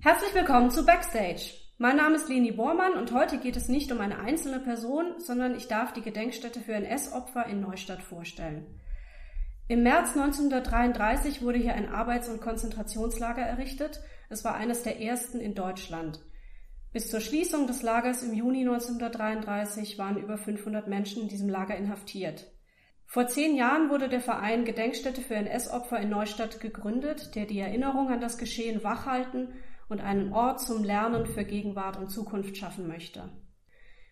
Herzlich 0.00 0.34
willkommen 0.34 0.70
zu 0.70 0.84
Backstage. 0.84 1.52
Mein 1.78 1.96
Name 1.96 2.16
ist 2.16 2.28
Leni 2.28 2.52
Bormann 2.52 2.94
und 2.94 3.12
heute 3.12 3.38
geht 3.38 3.56
es 3.56 3.68
nicht 3.68 3.90
um 3.92 4.00
eine 4.00 4.18
einzelne 4.18 4.60
Person, 4.60 5.14
sondern 5.18 5.56
ich 5.56 5.68
darf 5.68 5.92
die 5.92 6.02
Gedenkstätte 6.02 6.60
für 6.60 6.74
NS-Opfer 6.74 7.46
in 7.46 7.60
Neustadt 7.60 8.02
vorstellen. 8.02 8.80
Im 9.68 9.82
März 9.82 10.16
1933 10.16 11.42
wurde 11.42 11.58
hier 11.58 11.74
ein 11.74 11.88
Arbeits- 11.88 12.28
und 12.28 12.40
Konzentrationslager 12.40 13.42
errichtet. 13.42 14.00
Es 14.28 14.44
war 14.44 14.54
eines 14.54 14.82
der 14.82 15.00
ersten 15.00 15.40
in 15.40 15.54
Deutschland. 15.54 16.20
Bis 16.92 17.10
zur 17.10 17.20
Schließung 17.20 17.66
des 17.66 17.82
Lagers 17.82 18.22
im 18.22 18.32
Juni 18.32 18.60
1933 18.60 19.98
waren 19.98 20.18
über 20.18 20.38
500 20.38 20.88
Menschen 20.88 21.22
in 21.22 21.28
diesem 21.28 21.48
Lager 21.48 21.76
inhaftiert. 21.76 22.46
Vor 23.06 23.28
zehn 23.28 23.56
Jahren 23.56 23.88
wurde 23.88 24.08
der 24.08 24.20
Verein 24.20 24.64
Gedenkstätte 24.64 25.22
für 25.22 25.34
NS-Opfer 25.36 26.00
in 26.00 26.10
Neustadt 26.10 26.60
gegründet, 26.60 27.34
der 27.34 27.46
die 27.46 27.60
Erinnerung 27.60 28.10
an 28.10 28.20
das 28.20 28.36
Geschehen 28.36 28.82
wachhalten 28.82 29.54
und 29.88 30.00
einen 30.00 30.32
Ort 30.32 30.60
zum 30.60 30.82
Lernen 30.82 31.26
für 31.26 31.44
Gegenwart 31.44 31.96
und 31.96 32.10
Zukunft 32.10 32.56
schaffen 32.56 32.88
möchte. 32.88 33.30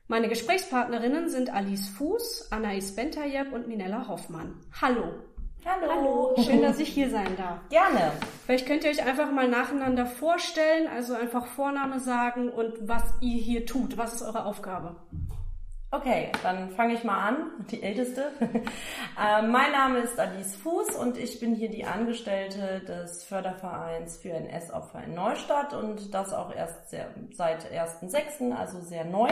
Meine 0.06 0.28
Gesprächspartnerinnen 0.28 1.28
sind 1.28 1.52
Alice 1.52 1.88
Fuß, 1.88 2.52
Anais 2.52 2.94
Bentayeb 2.94 3.52
und 3.52 3.68
Minella 3.68 4.06
Hoffmann. 4.06 4.60
Hallo! 4.80 5.14
Hallo. 5.64 5.86
Hallo. 5.90 6.34
Schön, 6.42 6.60
dass 6.60 6.78
ich 6.78 6.90
hier 6.90 7.08
sein 7.08 7.36
darf. 7.38 7.58
Gerne. 7.70 8.12
Vielleicht 8.44 8.66
könnt 8.66 8.84
ihr 8.84 8.90
euch 8.90 9.02
einfach 9.02 9.32
mal 9.32 9.48
nacheinander 9.48 10.04
vorstellen, 10.04 10.86
also 10.88 11.14
einfach 11.14 11.46
Vorname 11.46 12.00
sagen 12.00 12.50
und 12.50 12.86
was 12.86 13.02
ihr 13.22 13.40
hier 13.40 13.64
tut. 13.64 13.96
Was 13.96 14.14
ist 14.14 14.22
eure 14.22 14.44
Aufgabe? 14.44 14.96
Okay, 15.94 16.32
dann 16.42 16.70
fange 16.70 16.94
ich 16.94 17.04
mal 17.04 17.28
an, 17.28 17.36
die 17.70 17.80
Älteste. 17.80 18.32
äh, 18.40 19.42
mein 19.42 19.70
Name 19.70 20.00
ist 20.00 20.18
Alice 20.18 20.56
Fuß 20.56 20.96
und 20.96 21.16
ich 21.16 21.38
bin 21.38 21.54
hier 21.54 21.70
die 21.70 21.84
Angestellte 21.84 22.80
des 22.80 23.22
Fördervereins 23.22 24.16
für 24.16 24.30
NS-Opfer 24.30 25.04
in 25.04 25.14
Neustadt 25.14 25.72
und 25.72 26.12
das 26.12 26.32
auch 26.32 26.52
erst 26.52 26.90
sehr, 26.90 27.10
seit 27.30 27.72
1.6., 27.72 28.52
also 28.52 28.80
sehr 28.80 29.04
neu. 29.04 29.28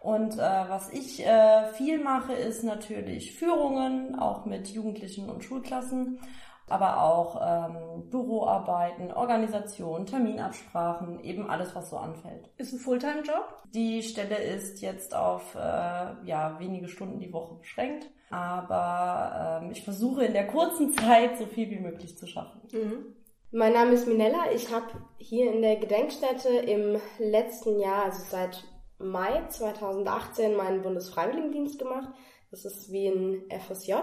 Und 0.00 0.34
äh, 0.34 0.38
was 0.68 0.90
ich 0.92 1.24
äh, 1.24 1.72
viel 1.72 1.98
mache, 1.98 2.34
ist 2.34 2.62
natürlich 2.62 3.34
Führungen, 3.34 4.18
auch 4.18 4.44
mit 4.44 4.68
Jugendlichen 4.68 5.30
und 5.30 5.44
Schulklassen, 5.44 6.20
aber 6.68 7.02
auch 7.02 7.40
ähm, 7.40 8.10
Büroarbeiten, 8.10 9.12
Organisation, 9.12 10.06
Terminabsprachen, 10.06 11.20
eben 11.22 11.48
alles, 11.48 11.74
was 11.74 11.90
so 11.90 11.96
anfällt. 11.96 12.50
Ist 12.56 12.72
ein 12.72 12.80
Fulltime-Job? 12.80 13.62
Die 13.72 14.02
Stelle 14.02 14.36
ist 14.36 14.80
jetzt 14.80 15.14
auf 15.14 15.54
äh, 15.54 15.58
ja, 15.58 16.56
wenige 16.58 16.88
Stunden 16.88 17.20
die 17.20 17.32
Woche 17.32 17.54
beschränkt, 17.54 18.10
aber 18.30 19.60
ähm, 19.62 19.70
ich 19.70 19.84
versuche 19.84 20.24
in 20.24 20.32
der 20.32 20.48
kurzen 20.48 20.92
Zeit 20.98 21.38
so 21.38 21.46
viel 21.46 21.70
wie 21.70 21.78
möglich 21.78 22.16
zu 22.18 22.26
schaffen. 22.26 22.60
Mhm. 22.72 23.16
Mein 23.52 23.72
Name 23.72 23.92
ist 23.92 24.08
Minella. 24.08 24.50
Ich 24.52 24.72
habe 24.72 24.86
hier 25.18 25.52
in 25.52 25.62
der 25.62 25.76
Gedenkstätte 25.76 26.48
im 26.48 27.00
letzten 27.18 27.78
Jahr, 27.78 28.04
also 28.06 28.22
seit 28.28 28.64
Mai 28.98 29.46
2018 29.48 30.56
meinen 30.56 30.82
Bundesfreiwilligendienst 30.82 31.78
gemacht. 31.78 32.08
Das 32.50 32.64
ist 32.64 32.90
wie 32.90 33.06
ein 33.08 33.42
FSJ 33.50 33.94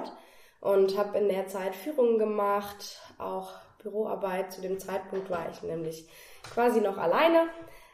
und 0.64 0.98
habe 0.98 1.18
in 1.18 1.28
der 1.28 1.48
Zeit 1.48 1.76
Führungen 1.76 2.18
gemacht, 2.18 3.02
auch 3.18 3.52
Büroarbeit. 3.82 4.54
Zu 4.54 4.62
dem 4.62 4.80
Zeitpunkt 4.80 5.30
war 5.30 5.50
ich 5.52 5.62
nämlich 5.62 6.08
quasi 6.42 6.80
noch 6.80 6.98
alleine. 6.98 7.50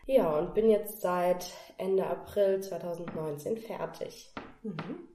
Ja, 0.06 0.30
und 0.38 0.54
bin 0.54 0.70
jetzt 0.70 1.02
seit 1.02 1.52
Ende 1.78 2.06
April 2.06 2.62
2019 2.62 3.58
fertig. 3.58 4.32
Mhm. 4.62 5.08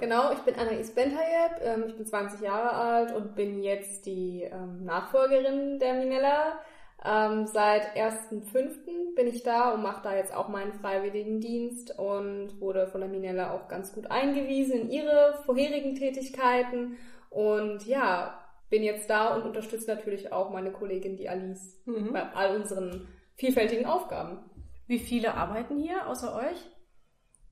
Genau, 0.00 0.32
ich 0.32 0.38
bin 0.40 0.54
Anais 0.54 0.94
Bentayeb, 0.94 1.60
ähm, 1.62 1.84
ich 1.88 1.96
bin 1.96 2.06
20 2.06 2.42
Jahre 2.42 2.72
alt 2.72 3.14
und 3.14 3.34
bin 3.34 3.62
jetzt 3.62 4.04
die 4.04 4.42
ähm, 4.42 4.84
Nachfolgerin 4.84 5.78
der 5.78 5.94
Minella 5.94 6.60
ähm, 7.04 7.46
seit 7.46 7.96
1.5. 7.96 9.14
bin 9.14 9.26
ich 9.28 9.44
da 9.44 9.72
und 9.72 9.82
mache 9.82 10.02
da 10.02 10.16
jetzt 10.16 10.34
auch 10.34 10.48
meinen 10.48 10.72
Freiwilligendienst 10.72 11.96
und 11.98 12.60
wurde 12.60 12.88
von 12.88 13.00
der 13.00 13.10
Minella 13.10 13.52
auch 13.52 13.68
ganz 13.68 13.92
gut 13.92 14.10
eingewiesen 14.10 14.80
in 14.80 14.90
ihre 14.90 15.40
vorherigen 15.46 15.94
Tätigkeiten. 15.94 16.96
Und 17.30 17.86
ja, 17.86 18.40
bin 18.68 18.82
jetzt 18.82 19.08
da 19.08 19.34
und 19.36 19.42
unterstütze 19.42 19.88
natürlich 19.94 20.32
auch 20.32 20.50
meine 20.50 20.72
Kollegin, 20.72 21.16
die 21.16 21.28
Alice, 21.28 21.80
mhm. 21.84 22.12
bei 22.12 22.22
all 22.34 22.56
unseren 22.56 23.08
vielfältigen 23.34 23.86
Aufgaben. 23.86 24.38
Wie 24.86 24.98
viele 24.98 25.34
arbeiten 25.34 25.78
hier 25.78 26.08
außer 26.08 26.34
euch? 26.34 26.70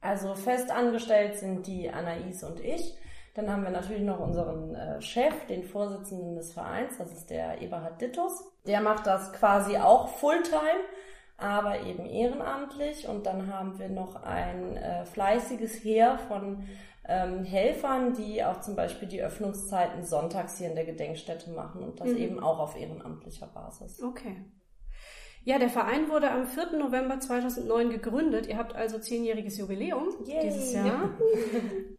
Also 0.01 0.35
fest 0.35 0.71
angestellt 0.71 1.37
sind 1.37 1.67
die 1.67 1.89
Anais 1.89 2.43
und 2.43 2.61
ich. 2.61 2.99
Dann 3.37 3.53
haben 3.53 3.65
wir 3.65 3.71
natürlich 3.71 4.03
noch 4.03 4.19
unseren 4.19 4.75
äh, 4.75 5.01
Chef, 5.03 5.47
den 5.47 5.63
Vorsitzenden 5.63 6.37
des 6.37 6.55
Vereins, 6.55 6.97
das 6.97 7.13
ist 7.13 7.29
der 7.29 7.61
Eberhard 7.61 8.01
Dittus. 8.01 8.51
Der 8.67 8.81
macht 8.81 9.07
das 9.07 9.31
quasi 9.35 9.77
auch 9.77 10.09
Fulltime, 10.09 10.81
aber 11.37 11.83
eben 11.83 12.07
ehrenamtlich. 12.07 13.07
Und 13.07 13.27
dann 13.27 13.53
haben 13.53 13.79
wir 13.79 13.91
noch 13.91 14.23
ein 14.23 14.79
äh, 14.79 15.05
fleißiges 15.05 15.85
Heer 15.85 16.19
von 16.29 16.67
ähm, 17.07 17.45
Helfern, 17.45 18.15
die 18.15 18.43
auch 18.43 18.63
zum 18.63 18.75
Beispiel 18.75 19.07
die 19.07 19.23
Öffnungszeiten 19.23 20.03
sonntags 20.03 20.57
hier 20.57 20.71
in 20.71 20.75
der 20.75 20.87
Gedenkstätte 20.87 21.51
machen 21.51 21.83
und 21.83 22.01
das 22.01 22.09
mhm. 22.09 22.17
eben 22.17 22.41
auch 22.41 22.59
auf 22.59 22.75
ehrenamtlicher 22.75 23.49
Basis. 23.49 24.03
Okay. 24.03 24.47
Ja, 25.47 25.61
der 25.61 25.69
Verein 25.69 26.11
wurde 26.11 26.33
am 26.33 26.49
4. 26.49 26.77
November 26.77 27.21
2009 27.21 27.91
gegründet. 27.91 28.49
Ihr 28.49 28.59
habt 28.59 28.75
also 28.75 28.99
zehnjähriges 28.99 29.57
Jubiläum 29.59 30.09
Yay. 30.27 30.41
dieses 30.43 30.73
Jahr. 30.73 31.17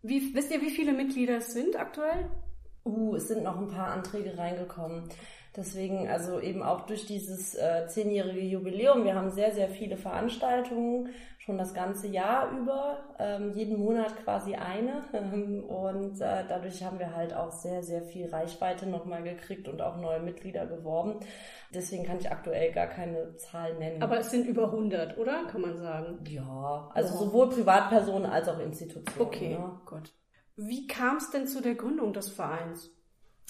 Wie, 0.02 0.36
wisst 0.36 0.52
ihr, 0.52 0.62
wie 0.62 0.70
viele 0.70 0.92
Mitglieder 0.92 1.38
es 1.38 1.54
sind 1.54 1.78
aktuell? 1.78 2.30
Uh, 2.84 3.16
es 3.16 3.30
sind 3.30 3.44
noch 3.44 3.58
ein 3.58 3.70
paar 3.70 3.92
Anträge 3.92 4.38
reingekommen. 4.38 5.04
Deswegen, 5.56 6.10
also 6.10 6.42
eben 6.42 6.62
auch 6.62 6.88
durch 6.88 7.06
dieses 7.06 7.56
äh, 7.56 7.88
zehnjährige 7.88 8.42
Jubiläum, 8.42 9.06
wir 9.06 9.16
haben 9.16 9.32
sehr, 9.32 9.54
sehr 9.54 9.70
viele 9.70 9.96
Veranstaltungen, 9.96 11.10
schon 11.48 11.58
das 11.58 11.74
ganze 11.74 12.08
Jahr 12.08 12.52
über, 12.52 12.98
ähm, 13.20 13.54
jeden 13.54 13.80
Monat 13.80 14.14
quasi 14.24 14.56
eine. 14.56 15.02
und 15.68 16.20
äh, 16.20 16.44
dadurch 16.48 16.84
haben 16.84 17.00
wir 17.00 17.16
halt 17.16 17.34
auch 17.34 17.52
sehr, 17.52 17.82
sehr 17.84 18.02
viel 18.02 18.28
Reichweite 18.30 18.86
nochmal 18.86 19.24
gekriegt 19.24 19.70
und 19.70 19.82
auch 19.82 19.96
neue 19.96 20.20
Mitglieder 20.20 20.68
geworben. 20.68 21.22
Deswegen 21.74 22.04
kann 22.04 22.20
ich 22.20 22.30
aktuell 22.30 22.74
gar 22.74 22.88
keine 22.88 23.38
Zahl 23.38 23.76
nennen. 23.76 24.04
Aber 24.04 24.20
es 24.20 24.30
sind 24.30 24.46
über 24.46 24.66
100, 24.66 25.18
oder? 25.18 25.46
Kann 25.46 25.62
man 25.62 25.78
sagen. 25.78 26.20
Ja, 26.28 26.92
also 26.94 27.14
ja. 27.14 27.20
sowohl 27.20 27.50
Privatpersonen 27.50 28.30
als 28.30 28.50
auch 28.50 28.60
Institutionen. 28.60 29.28
Okay. 29.28 29.58
Ne? 29.58 29.80
gut. 29.86 30.14
Wie 30.58 30.86
kam 30.88 31.16
es 31.18 31.32
denn 31.32 31.48
zu 31.48 31.62
der 31.62 31.76
Gründung 31.76 32.12
des 32.12 32.30
Vereins? 32.30 32.92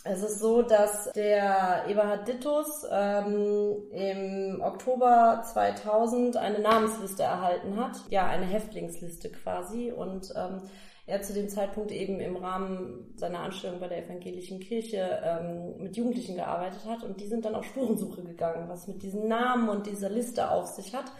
Es 0.09 0.23
ist 0.23 0.39
so, 0.39 0.61
dass 0.61 1.11
der 1.13 1.85
Eberhard 1.87 2.27
Dittus 2.27 2.85
ähm, 2.89 3.83
im 3.91 4.61
Oktober 4.61 5.43
2000 5.45 6.37
eine 6.37 6.59
Namensliste 6.59 7.23
erhalten 7.23 7.75
hat, 7.77 7.97
ja 8.09 8.25
eine 8.25 8.45
Häftlingsliste 8.45 9.29
quasi. 9.29 9.91
Und 9.91 10.33
ähm, 10.35 10.61
er 11.07 11.21
zu 11.21 11.33
dem 11.33 11.49
Zeitpunkt 11.49 11.91
eben 11.91 12.19
im 12.19 12.35
Rahmen 12.37 13.13
seiner 13.15 13.39
Anstellung 13.39 13.79
bei 13.79 13.87
der 13.87 14.05
evangelischen 14.05 14.59
Kirche 14.59 15.21
ähm, 15.23 15.75
mit 15.77 15.97
Jugendlichen 15.97 16.35
gearbeitet 16.35 16.85
hat. 16.85 17.03
Und 17.03 17.19
die 17.19 17.27
sind 17.27 17.45
dann 17.45 17.55
auf 17.55 17.65
Spurensuche 17.65 18.23
gegangen, 18.23 18.69
was 18.69 18.87
mit 18.87 19.01
diesen 19.03 19.27
Namen 19.27 19.69
und 19.69 19.87
dieser 19.87 20.09
Liste 20.09 20.51
auf 20.51 20.67
sich 20.67 20.93
hat. 20.93 21.11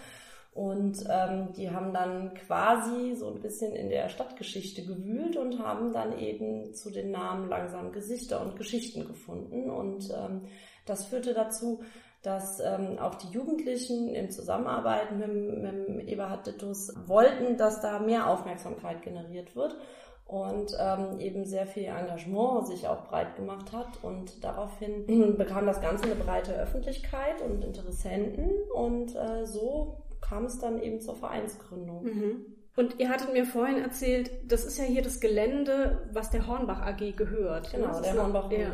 Und 0.58 1.04
ähm, 1.08 1.54
die 1.56 1.70
haben 1.70 1.94
dann 1.94 2.34
quasi 2.34 3.14
so 3.16 3.28
ein 3.32 3.42
bisschen 3.42 3.74
in 3.74 3.90
der 3.90 4.10
Stadtgeschichte 4.10 4.84
gewühlt 4.84 5.38
und 5.38 5.60
haben 5.60 5.94
dann 5.94 6.18
eben 6.18 6.74
zu 6.74 6.90
den 6.90 7.12
Namen 7.12 7.48
langsam 7.48 7.92
Gesichter 7.92 8.42
und 8.42 8.56
Geschichten 8.56 9.06
gefunden. 9.06 9.70
Und 9.70 10.10
ähm, 10.10 10.48
das 10.88 11.06
führte 11.06 11.36
dazu, 11.36 11.84
dass 12.24 12.60
ähm, 12.60 12.98
auch 12.98 13.14
die 13.14 13.28
Jugendlichen 13.28 14.16
in 14.16 14.32
Zusammenarbeit 14.32 15.12
mit, 15.12 15.28
mit 15.30 16.08
Eberhard 16.08 16.48
Dittus 16.48 16.92
wollten, 17.06 17.58
dass 17.58 17.80
da 17.82 18.00
mehr 18.00 18.28
Aufmerksamkeit 18.28 19.04
generiert 19.04 19.56
wird 19.56 19.78
und 20.26 20.76
ähm, 20.80 21.20
eben 21.20 21.46
sehr 21.46 21.68
viel 21.68 21.84
Engagement 21.84 22.68
sich 22.68 22.88
auch 22.88 23.04
breit 23.04 23.36
gemacht 23.36 23.72
hat 23.74 24.04
und 24.04 24.44
daraufhin 24.44 25.36
bekam 25.38 25.68
das 25.68 25.82
Ganze 25.82 26.06
eine 26.06 26.16
breite 26.16 26.54
Öffentlichkeit 26.54 27.44
und 27.44 27.64
Interessenten 27.64 28.50
und 28.74 29.16
äh, 29.16 29.46
so 29.46 29.98
kam 30.28 30.46
es 30.46 30.60
dann 30.60 30.82
eben 30.82 31.00
zur 31.00 31.16
Vereinsgründung. 31.16 32.04
Mhm. 32.04 32.46
Und 32.76 33.00
ihr 33.00 33.10
hattet 33.10 33.34
mir 33.34 33.46
vorhin 33.46 33.80
erzählt, 33.80 34.30
das 34.46 34.64
ist 34.64 34.78
ja 34.78 34.84
hier 34.84 35.02
das 35.02 35.20
Gelände, 35.20 36.08
was 36.12 36.30
der 36.30 36.46
Hornbach 36.46 36.82
AG 36.82 37.16
gehört. 37.16 37.72
Genau, 37.72 37.88
das 37.88 38.02
der 38.04 38.16
Hornbach 38.16 38.52
ja. 38.52 38.72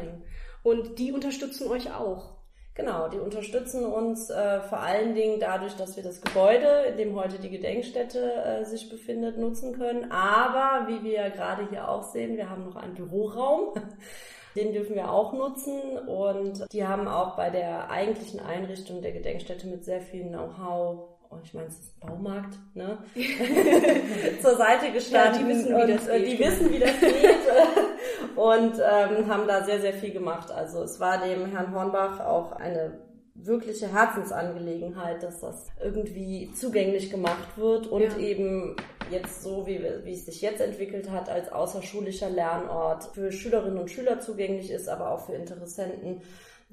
Und 0.62 1.00
die 1.00 1.12
unterstützen 1.12 1.68
euch 1.70 1.94
auch. 1.94 2.34
Genau, 2.76 3.08
die 3.08 3.20
unterstützen 3.20 3.86
uns 3.86 4.32
äh, 4.32 4.62
vor 4.62 4.80
allen 4.80 5.14
Dingen 5.14 5.40
dadurch, 5.40 5.76
dass 5.76 5.96
wir 5.96 6.04
das 6.04 6.22
Gebäude, 6.22 6.86
in 6.90 6.98
dem 6.98 7.16
heute 7.16 7.38
die 7.38 7.52
Gedenkstätte 7.52 8.34
äh, 8.34 8.66
sich 8.66 8.90
befindet, 8.90 9.38
nutzen 9.38 9.78
können. 9.78 10.12
Aber 10.12 10.88
wie 10.88 11.04
wir 11.04 11.12
ja 11.12 11.30
gerade 11.30 11.70
hier 11.70 11.88
auch 11.88 12.04
sehen, 12.04 12.36
wir 12.36 12.50
haben 12.50 12.66
noch 12.66 12.76
einen 12.76 12.96
Büroraum. 12.96 13.74
Den 14.56 14.72
dürfen 14.72 14.96
wir 14.96 15.12
auch 15.12 15.34
nutzen 15.34 15.98
und 16.08 16.72
die 16.72 16.86
haben 16.86 17.08
auch 17.08 17.36
bei 17.36 17.50
der 17.50 17.90
eigentlichen 17.90 18.40
Einrichtung 18.40 19.02
der 19.02 19.12
Gedenkstätte 19.12 19.66
mit 19.66 19.84
sehr 19.84 20.00
viel 20.00 20.28
Know-how 20.28 21.13
oh, 21.34 21.40
ich 21.44 21.54
meine, 21.54 21.68
es 21.68 21.80
ist 21.80 21.94
ein 22.02 22.08
Baumarkt, 22.08 22.58
ne? 22.74 22.98
zur 24.42 24.56
Seite 24.56 24.92
gestanden. 24.92 25.42
Ja, 25.42 25.48
die 25.48 25.48
wissen, 25.48 25.76
wie 25.76 25.94
das 25.94 26.08
und, 26.08 26.18
geht. 26.18 26.28
Die 26.28 26.40
wissen, 26.40 26.72
wie 26.72 26.80
das 26.80 27.00
geht. 27.00 28.36
und 28.36 28.74
ähm, 28.80 29.28
haben 29.28 29.48
da 29.48 29.64
sehr, 29.64 29.82
sehr 29.82 29.94
viel 29.94 30.12
gemacht. 30.12 30.52
Also 30.52 30.84
es 30.84 31.00
war 31.00 31.26
dem 31.26 31.46
Herrn 31.48 31.74
Hornbach 31.74 32.20
auch 32.20 32.54
eine 32.54 33.00
wirkliche 33.36 33.92
Herzensangelegenheit, 33.92 35.24
dass 35.24 35.42
das 35.42 35.68
irgendwie 35.84 36.52
zugänglich 36.54 37.10
gemacht 37.10 37.58
wird 37.58 37.88
und 37.88 38.02
ja. 38.02 38.18
eben 38.18 38.76
jetzt 39.10 39.42
so, 39.44 39.66
wie, 39.66 39.82
wie 40.04 40.14
es 40.14 40.26
sich 40.26 40.42
jetzt 40.42 40.62
entwickelt 40.62 41.10
hat, 41.10 41.30
als 41.30 41.52
außerschulischer 41.52 42.30
Lernort 42.30 43.06
für 43.14 43.32
Schülerinnen 43.32 43.78
und 43.78 43.92
Schüler 43.92 44.20
zugänglich 44.20 44.72
ist, 44.72 44.88
aber 44.88 45.12
auch 45.12 45.26
für 45.26 45.34
Interessenten, 45.34 46.22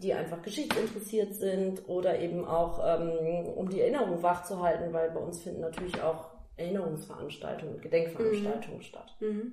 die 0.03 0.15
einfach 0.15 0.43
geschichtsinteressiert 0.43 1.35
sind 1.35 1.89
oder 1.89 2.19
eben 2.19 2.45
auch, 2.45 2.81
ähm, 2.85 3.47
um 3.55 3.69
die 3.69 3.81
Erinnerung 3.81 4.23
wachzuhalten, 4.23 4.93
weil 4.93 5.11
bei 5.11 5.21
uns 5.21 5.43
finden 5.43 5.61
natürlich 5.61 6.01
auch 6.03 6.31
Erinnerungsveranstaltungen 6.57 7.75
und 7.77 7.83
Gedenkveranstaltungen 7.83 8.79
mhm. 8.79 8.83
statt. 8.83 9.17
Mhm. 9.21 9.53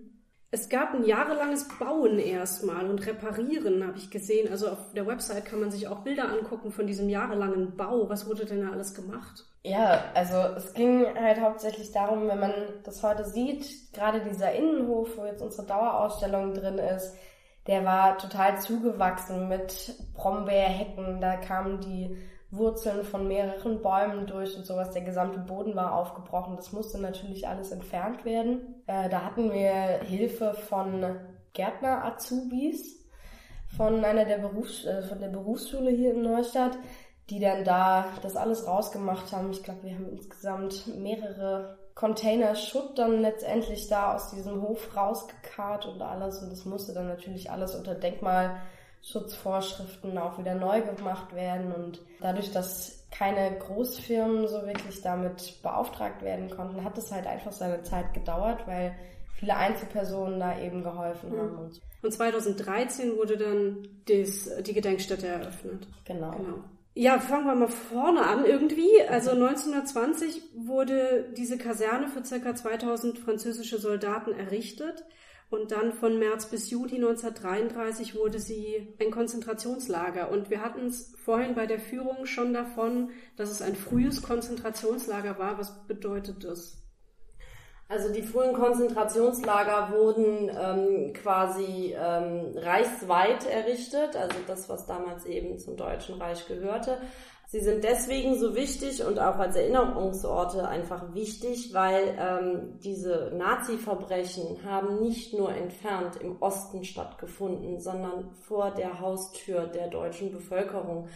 Es 0.49 0.69
gab 0.69 0.93
ein 0.93 1.03
jahrelanges 1.03 1.67
Bauen 1.77 2.19
erstmal 2.19 2.89
und 2.89 3.05
Reparieren, 3.05 3.85
habe 3.85 3.97
ich 3.97 4.09
gesehen. 4.09 4.49
Also 4.49 4.69
auf 4.69 4.93
der 4.93 5.05
Website 5.05 5.43
kann 5.43 5.59
man 5.59 5.71
sich 5.71 5.89
auch 5.89 5.99
Bilder 5.99 6.29
angucken 6.29 6.71
von 6.71 6.87
diesem 6.87 7.09
jahrelangen 7.09 7.75
Bau. 7.75 8.07
Was 8.07 8.27
wurde 8.27 8.45
denn 8.45 8.61
da 8.61 8.71
alles 8.71 8.95
gemacht? 8.95 9.45
Ja, 9.63 10.05
also 10.13 10.37
es 10.55 10.73
ging 10.73 11.05
halt 11.15 11.41
hauptsächlich 11.41 11.91
darum, 11.91 12.29
wenn 12.29 12.39
man 12.39 12.53
das 12.85 13.03
heute 13.03 13.25
sieht, 13.25 13.91
gerade 13.91 14.21
dieser 14.21 14.53
Innenhof, 14.53 15.17
wo 15.17 15.25
jetzt 15.25 15.41
unsere 15.41 15.67
Dauerausstellung 15.67 16.53
drin 16.53 16.77
ist, 16.77 17.13
der 17.67 17.85
war 17.85 18.17
total 18.17 18.59
zugewachsen 18.59 19.49
mit 19.49 19.95
Brombeerhecken. 20.15 21.19
Da 21.21 21.35
kamen 21.35 21.81
die 21.81 22.17
Wurzeln 22.49 23.03
von 23.03 23.27
mehreren 23.27 23.81
Bäumen 23.81 24.25
durch 24.25 24.55
und 24.55 24.65
sowas. 24.65 24.91
Der 24.91 25.01
gesamte 25.01 25.39
Boden 25.39 25.75
war 25.75 25.93
aufgebrochen. 25.93 26.55
Das 26.55 26.71
musste 26.71 26.99
natürlich 26.99 27.47
alles 27.47 27.71
entfernt 27.71 28.23
werden. 28.23 28.83
Äh, 28.87 29.09
da 29.09 29.23
hatten 29.23 29.51
wir 29.51 29.99
Hilfe 30.05 30.53
von 30.53 31.19
Gärtner-Azubis 31.53 33.05
von 33.75 34.05
einer 34.05 34.23
der 34.23 34.37
Berufs 34.37 34.85
äh, 34.85 35.01
von 35.03 35.19
der 35.19 35.27
Berufsschule 35.27 35.91
hier 35.91 36.13
in 36.13 36.21
Neustadt, 36.21 36.77
die 37.29 37.39
dann 37.39 37.65
da 37.65 38.05
das 38.21 38.37
alles 38.37 38.65
rausgemacht 38.65 39.33
haben. 39.33 39.51
Ich 39.51 39.63
glaube, 39.63 39.83
wir 39.83 39.95
haben 39.95 40.09
insgesamt 40.09 40.87
mehrere 40.97 41.77
Container 41.97 42.53
Schutt 42.53 42.99
dann 42.99 43.21
letztendlich 43.21 43.87
da 43.87 44.13
aus 44.13 44.29
diesem 44.29 44.61
Hof 44.61 44.95
rausgekarrt 44.95 45.87
und 45.87 45.99
alles. 45.99 46.43
Und 46.43 46.51
das 46.51 46.63
musste 46.63 46.93
dann 46.93 47.07
natürlich 47.07 47.49
alles 47.49 47.73
unter 47.73 47.95
Denkmal 47.95 48.61
Schutzvorschriften 49.01 50.15
auch 50.19 50.37
wieder 50.37 50.53
neu 50.53 50.81
gemacht 50.81 51.33
werden 51.33 51.71
und 51.71 52.01
dadurch, 52.19 52.51
dass 52.51 53.03
keine 53.09 53.57
Großfirmen 53.57 54.47
so 54.47 54.65
wirklich 54.67 55.01
damit 55.01 55.59
beauftragt 55.63 56.21
werden 56.21 56.51
konnten, 56.51 56.83
hat 56.83 56.97
es 56.99 57.11
halt 57.11 57.25
einfach 57.25 57.51
seine 57.51 57.81
Zeit 57.81 58.13
gedauert, 58.13 58.67
weil 58.67 58.93
viele 59.39 59.55
Einzelpersonen 59.55 60.39
da 60.39 60.59
eben 60.59 60.83
geholfen 60.83 61.31
mhm. 61.31 61.37
haben. 61.39 61.57
Und, 61.57 61.81
und 62.03 62.11
2013 62.11 63.17
wurde 63.17 63.37
dann 63.37 63.87
das, 64.07 64.49
die 64.61 64.73
Gedenkstätte 64.73 65.27
eröffnet. 65.27 65.87
Genau. 66.05 66.31
genau. 66.31 66.63
Ja, 66.99 67.19
fangen 67.19 67.45
wir 67.45 67.53
mal 67.53 67.67
vorne 67.67 68.23
an 68.23 68.43
irgendwie. 68.43 68.89
Also 69.07 69.29
1920 69.29 70.41
wurde 70.55 71.31
diese 71.37 71.59
Kaserne 71.59 72.07
für 72.07 72.25
circa 72.25 72.55
2000 72.55 73.19
französische 73.19 73.77
Soldaten 73.77 74.31
errichtet. 74.33 75.05
Und 75.51 75.71
dann 75.71 75.93
von 75.93 76.17
März 76.17 76.49
bis 76.49 76.71
Juli 76.71 76.95
1933 76.95 78.15
wurde 78.15 78.39
sie 78.39 78.95
ein 78.99 79.11
Konzentrationslager. 79.11 80.31
Und 80.31 80.49
wir 80.49 80.63
hatten 80.63 80.87
es 80.87 81.13
vorhin 81.23 81.53
bei 81.53 81.67
der 81.67 81.79
Führung 81.79 82.25
schon 82.25 82.51
davon, 82.51 83.11
dass 83.35 83.51
es 83.51 83.61
ein 83.61 83.75
frühes 83.75 84.23
Konzentrationslager 84.23 85.37
war. 85.37 85.59
Was 85.59 85.85
bedeutet 85.85 86.45
das? 86.45 86.81
Also 87.89 88.11
die 88.11 88.21
frühen 88.21 88.53
Konzentrationslager 88.53 89.93
wurden 89.93 90.49
ähm, 90.49 91.13
quasi 91.13 91.95
ähm, 91.97 92.51
reichsweit 92.57 93.45
errichtet, 93.45 94.17
also 94.17 94.35
das, 94.45 94.67
was 94.67 94.85
damals 94.85 95.25
eben 95.25 95.57
zum 95.57 95.77
Deutschen 95.77 96.21
Reich 96.21 96.45
gehörte. 96.47 96.97
Sie 97.49 97.61
sind 97.61 97.85
deswegen 97.85 98.35
so 98.35 98.57
wichtig 98.57 99.05
und 99.05 99.19
auch 99.19 99.37
als 99.37 99.55
Erinnerungsorte 99.55 100.67
einfach 100.67 101.13
wichtig, 101.13 101.73
weil 101.73 102.13
ähm, 102.19 102.77
diese 102.83 103.31
Nazi-Verbrechen 103.37 104.65
haben 104.65 104.99
nicht 104.99 105.33
nur 105.33 105.53
entfernt 105.53 106.17
im 106.17 106.41
Osten 106.41 106.83
stattgefunden, 106.83 107.79
sondern 107.79 108.31
vor 108.33 108.71
der 108.71 108.99
Haustür 108.99 109.67
der 109.67 109.87
deutschen 109.87 110.33
Bevölkerung. 110.33 111.07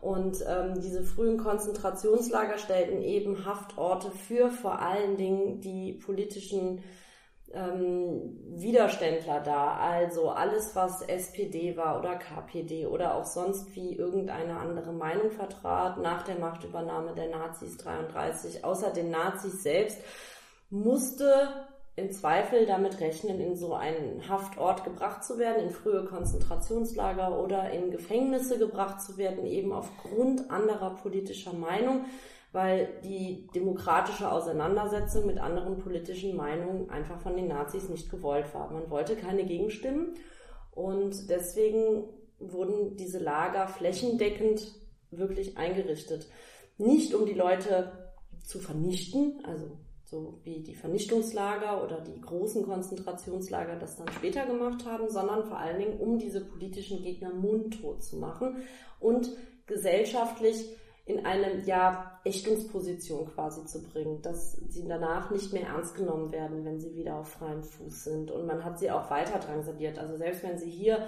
Und 0.00 0.42
ähm, 0.48 0.80
diese 0.80 1.02
frühen 1.02 1.36
Konzentrationslager 1.36 2.56
stellten 2.56 3.02
eben 3.02 3.44
Haftorte 3.44 4.10
für 4.10 4.50
vor 4.50 4.78
allen 4.78 5.18
Dingen 5.18 5.60
die 5.60 5.92
politischen 5.92 6.82
ähm, 7.54 8.38
Widerständler 8.56 9.40
da. 9.40 9.76
Also 9.76 10.30
alles, 10.30 10.74
was 10.74 11.02
SPD 11.02 11.76
war 11.76 11.98
oder 11.98 12.16
KPD 12.16 12.86
oder 12.86 13.14
auch 13.14 13.24
sonst 13.24 13.74
wie 13.74 13.94
irgendeine 13.94 14.58
andere 14.58 14.92
Meinung 14.92 15.30
vertrat 15.30 15.98
nach 15.98 16.22
der 16.22 16.38
Machtübernahme 16.38 17.14
der 17.14 17.30
Nazis 17.30 17.76
33, 17.78 18.64
außer 18.64 18.90
den 18.90 19.10
Nazis 19.10 19.62
selbst, 19.62 19.98
musste 20.70 21.48
im 21.96 22.10
Zweifel 22.10 22.66
damit 22.66 23.00
rechnen, 23.00 23.40
in 23.40 23.56
so 23.56 23.74
einen 23.74 24.28
Haftort 24.28 24.82
gebracht 24.82 25.22
zu 25.22 25.38
werden, 25.38 25.64
in 25.64 25.70
frühe 25.70 26.04
Konzentrationslager 26.04 27.38
oder 27.38 27.70
in 27.70 27.92
Gefängnisse 27.92 28.58
gebracht 28.58 29.00
zu 29.00 29.16
werden, 29.16 29.46
eben 29.46 29.72
aufgrund 29.72 30.50
anderer 30.50 30.96
politischer 30.96 31.52
Meinung 31.52 32.06
weil 32.54 33.00
die 33.02 33.48
demokratische 33.52 34.30
Auseinandersetzung 34.30 35.26
mit 35.26 35.38
anderen 35.38 35.78
politischen 35.78 36.36
Meinungen 36.36 36.88
einfach 36.88 37.20
von 37.20 37.34
den 37.34 37.48
Nazis 37.48 37.88
nicht 37.88 38.08
gewollt 38.08 38.54
war. 38.54 38.70
Man 38.70 38.88
wollte 38.90 39.16
keine 39.16 39.44
Gegenstimmen 39.44 40.14
und 40.70 41.28
deswegen 41.28 42.04
wurden 42.38 42.96
diese 42.96 43.18
Lager 43.18 43.66
flächendeckend 43.66 44.72
wirklich 45.10 45.58
eingerichtet. 45.58 46.28
Nicht 46.78 47.12
um 47.14 47.26
die 47.26 47.34
Leute 47.34 48.12
zu 48.44 48.60
vernichten, 48.60 49.42
also 49.44 49.76
so 50.04 50.38
wie 50.44 50.62
die 50.62 50.76
Vernichtungslager 50.76 51.82
oder 51.82 52.02
die 52.02 52.20
großen 52.20 52.62
Konzentrationslager 52.62 53.80
das 53.80 53.96
dann 53.96 54.12
später 54.12 54.46
gemacht 54.46 54.86
haben, 54.86 55.10
sondern 55.10 55.42
vor 55.42 55.58
allen 55.58 55.80
Dingen 55.80 55.98
um 55.98 56.18
diese 56.18 56.44
politischen 56.44 57.02
Gegner 57.02 57.34
mundtot 57.34 58.04
zu 58.04 58.18
machen 58.18 58.58
und 59.00 59.28
gesellschaftlich 59.66 60.68
in 61.06 61.26
eine 61.26 61.62
ja, 61.66 62.18
Ächtungsposition 62.24 63.26
quasi 63.34 63.64
zu 63.66 63.82
bringen, 63.82 64.22
dass 64.22 64.52
sie 64.52 64.86
danach 64.88 65.30
nicht 65.30 65.52
mehr 65.52 65.66
ernst 65.66 65.94
genommen 65.96 66.32
werden, 66.32 66.64
wenn 66.64 66.80
sie 66.80 66.94
wieder 66.94 67.16
auf 67.16 67.28
freiem 67.28 67.62
Fuß 67.62 68.04
sind. 68.04 68.30
Und 68.30 68.46
man 68.46 68.64
hat 68.64 68.78
sie 68.78 68.90
auch 68.90 69.10
weiter 69.10 69.38
drangsaliert. 69.38 69.98
Also 69.98 70.16
selbst 70.16 70.42
wenn 70.42 70.56
sie 70.56 70.70
hier 70.70 71.06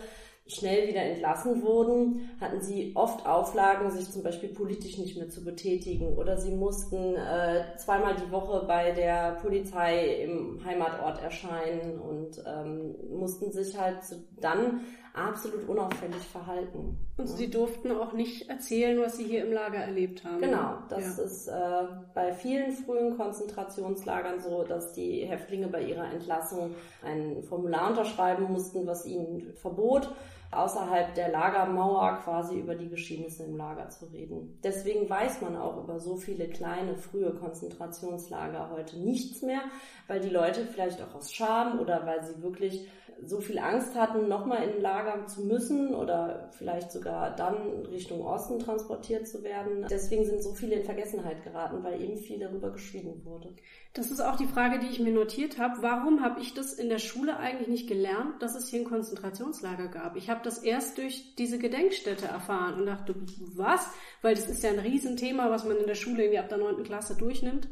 schnell 0.48 0.86
wieder 0.86 1.02
entlassen 1.02 1.62
wurden, 1.62 2.30
hatten 2.40 2.60
sie 2.60 2.92
oft 2.94 3.26
Auflagen, 3.26 3.90
sich 3.90 4.10
zum 4.10 4.22
Beispiel 4.22 4.50
politisch 4.50 4.96
nicht 4.98 5.16
mehr 5.16 5.28
zu 5.28 5.42
betätigen 5.44 6.16
oder 6.16 6.36
sie 6.36 6.52
mussten 6.52 7.16
äh, 7.16 7.64
zweimal 7.78 8.14
die 8.14 8.30
Woche 8.30 8.64
bei 8.66 8.92
der 8.92 9.38
Polizei 9.42 10.22
im 10.22 10.64
Heimatort 10.64 11.20
erscheinen 11.20 11.98
und 11.98 12.42
ähm, 12.46 12.94
mussten 13.10 13.50
sich 13.50 13.76
halt 13.76 13.98
dann 14.40 14.82
absolut 15.16 15.68
unauffällig 15.68 16.23
verhalten. 16.30 16.99
Und 17.16 17.26
sie 17.26 17.50
durften 17.50 17.90
auch 17.90 18.12
nicht 18.12 18.49
erzählen, 18.49 19.00
was 19.00 19.16
sie 19.16 19.25
hier 19.25 19.44
im 19.44 19.52
Lager 19.52 19.78
erlebt 19.78 20.25
haben. 20.25 20.40
Genau, 20.40 20.78
das 20.88 21.16
ja. 21.16 21.25
ist 21.25 21.49
äh, 21.49 21.85
bei 22.14 22.32
vielen 22.32 22.73
frühen 22.73 23.16
Konzentrationslagern 23.16 24.40
so, 24.40 24.62
dass 24.62 24.92
die 24.92 25.25
Häftlinge 25.25 25.68
bei 25.68 25.82
ihrer 25.82 26.12
Entlassung 26.12 26.75
ein 27.02 27.42
Formular 27.42 27.90
unterschreiben 27.90 28.52
mussten, 28.52 28.87
was 28.87 29.06
ihnen 29.06 29.54
verbot, 29.54 30.11
außerhalb 30.50 31.14
der 31.14 31.30
Lagermauer 31.30 32.20
quasi 32.24 32.58
über 32.58 32.74
die 32.74 32.88
Geschehnisse 32.88 33.44
im 33.44 33.56
Lager 33.56 33.88
zu 33.88 34.06
reden. 34.06 34.58
Deswegen 34.62 35.08
weiß 35.08 35.40
man 35.42 35.56
auch 35.56 35.82
über 35.82 35.98
so 36.00 36.16
viele 36.16 36.48
kleine, 36.48 36.96
frühe 36.96 37.32
Konzentrationslager 37.32 38.70
heute 38.70 38.98
nichts 38.98 39.42
mehr, 39.42 39.60
weil 40.06 40.20
die 40.20 40.30
Leute 40.30 40.66
vielleicht 40.66 41.02
auch 41.02 41.14
aus 41.14 41.32
Scham 41.32 41.80
oder 41.80 42.06
weil 42.06 42.22
sie 42.24 42.42
wirklich 42.42 42.88
so 43.22 43.40
viel 43.40 43.58
Angst 43.58 43.94
hatten, 43.94 44.28
nochmal 44.28 44.62
in 44.64 44.74
ein 44.74 44.80
Lager 44.82 45.26
zu 45.26 45.42
müssen 45.42 45.94
oder 45.94 46.50
vielleicht 46.52 46.92
sogar 46.92 47.34
dann 47.34 47.86
Richtung 47.86 48.20
Osten 48.20 48.58
transportiert 48.58 49.26
zu 49.26 49.42
werden. 49.42 49.86
Deswegen 49.90 50.24
sind 50.24 50.42
so 50.42 50.52
viele 50.52 50.76
in 50.76 50.84
Vergessenheit 50.84 51.42
geraten, 51.42 51.82
weil 51.82 52.00
eben 52.02 52.18
viel 52.18 52.38
darüber 52.38 52.70
geschwiegen 52.70 53.24
wurde. 53.24 53.54
Das 53.94 54.10
ist 54.10 54.20
auch 54.20 54.36
die 54.36 54.46
Frage, 54.46 54.78
die 54.78 54.88
ich 54.88 55.00
mir 55.00 55.12
notiert 55.12 55.58
habe. 55.58 55.80
Warum 55.80 56.22
habe 56.22 56.40
ich 56.40 56.52
das 56.52 56.74
in 56.74 56.90
der 56.90 56.98
Schule 56.98 57.38
eigentlich 57.38 57.68
nicht 57.68 57.88
gelernt, 57.88 58.42
dass 58.42 58.54
es 58.54 58.68
hier 58.68 58.80
ein 58.80 58.86
Konzentrationslager 58.86 59.88
gab? 59.88 60.16
Ich 60.16 60.28
das 60.42 60.58
erst 60.58 60.98
durch 60.98 61.34
diese 61.36 61.58
Gedenkstätte 61.58 62.26
erfahren 62.26 62.80
und 62.80 62.86
dachte, 62.86 63.14
was? 63.54 63.88
Weil 64.22 64.34
das 64.34 64.48
ist 64.48 64.62
ja 64.62 64.70
ein 64.70 64.78
Riesenthema, 64.78 65.50
was 65.50 65.64
man 65.64 65.76
in 65.76 65.86
der 65.86 65.94
Schule 65.94 66.24
irgendwie 66.24 66.38
ab 66.38 66.48
der 66.48 66.58
neunten 66.58 66.84
Klasse 66.84 67.16
durchnimmt. 67.16 67.68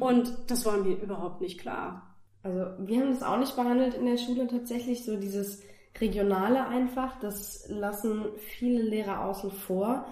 Und 0.00 0.36
das 0.48 0.66
war 0.66 0.76
mir 0.76 0.96
überhaupt 0.96 1.40
nicht 1.40 1.58
klar. 1.58 2.16
Also 2.42 2.66
wir 2.78 3.00
haben 3.00 3.10
das 3.10 3.22
auch 3.22 3.38
nicht 3.38 3.56
behandelt 3.56 3.94
in 3.94 4.06
der 4.06 4.18
Schule 4.18 4.46
tatsächlich, 4.46 5.04
so 5.04 5.16
dieses 5.16 5.62
Regionale 6.00 6.66
einfach, 6.66 7.18
das 7.20 7.66
lassen 7.68 8.26
viele 8.38 8.82
Lehrer 8.82 9.24
außen 9.24 9.50
vor. 9.50 10.06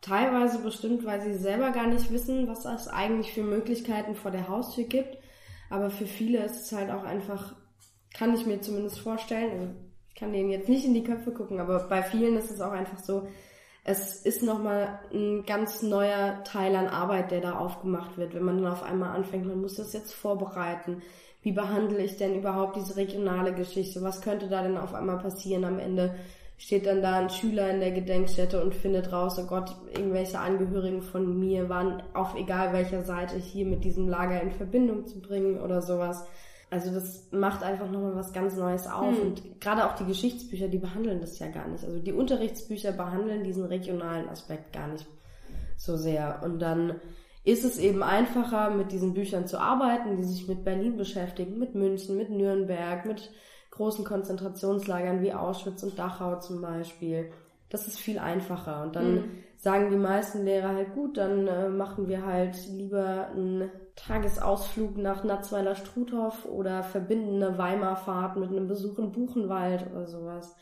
Teilweise 0.00 0.58
bestimmt, 0.58 1.04
weil 1.04 1.20
sie 1.20 1.34
selber 1.34 1.70
gar 1.70 1.86
nicht 1.86 2.10
wissen, 2.10 2.48
was 2.48 2.64
es 2.64 2.88
eigentlich 2.88 3.32
für 3.32 3.42
Möglichkeiten 3.42 4.14
vor 4.14 4.30
der 4.30 4.48
Haustür 4.48 4.84
gibt. 4.84 5.18
Aber 5.70 5.90
für 5.90 6.06
viele 6.06 6.44
ist 6.44 6.66
es 6.66 6.72
halt 6.72 6.90
auch 6.90 7.04
einfach, 7.04 7.54
kann 8.14 8.34
ich 8.34 8.46
mir 8.46 8.60
zumindest 8.60 9.00
vorstellen, 9.00 9.50
also 9.52 9.74
ich 10.12 10.20
kann 10.20 10.32
denen 10.32 10.50
jetzt 10.50 10.68
nicht 10.68 10.84
in 10.84 10.92
die 10.92 11.04
Köpfe 11.04 11.32
gucken, 11.32 11.58
aber 11.58 11.88
bei 11.88 12.02
vielen 12.02 12.36
ist 12.36 12.50
es 12.50 12.60
auch 12.60 12.72
einfach 12.72 12.98
so, 12.98 13.26
es 13.84 14.24
ist 14.24 14.42
nochmal 14.42 15.00
ein 15.12 15.44
ganz 15.44 15.82
neuer 15.82 16.44
Teil 16.44 16.76
an 16.76 16.86
Arbeit, 16.86 17.30
der 17.30 17.40
da 17.40 17.58
aufgemacht 17.58 18.16
wird, 18.18 18.34
wenn 18.34 18.44
man 18.44 18.62
dann 18.62 18.72
auf 18.72 18.82
einmal 18.82 19.16
anfängt, 19.16 19.46
man 19.46 19.60
muss 19.60 19.76
das 19.76 19.92
jetzt 19.92 20.12
vorbereiten. 20.12 21.02
Wie 21.40 21.52
behandle 21.52 21.98
ich 21.98 22.16
denn 22.18 22.36
überhaupt 22.36 22.76
diese 22.76 22.96
regionale 22.96 23.54
Geschichte? 23.54 24.02
Was 24.02 24.20
könnte 24.20 24.48
da 24.48 24.62
denn 24.62 24.76
auf 24.76 24.94
einmal 24.94 25.18
passieren 25.18 25.64
am 25.64 25.80
Ende? 25.80 26.14
Steht 26.58 26.86
dann 26.86 27.02
da 27.02 27.18
ein 27.18 27.30
Schüler 27.30 27.70
in 27.70 27.80
der 27.80 27.90
Gedenkstätte 27.90 28.62
und 28.62 28.74
findet 28.74 29.10
raus, 29.10 29.36
oh 29.40 29.46
Gott, 29.46 29.74
irgendwelche 29.96 30.38
Angehörigen 30.38 31.02
von 31.02 31.40
mir 31.40 31.68
waren 31.68 32.02
auf 32.14 32.36
egal 32.36 32.72
welcher 32.72 33.02
Seite 33.02 33.36
hier 33.36 33.66
mit 33.66 33.82
diesem 33.82 34.08
Lager 34.08 34.40
in 34.40 34.52
Verbindung 34.52 35.06
zu 35.06 35.20
bringen 35.20 35.60
oder 35.60 35.82
sowas. 35.82 36.24
Also 36.72 36.90
das 36.90 37.30
macht 37.32 37.62
einfach 37.62 37.90
nochmal 37.90 38.14
was 38.14 38.32
ganz 38.32 38.56
Neues 38.56 38.86
auf. 38.86 39.14
Hm. 39.14 39.20
Und 39.20 39.60
gerade 39.60 39.84
auch 39.84 39.94
die 39.94 40.06
Geschichtsbücher, 40.06 40.68
die 40.68 40.78
behandeln 40.78 41.20
das 41.20 41.38
ja 41.38 41.48
gar 41.48 41.68
nicht. 41.68 41.84
Also 41.84 41.98
die 41.98 42.14
Unterrichtsbücher 42.14 42.92
behandeln 42.92 43.44
diesen 43.44 43.66
regionalen 43.66 44.26
Aspekt 44.30 44.72
gar 44.72 44.88
nicht 44.88 45.04
so 45.76 45.98
sehr. 45.98 46.40
Und 46.42 46.60
dann 46.60 46.94
ist 47.44 47.66
es 47.66 47.78
eben 47.78 48.02
einfacher, 48.02 48.70
mit 48.70 48.90
diesen 48.90 49.12
Büchern 49.12 49.46
zu 49.46 49.60
arbeiten, 49.60 50.16
die 50.16 50.24
sich 50.24 50.48
mit 50.48 50.64
Berlin 50.64 50.96
beschäftigen, 50.96 51.58
mit 51.58 51.74
München, 51.74 52.16
mit 52.16 52.30
Nürnberg, 52.30 53.04
mit 53.04 53.30
großen 53.70 54.06
Konzentrationslagern 54.06 55.20
wie 55.20 55.34
Auschwitz 55.34 55.82
und 55.82 55.98
Dachau 55.98 56.40
zum 56.40 56.62
Beispiel. 56.62 57.32
Das 57.68 57.86
ist 57.86 57.98
viel 57.98 58.18
einfacher. 58.18 58.82
Und 58.82 58.96
dann 58.96 59.14
mhm. 59.14 59.24
Sagen 59.62 59.90
die 59.90 59.96
meisten 59.96 60.44
Lehrer 60.44 60.74
halt, 60.74 60.92
gut, 60.92 61.16
dann 61.16 61.46
äh, 61.46 61.68
machen 61.68 62.08
wir 62.08 62.26
halt 62.26 62.66
lieber 62.66 63.28
einen 63.28 63.70
Tagesausflug 63.94 64.96
nach 64.96 65.22
Natzweiler 65.22 65.76
Struthof 65.76 66.46
oder 66.46 66.82
verbindende 66.82 67.58
Weimarfahrt 67.58 68.36
mit 68.36 68.50
einem 68.50 68.66
Besuch 68.66 68.98
in 68.98 69.12
Buchenwald 69.12 69.88
oder 69.92 70.08
sowas. 70.08 70.56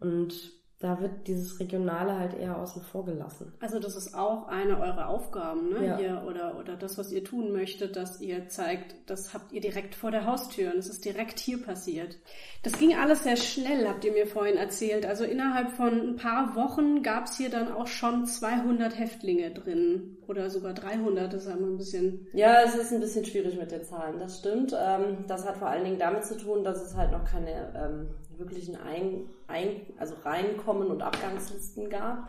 Und 0.00 0.34
da 0.80 0.98
wird 0.98 1.26
dieses 1.26 1.60
Regionale 1.60 2.18
halt 2.18 2.32
eher 2.32 2.56
außen 2.56 2.80
vor 2.82 3.04
gelassen. 3.04 3.52
Also 3.60 3.78
das 3.78 3.96
ist 3.96 4.14
auch 4.14 4.48
eine 4.48 4.80
eurer 4.80 5.08
Aufgaben, 5.08 5.68
ne? 5.68 5.86
Ja. 5.86 5.98
Ihr, 5.98 6.22
oder, 6.26 6.58
oder 6.58 6.74
das, 6.74 6.96
was 6.96 7.12
ihr 7.12 7.22
tun 7.22 7.52
möchtet, 7.52 7.96
dass 7.96 8.22
ihr 8.22 8.48
zeigt, 8.48 8.94
das 9.04 9.34
habt 9.34 9.52
ihr 9.52 9.60
direkt 9.60 9.94
vor 9.94 10.10
der 10.10 10.24
Haustür 10.24 10.72
und 10.72 10.78
es 10.78 10.88
ist 10.88 11.04
direkt 11.04 11.38
hier 11.38 11.62
passiert. 11.62 12.16
Das 12.62 12.78
ging 12.78 12.96
alles 12.96 13.24
sehr 13.24 13.36
schnell, 13.36 13.86
habt 13.86 14.06
ihr 14.06 14.12
mir 14.12 14.26
vorhin 14.26 14.56
erzählt. 14.56 15.04
Also 15.04 15.24
innerhalb 15.24 15.70
von 15.72 15.92
ein 15.92 16.16
paar 16.16 16.56
Wochen 16.56 17.02
gab 17.02 17.26
es 17.26 17.36
hier 17.36 17.50
dann 17.50 17.70
auch 17.70 17.86
schon 17.86 18.24
200 18.24 18.98
Häftlinge 18.98 19.50
drin 19.50 20.16
oder 20.28 20.48
sogar 20.48 20.72
300, 20.72 21.30
das 21.30 21.42
ist 21.44 21.52
einmal 21.52 21.70
ein 21.70 21.76
bisschen... 21.76 22.26
Ja, 22.32 22.62
es 22.64 22.74
ist 22.74 22.90
ein 22.90 23.00
bisschen 23.00 23.26
schwierig 23.26 23.58
mit 23.58 23.70
den 23.70 23.84
Zahlen, 23.84 24.18
das 24.18 24.38
stimmt. 24.38 24.72
Ähm, 24.72 25.26
das 25.28 25.46
hat 25.46 25.58
vor 25.58 25.68
allen 25.68 25.84
Dingen 25.84 25.98
damit 25.98 26.24
zu 26.24 26.38
tun, 26.38 26.64
dass 26.64 26.80
es 26.80 26.96
halt 26.96 27.12
noch 27.12 27.24
keine 27.24 27.70
ähm, 27.76 28.08
wirklichen 28.40 28.76
Ein, 28.76 29.28
Ein, 29.46 29.82
also 29.98 30.14
Reinkommen 30.24 30.88
und 30.88 31.02
Abgangslisten 31.02 31.88
gab. 31.88 32.28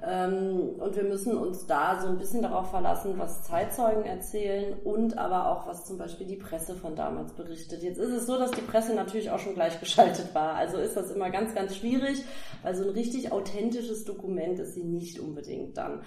Ähm, 0.00 0.76
und 0.78 0.94
wir 0.94 1.02
müssen 1.02 1.36
uns 1.36 1.66
da 1.66 2.00
so 2.00 2.06
ein 2.06 2.18
bisschen 2.18 2.42
darauf 2.42 2.70
verlassen, 2.70 3.14
was 3.16 3.42
Zeitzeugen 3.42 4.04
erzählen 4.04 4.74
und 4.84 5.18
aber 5.18 5.50
auch, 5.50 5.66
was 5.66 5.86
zum 5.86 5.98
Beispiel 5.98 6.26
die 6.26 6.36
Presse 6.36 6.76
von 6.76 6.94
damals 6.94 7.32
berichtet. 7.32 7.82
Jetzt 7.82 7.98
ist 7.98 8.12
es 8.12 8.26
so, 8.26 8.38
dass 8.38 8.52
die 8.52 8.60
Presse 8.60 8.94
natürlich 8.94 9.30
auch 9.30 9.40
schon 9.40 9.54
gleichgeschaltet 9.54 10.34
war. 10.34 10.54
Also 10.54 10.76
ist 10.76 10.96
das 10.96 11.10
immer 11.10 11.30
ganz, 11.30 11.54
ganz 11.54 11.76
schwierig, 11.76 12.22
weil 12.62 12.76
so 12.76 12.84
ein 12.84 12.90
richtig 12.90 13.32
authentisches 13.32 14.04
Dokument 14.04 14.60
ist 14.60 14.74
sie 14.74 14.84
nicht 14.84 15.18
unbedingt 15.18 15.76
dann 15.76 16.02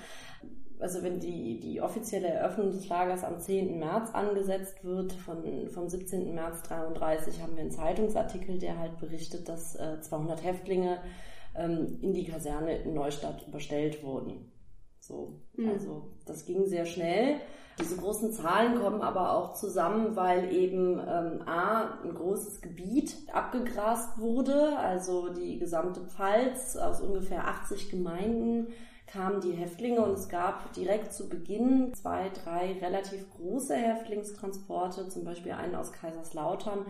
also 0.81 1.03
wenn 1.03 1.19
die, 1.19 1.59
die 1.59 1.81
offizielle 1.81 2.27
Eröffnung 2.27 2.71
des 2.71 2.89
Lagers 2.89 3.23
am 3.23 3.39
10. 3.39 3.77
März 3.79 4.09
angesetzt 4.13 4.83
wird, 4.83 5.13
von, 5.13 5.43
vom 5.69 5.87
17. 5.87 6.33
März 6.33 6.63
33 6.63 7.41
haben 7.41 7.55
wir 7.55 7.61
einen 7.61 7.71
Zeitungsartikel, 7.71 8.57
der 8.57 8.77
halt 8.77 8.97
berichtet, 8.99 9.47
dass 9.47 9.75
äh, 9.75 10.01
200 10.01 10.43
Häftlinge 10.43 10.99
ähm, 11.55 11.99
in 12.01 12.13
die 12.13 12.25
Kaserne 12.25 12.77
in 12.79 12.93
Neustadt 12.93 13.47
überstellt 13.47 14.03
wurden. 14.03 14.51
So, 14.99 15.41
mhm. 15.55 15.69
also 15.69 16.11
das 16.25 16.45
ging 16.45 16.65
sehr 16.65 16.85
schnell. 16.85 17.35
Diese 17.79 17.97
großen 17.97 18.31
Zahlen 18.31 18.79
kommen 18.79 19.01
aber 19.01 19.33
auch 19.33 19.53
zusammen, 19.53 20.15
weil 20.15 20.53
eben 20.53 20.99
ähm, 20.99 21.41
A, 21.47 21.99
ein 22.03 22.13
großes 22.13 22.61
Gebiet 22.61 23.15
abgegrast 23.31 24.19
wurde, 24.19 24.77
also 24.77 25.29
die 25.29 25.57
gesamte 25.57 26.01
Pfalz 26.01 26.75
aus 26.75 27.01
ungefähr 27.01 27.47
80 27.47 27.89
Gemeinden 27.89 28.67
kamen 29.11 29.41
die 29.41 29.51
Häftlinge 29.51 30.01
und 30.01 30.13
es 30.13 30.29
gab 30.29 30.73
direkt 30.73 31.13
zu 31.13 31.27
Beginn 31.27 31.93
zwei, 31.93 32.29
drei 32.29 32.77
relativ 32.81 33.29
große 33.31 33.75
Häftlingstransporte, 33.75 35.09
zum 35.09 35.25
Beispiel 35.25 35.51
einen 35.51 35.75
aus 35.75 35.91
Kaiserslautern, 35.91 36.85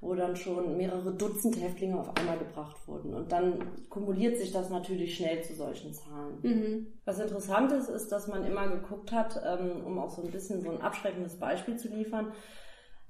wo 0.00 0.14
dann 0.14 0.36
schon 0.36 0.76
mehrere 0.76 1.12
Dutzend 1.12 1.60
Häftlinge 1.60 1.98
auf 1.98 2.16
einmal 2.16 2.38
gebracht 2.38 2.76
wurden. 2.86 3.14
Und 3.14 3.32
dann 3.32 3.88
kumuliert 3.88 4.38
sich 4.38 4.52
das 4.52 4.70
natürlich 4.70 5.16
schnell 5.16 5.42
zu 5.42 5.54
solchen 5.54 5.92
Zahlen. 5.92 6.38
Mhm. 6.42 6.86
Was 7.04 7.18
interessant 7.18 7.72
ist, 7.72 7.88
ist, 7.88 8.10
dass 8.12 8.28
man 8.28 8.44
immer 8.44 8.68
geguckt 8.68 9.12
hat, 9.12 9.40
ähm, 9.44 9.84
um 9.84 9.98
auch 9.98 10.10
so 10.10 10.22
ein 10.22 10.30
bisschen 10.30 10.60
so 10.60 10.70
ein 10.70 10.80
abschreckendes 10.80 11.38
Beispiel 11.38 11.76
zu 11.76 11.88
liefern, 11.88 12.32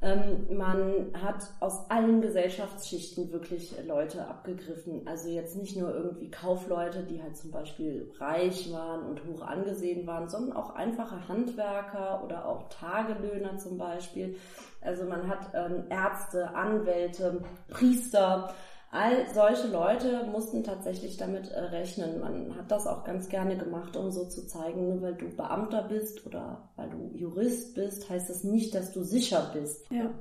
man 0.00 1.06
hat 1.14 1.48
aus 1.60 1.90
allen 1.90 2.20
Gesellschaftsschichten 2.20 3.32
wirklich 3.32 3.74
Leute 3.86 4.26
abgegriffen. 4.28 5.06
Also 5.06 5.30
jetzt 5.30 5.56
nicht 5.56 5.76
nur 5.76 5.94
irgendwie 5.94 6.30
Kaufleute, 6.30 7.02
die 7.02 7.22
halt 7.22 7.36
zum 7.36 7.50
Beispiel 7.50 8.12
reich 8.18 8.70
waren 8.72 9.06
und 9.06 9.24
hoch 9.24 9.40
angesehen 9.40 10.06
waren, 10.06 10.28
sondern 10.28 10.54
auch 10.54 10.74
einfache 10.74 11.28
Handwerker 11.28 12.22
oder 12.22 12.46
auch 12.46 12.68
Tagelöhner 12.68 13.56
zum 13.56 13.78
Beispiel. 13.78 14.36
Also 14.82 15.04
man 15.04 15.28
hat 15.28 15.50
ähm, 15.54 15.84
Ärzte, 15.88 16.54
Anwälte, 16.54 17.40
Priester, 17.68 18.54
All 18.96 19.26
solche 19.34 19.66
Leute 19.66 20.24
mussten 20.32 20.64
tatsächlich 20.64 21.18
damit 21.18 21.50
äh, 21.50 21.60
rechnen. 21.60 22.18
Man 22.18 22.56
hat 22.56 22.70
das 22.70 22.86
auch 22.86 23.04
ganz 23.04 23.28
gerne 23.28 23.58
gemacht, 23.58 23.94
um 23.94 24.10
so 24.10 24.24
zu 24.24 24.46
zeigen, 24.46 24.88
nur 24.88 25.02
weil 25.02 25.14
du 25.14 25.28
Beamter 25.28 25.82
bist 25.82 26.24
oder 26.24 26.70
weil 26.76 26.88
du 26.88 27.10
Jurist 27.14 27.74
bist, 27.74 28.08
heißt 28.08 28.30
das 28.30 28.42
nicht, 28.42 28.74
dass 28.74 28.94
du 28.94 29.02
sicher 29.02 29.50
bist. 29.52 29.84
Ja. 29.90 30.14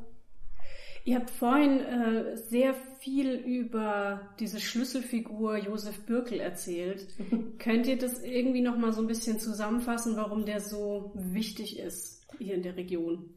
Ihr 1.05 1.15
habt 1.15 1.29
vorhin 1.29 1.79
äh, 1.79 2.35
sehr 2.35 2.73
viel 2.99 3.35
über 3.35 4.19
diese 4.41 4.59
Schlüsselfigur 4.59 5.55
Josef 5.55 6.05
Birkel 6.05 6.41
erzählt. 6.41 7.07
Könnt 7.59 7.87
ihr 7.87 7.97
das 7.97 8.21
irgendwie 8.23 8.61
noch 8.61 8.77
mal 8.77 8.91
so 8.91 8.99
ein 8.99 9.07
bisschen 9.07 9.39
zusammenfassen, 9.39 10.17
warum 10.17 10.43
der 10.43 10.59
so 10.59 11.13
wichtig 11.13 11.79
ist 11.79 12.27
hier 12.39 12.55
in 12.55 12.63
der 12.63 12.75
Region? 12.75 13.29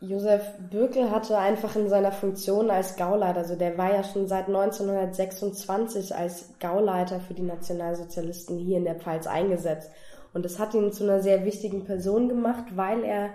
Josef 0.00 0.42
Bürkel 0.70 1.10
hatte 1.10 1.38
einfach 1.38 1.74
in 1.74 1.88
seiner 1.88 2.12
Funktion 2.12 2.70
als 2.70 2.96
Gauleiter, 2.96 3.38
also 3.38 3.56
der 3.56 3.78
war 3.78 3.94
ja 3.94 4.04
schon 4.04 4.28
seit 4.28 4.46
1926 4.46 6.14
als 6.14 6.52
Gauleiter 6.60 7.18
für 7.20 7.32
die 7.32 7.42
Nationalsozialisten 7.42 8.58
hier 8.58 8.76
in 8.76 8.84
der 8.84 8.96
Pfalz 8.96 9.26
eingesetzt. 9.26 9.90
Und 10.34 10.44
das 10.44 10.58
hat 10.58 10.74
ihn 10.74 10.92
zu 10.92 11.04
einer 11.04 11.20
sehr 11.20 11.46
wichtigen 11.46 11.84
Person 11.84 12.28
gemacht, 12.28 12.76
weil 12.76 13.04
er 13.04 13.30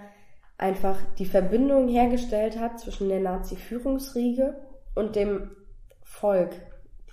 einfach 0.59 0.99
die 1.17 1.25
Verbindung 1.25 1.87
hergestellt 1.87 2.59
hat 2.59 2.79
zwischen 2.79 3.09
der 3.09 3.21
Nazi-Führungsriege 3.21 4.55
und 4.93 5.15
dem 5.15 5.55
Volk 6.03 6.51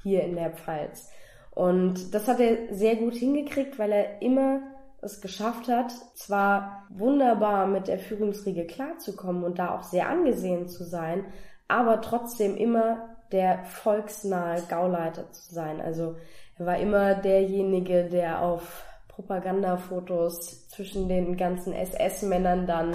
hier 0.02 0.24
in 0.24 0.36
der 0.36 0.50
Pfalz. 0.50 1.08
Und 1.52 2.14
das 2.14 2.28
hat 2.28 2.38
er 2.38 2.74
sehr 2.74 2.96
gut 2.96 3.14
hingekriegt, 3.14 3.78
weil 3.78 3.92
er 3.92 4.20
immer 4.20 4.60
es 5.00 5.20
geschafft 5.20 5.68
hat, 5.68 5.92
zwar 6.14 6.84
wunderbar 6.88 7.66
mit 7.66 7.88
der 7.88 7.98
Führungsriege 7.98 8.66
klarzukommen 8.66 9.44
und 9.44 9.58
da 9.58 9.74
auch 9.74 9.84
sehr 9.84 10.08
angesehen 10.08 10.68
zu 10.68 10.84
sein, 10.84 11.24
aber 11.68 12.00
trotzdem 12.00 12.56
immer 12.56 13.08
der 13.30 13.64
volksnahe 13.64 14.62
Gauleiter 14.68 15.30
zu 15.32 15.54
sein. 15.54 15.80
Also 15.80 16.16
er 16.58 16.66
war 16.66 16.78
immer 16.78 17.14
derjenige, 17.14 18.04
der 18.04 18.42
auf 18.42 18.84
Propagandafotos 19.08 20.68
zwischen 20.68 21.08
den 21.08 21.36
ganzen 21.36 21.72
SS-Männern 21.72 22.66
dann 22.66 22.94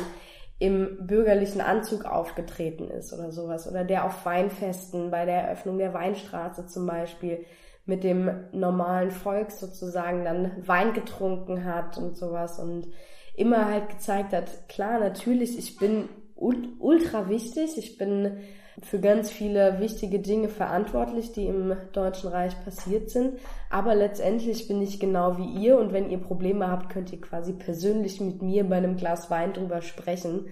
im 0.59 1.05
bürgerlichen 1.05 1.61
Anzug 1.61 2.05
aufgetreten 2.05 2.89
ist 2.89 3.13
oder 3.13 3.31
sowas. 3.31 3.69
Oder 3.69 3.83
der 3.83 4.05
auf 4.05 4.25
Weinfesten 4.25 5.11
bei 5.11 5.25
der 5.25 5.43
Eröffnung 5.43 5.77
der 5.77 5.93
Weinstraße 5.93 6.67
zum 6.67 6.85
Beispiel 6.87 7.45
mit 7.85 8.03
dem 8.03 8.29
normalen 8.51 9.11
Volk 9.11 9.51
sozusagen 9.51 10.23
dann 10.23 10.51
Wein 10.65 10.93
getrunken 10.93 11.65
hat 11.65 11.97
und 11.97 12.17
sowas 12.17 12.59
und 12.59 12.87
immer 13.35 13.65
halt 13.65 13.89
gezeigt 13.89 14.33
hat, 14.33 14.69
klar, 14.69 14.99
natürlich, 14.99 15.57
ich 15.57 15.77
bin 15.77 16.07
ultra 16.35 17.29
wichtig, 17.29 17.77
ich 17.77 17.97
bin 17.97 18.37
für 18.81 18.99
ganz 18.99 19.29
viele 19.29 19.79
wichtige 19.79 20.19
Dinge 20.19 20.49
verantwortlich, 20.49 21.31
die 21.31 21.45
im 21.45 21.75
Deutschen 21.91 22.29
Reich 22.29 22.53
passiert 22.63 23.09
sind. 23.09 23.39
Aber 23.69 23.95
letztendlich 23.95 24.67
bin 24.67 24.81
ich 24.81 24.99
genau 24.99 25.37
wie 25.37 25.63
ihr 25.63 25.77
und 25.77 25.93
wenn 25.93 26.09
ihr 26.09 26.17
Probleme 26.17 26.69
habt, 26.69 26.89
könnt 26.89 27.11
ihr 27.11 27.21
quasi 27.21 27.53
persönlich 27.53 28.19
mit 28.19 28.41
mir 28.41 28.63
bei 28.67 28.77
einem 28.77 28.97
Glas 28.97 29.29
Wein 29.29 29.53
drüber 29.53 29.81
sprechen 29.81 30.47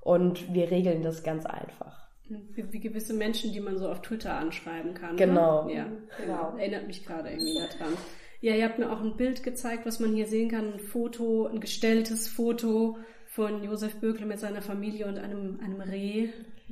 und 0.00 0.52
wir 0.54 0.70
regeln 0.70 1.02
das 1.02 1.22
ganz 1.22 1.44
einfach. 1.46 2.05
Wie, 2.28 2.80
gewisse 2.80 3.14
Menschen, 3.14 3.52
die 3.52 3.60
man 3.60 3.78
so 3.78 3.88
auf 3.88 4.02
Twitter 4.02 4.34
anschreiben 4.34 4.94
kann. 4.94 5.14
Ne? 5.14 5.26
Genau. 5.26 5.64
Ne? 5.64 5.74
Ja, 5.74 5.86
genau. 6.20 6.56
Erinnert 6.56 6.86
mich 6.86 7.04
gerade 7.04 7.30
irgendwie 7.30 7.54
daran. 7.54 7.92
Ja, 8.40 8.54
ihr 8.54 8.64
habt 8.64 8.78
mir 8.78 8.90
auch 8.90 9.00
ein 9.00 9.16
Bild 9.16 9.42
gezeigt, 9.42 9.86
was 9.86 10.00
man 10.00 10.14
hier 10.14 10.26
sehen 10.26 10.50
kann. 10.50 10.74
Ein 10.74 10.80
Foto, 10.80 11.46
ein 11.46 11.60
gestelltes 11.60 12.28
Foto 12.28 12.98
von 13.26 13.62
Josef 13.62 13.96
Bökle 13.96 14.26
mit 14.26 14.40
seiner 14.40 14.62
Familie 14.62 15.06
und 15.06 15.18
einem, 15.18 15.60
einem 15.60 15.80
Reh, 15.80 16.28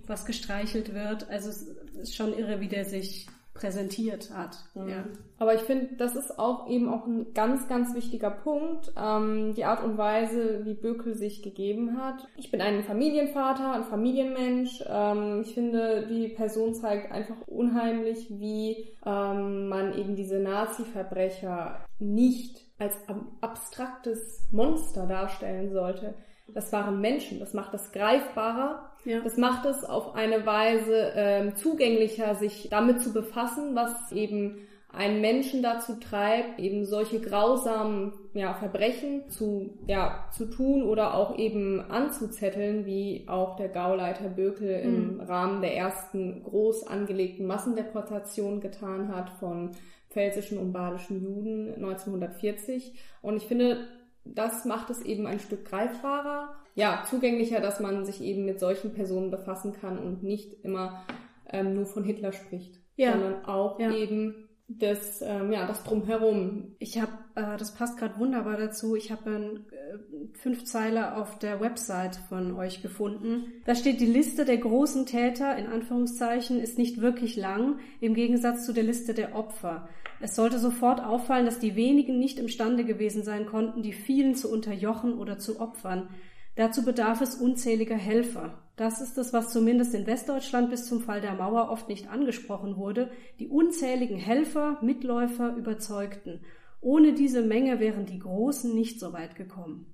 was 0.07 0.27
gestreichelt 0.27 0.95
wird. 0.95 1.29
Also 1.31 1.51
es 1.51 1.63
ist 2.01 2.17
schon 2.17 2.37
irre, 2.37 2.61
wie 2.61 2.69
der 2.69 2.85
sich 2.85 3.27
präsentiert 3.55 4.31
hat. 4.35 4.59
Mhm. 4.75 4.89
Ja. 4.89 5.05
Aber 5.39 5.55
ich 5.55 5.63
finde, 5.63 5.95
das 5.97 6.17
ist 6.17 6.39
auch 6.39 6.69
eben 6.69 6.89
auch 6.93 7.07
ein 7.07 7.33
ganz, 7.35 7.69
ganz 7.69 7.95
wichtiger 7.95 8.31
Punkt, 8.31 8.93
ähm, 9.01 9.55
die 9.55 9.65
Art 9.65 9.83
und 9.85 9.97
Weise, 9.97 10.65
wie 10.65 10.75
Bökel 10.75 11.15
sich 11.15 11.43
gegeben 11.43 11.97
hat. 11.97 12.27
Ich 12.37 12.51
bin 12.51 12.61
ein 12.61 12.83
Familienvater, 12.83 13.73
ein 13.73 13.85
Familienmensch. 13.85 14.85
Ähm, 14.89 15.43
ich 15.43 15.55
finde, 15.55 16.07
die 16.09 16.29
Person 16.29 16.75
zeigt 16.75 17.13
einfach 17.13 17.41
unheimlich, 17.47 18.27
wie 18.29 18.89
ähm, 19.07 19.69
man 19.69 19.97
eben 19.97 20.17
diese 20.17 20.41
Nazi-Verbrecher 20.41 21.87
nicht 22.01 22.61
als 22.79 22.97
ab 23.09 23.21
abstraktes 23.41 24.49
Monster 24.51 25.07
darstellen 25.07 25.71
sollte. 25.71 26.15
Das 26.47 26.73
waren 26.73 27.01
Menschen, 27.01 27.41
das 27.41 27.55
macht 27.55 27.73
das 27.73 27.93
greifbarer 27.93 28.91
Ja. 29.05 29.21
das 29.21 29.37
macht 29.37 29.67
es 29.67 29.85
auf 29.85 30.15
eine 30.15 30.45
Weise 30.47 31.13
ähm, 31.15 31.57
zugänglicher, 31.57 32.35
sich 32.35 32.69
damit 32.71 33.01
zu 33.01 33.13
befassen, 33.13 33.75
was 33.75 34.13
eben 34.13 34.59
einen 34.95 35.21
Menschen 35.21 35.63
dazu 35.63 35.95
treibt, 35.95 36.61
eben 36.61 36.85
solche 36.85 37.21
grausamen 37.21 38.13
ja, 38.33 38.55
Verbrechen 38.55 39.29
zu, 39.29 39.77
ja, 39.87 40.29
zu 40.33 40.47
tun 40.47 40.85
oder 40.85 41.15
auch 41.15 41.37
eben 41.37 41.81
anzuzetteln, 41.91 42.87
wie 42.87 43.25
auch 43.27 43.57
der 43.57 43.69
Gauleiter 43.69 44.29
Bökel 44.29 44.81
im 44.81 45.21
Rahmen 45.21 45.63
der 45.63 45.77
ersten 45.77 46.45
groß 46.45 46.87
angelegten 46.87 47.47
Massendeportation 47.47 48.61
getan 48.61 49.15
hat 49.15 49.31
von 49.31 49.73
pfälzischen 50.11 50.59
und 50.59 50.73
badischen 50.73 51.23
Juden 51.23 51.75
1940. 51.75 52.93
Und 53.21 53.37
ich 53.37 53.47
finde, 53.47 53.89
das 54.25 54.65
macht 54.65 54.91
es 54.91 55.03
eben 55.03 55.27
ein 55.27 55.39
Stück 55.41 55.65
greifbarer, 55.65 56.55
ja, 56.75 57.05
zugänglicher, 57.09 57.61
dass 57.61 57.79
man 57.81 58.05
sich 58.05 58.21
eben 58.23 58.45
mit 58.45 58.59
solchen 58.59 58.93
Personen 58.95 59.31
befassen 59.31 59.73
kann 59.81 59.99
und 59.99 60.23
nicht 60.23 60.65
immer 60.65 61.03
ähm, 61.51 61.75
nur 61.75 61.87
von 61.87 62.03
Hitler 62.05 62.33
spricht, 62.33 62.81
Ja. 62.97 63.13
sondern 63.13 63.45
auch 63.45 63.79
Ja. 63.79 63.91
eben 63.93 64.44
das, 64.67 65.21
ähm, 65.23 65.53
ja, 65.53 65.67
das 65.67 65.85
Drumherum. 65.85 66.75
Ich 66.79 66.99
habe, 66.99 67.13
äh, 67.35 67.57
das 67.59 67.75
passt 67.75 67.99
gerade 67.99 68.19
wunderbar 68.19 68.57
dazu, 68.57 68.97
ich 68.97 69.11
habe 69.13 69.31
einen 69.31 69.57
äh, 69.57 70.39
Fünfzeiler 70.39 71.19
auf 71.19 71.39
der 71.39 71.61
Website 71.61 72.17
von 72.29 72.57
euch 72.57 72.81
gefunden. 72.81 73.53
Da 73.67 73.75
steht, 73.75 74.01
die 74.01 74.07
Liste 74.07 74.45
der 74.45 74.57
großen 74.57 75.05
Täter, 75.07 75.57
in 75.57 75.67
Anführungszeichen, 75.67 76.61
ist 76.61 76.79
nicht 76.79 77.01
wirklich 77.01 77.37
lang, 77.37 77.79
im 78.01 78.15
Gegensatz 78.15 78.65
zu 78.65 78.73
der 78.73 78.85
Liste 78.85 79.13
der 79.13 79.35
Opfer. 79.35 79.89
Es 80.21 80.35
sollte 80.35 80.59
sofort 80.59 81.05
auffallen, 81.05 81.45
dass 81.45 81.59
die 81.59 81.77
wenigen 81.77 82.19
nicht 82.19 82.39
imstande 82.39 82.85
gewesen 82.85 83.23
sein 83.23 83.45
konnten, 83.45 83.83
die 83.83 83.93
vielen 83.93 84.35
zu 84.35 84.51
unterjochen 84.51 85.19
oder 85.19 85.39
zu 85.39 85.61
opfern. 85.61 86.09
Dazu 86.57 86.85
bedarf 86.85 87.21
es 87.21 87.35
unzähliger 87.35 87.97
Helfer. 87.97 88.64
Das 88.77 89.01
ist 89.01 89.17
es, 89.19 89.33
was 89.33 89.53
zumindest 89.53 89.95
in 89.95 90.07
Westdeutschland 90.07 90.69
bis 90.71 90.87
zum 90.87 91.01
Fall 91.01 91.21
der 91.21 91.35
Mauer 91.35 91.71
oft 91.71 91.89
nicht 91.89 92.09
angesprochen 92.09 92.77
wurde. 92.77 93.11
Die 93.39 93.49
unzähligen 93.49 94.17
Helfer, 94.17 94.79
Mitläufer 94.83 95.55
überzeugten. 95.55 96.45
Ohne 96.81 97.15
diese 97.15 97.43
Menge 97.43 97.79
wären 97.79 98.05
die 98.05 98.19
Großen 98.19 98.75
nicht 98.75 98.99
so 98.99 99.13
weit 99.13 99.37
gekommen. 99.37 99.87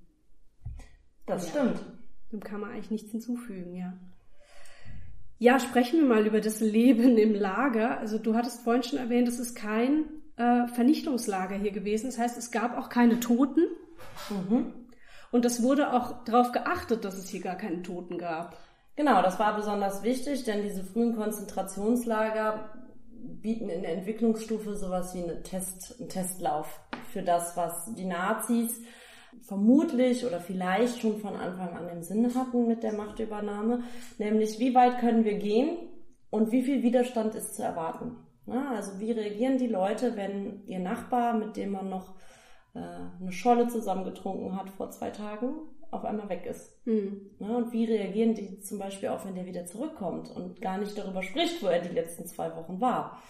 Das 1.27 1.53
Ja. 1.53 1.61
stimmt. 1.61 1.85
Dem 2.31 2.39
kann 2.39 2.61
man 2.61 2.71
eigentlich 2.71 2.91
nichts 2.91 3.11
hinzufügen, 3.11 3.75
ja. 3.75 3.93
Ja, 5.37 5.59
sprechen 5.59 5.99
wir 5.99 6.07
mal 6.07 6.25
über 6.25 6.39
das 6.41 6.59
Leben 6.59 7.17
im 7.17 7.33
Lager. 7.33 7.97
Also 7.99 8.17
du 8.17 8.35
hattest 8.35 8.63
vorhin 8.63 8.83
schon 8.83 8.99
erwähnt, 8.99 9.27
es 9.27 9.39
ist 9.39 9.55
kein 9.55 10.05
äh, 10.37 10.67
Vernichtungslager 10.67 11.55
hier 11.55 11.71
gewesen. 11.71 12.07
Das 12.07 12.17
heißt, 12.17 12.37
es 12.37 12.51
gab 12.51 12.77
auch 12.77 12.89
keine 12.89 13.19
Toten. 13.19 13.61
Mhm. 14.29 14.73
Und 15.31 15.45
es 15.45 15.61
wurde 15.61 15.93
auch 15.93 16.23
darauf 16.25 16.51
geachtet, 16.51 17.05
dass 17.05 17.17
es 17.17 17.29
hier 17.29 17.41
gar 17.41 17.55
keine 17.55 17.81
Toten 17.83 18.17
gab. 18.17 18.57
Genau, 18.95 19.21
das 19.21 19.39
war 19.39 19.55
besonders 19.55 20.03
wichtig, 20.03 20.43
denn 20.43 20.63
diese 20.63 20.83
frühen 20.83 21.15
Konzentrationslager 21.15 22.69
bieten 23.41 23.69
in 23.69 23.81
der 23.81 23.93
Entwicklungsstufe 23.93 24.75
sowas 24.75 25.15
wie 25.15 25.23
eine 25.23 25.41
Test, 25.43 25.95
einen 25.99 26.09
Testlauf 26.09 26.79
für 27.11 27.21
das, 27.21 27.55
was 27.55 27.93
die 27.95 28.05
Nazis 28.05 28.81
vermutlich 29.41 30.25
oder 30.25 30.39
vielleicht 30.39 30.99
schon 30.99 31.19
von 31.19 31.35
Anfang 31.35 31.75
an 31.75 31.89
im 31.89 32.03
Sinn 32.03 32.35
hatten 32.35 32.67
mit 32.67 32.83
der 32.83 32.93
Machtübernahme, 32.93 33.83
nämlich 34.17 34.59
wie 34.59 34.75
weit 34.75 34.99
können 34.99 35.23
wir 35.23 35.37
gehen 35.37 35.77
und 36.29 36.51
wie 36.51 36.63
viel 36.63 36.83
Widerstand 36.83 37.35
ist 37.35 37.55
zu 37.55 37.63
erwarten. 37.63 38.17
Ja, 38.45 38.71
also 38.75 38.99
wie 38.99 39.11
reagieren 39.11 39.57
die 39.57 39.67
Leute, 39.67 40.15
wenn 40.17 40.65
ihr 40.67 40.79
Nachbar, 40.79 41.33
mit 41.33 41.55
dem 41.55 41.71
man 41.71 41.89
noch 41.89 42.15
äh, 42.73 42.79
eine 42.79 43.31
Scholle 43.31 43.67
zusammengetrunken 43.67 44.57
hat 44.57 44.69
vor 44.69 44.91
zwei 44.91 45.11
Tagen, 45.11 45.53
auf 45.91 46.05
einmal 46.05 46.29
weg 46.29 46.45
ist. 46.45 46.71
Hm. 46.85 47.31
Ne, 47.39 47.55
und 47.55 47.71
wie 47.73 47.85
reagieren 47.85 48.33
die 48.33 48.59
zum 48.61 48.79
Beispiel 48.79 49.09
auch, 49.09 49.25
wenn 49.25 49.35
der 49.35 49.45
wieder 49.45 49.65
zurückkommt 49.65 50.31
und 50.35 50.61
gar 50.61 50.77
nicht 50.77 50.97
darüber 50.97 51.21
spricht, 51.21 51.61
wo 51.61 51.67
er 51.67 51.81
die 51.81 51.93
letzten 51.93 52.25
zwei 52.25 52.55
Wochen 52.55 52.79
war? 52.81 53.21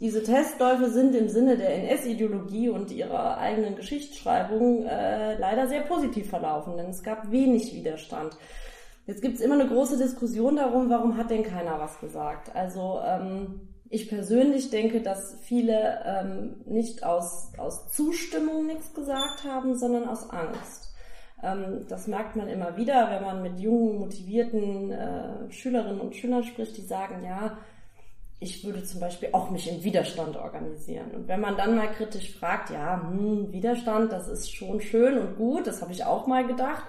Diese 0.00 0.22
Testläufe 0.24 0.90
sind 0.90 1.14
im 1.14 1.28
Sinne 1.28 1.56
der 1.56 1.74
NS-Ideologie 1.74 2.70
und 2.70 2.90
ihrer 2.90 3.38
eigenen 3.38 3.76
Geschichtsschreibung 3.76 4.84
äh, 4.84 5.38
leider 5.38 5.68
sehr 5.68 5.82
positiv 5.82 6.28
verlaufen, 6.28 6.76
denn 6.76 6.90
es 6.90 7.04
gab 7.04 7.30
wenig 7.30 7.72
Widerstand. 7.74 8.36
Jetzt 9.06 9.22
gibt's 9.22 9.40
immer 9.40 9.54
eine 9.54 9.68
große 9.68 9.98
Diskussion 9.98 10.56
darum, 10.56 10.90
warum 10.90 11.16
hat 11.16 11.30
denn 11.30 11.44
keiner 11.44 11.78
was 11.78 12.00
gesagt? 12.00 12.54
Also 12.56 13.00
ähm, 13.06 13.68
ich 13.90 14.08
persönlich 14.08 14.70
denke, 14.70 15.02
dass 15.02 15.36
viele 15.42 16.00
ähm, 16.04 16.56
nicht 16.64 17.04
aus, 17.04 17.52
aus 17.58 17.88
Zustimmung 17.90 18.66
nichts 18.66 18.94
gesagt 18.94 19.44
haben, 19.44 19.76
sondern 19.76 20.08
aus 20.08 20.30
Angst. 20.30 20.91
Ähm, 21.42 21.86
das 21.88 22.06
merkt 22.06 22.36
man 22.36 22.48
immer 22.48 22.76
wieder, 22.76 23.10
wenn 23.10 23.22
man 23.22 23.42
mit 23.42 23.58
jungen, 23.58 23.98
motivierten 23.98 24.90
äh, 24.92 25.50
Schülerinnen 25.50 26.00
und 26.00 26.14
Schülern 26.14 26.44
spricht, 26.44 26.76
die 26.76 26.82
sagen, 26.82 27.24
ja, 27.24 27.58
ich 28.38 28.64
würde 28.64 28.82
zum 28.82 29.00
Beispiel 29.00 29.28
auch 29.32 29.50
mich 29.50 29.70
im 29.70 29.84
Widerstand 29.84 30.36
organisieren. 30.36 31.12
Und 31.12 31.28
wenn 31.28 31.40
man 31.40 31.56
dann 31.56 31.76
mal 31.76 31.92
kritisch 31.92 32.36
fragt, 32.36 32.70
ja, 32.70 33.00
hm, 33.00 33.52
Widerstand, 33.52 34.12
das 34.12 34.28
ist 34.28 34.52
schon 34.52 34.80
schön 34.80 35.18
und 35.18 35.36
gut, 35.36 35.66
das 35.66 35.80
habe 35.80 35.92
ich 35.92 36.04
auch 36.04 36.26
mal 36.26 36.46
gedacht. 36.46 36.84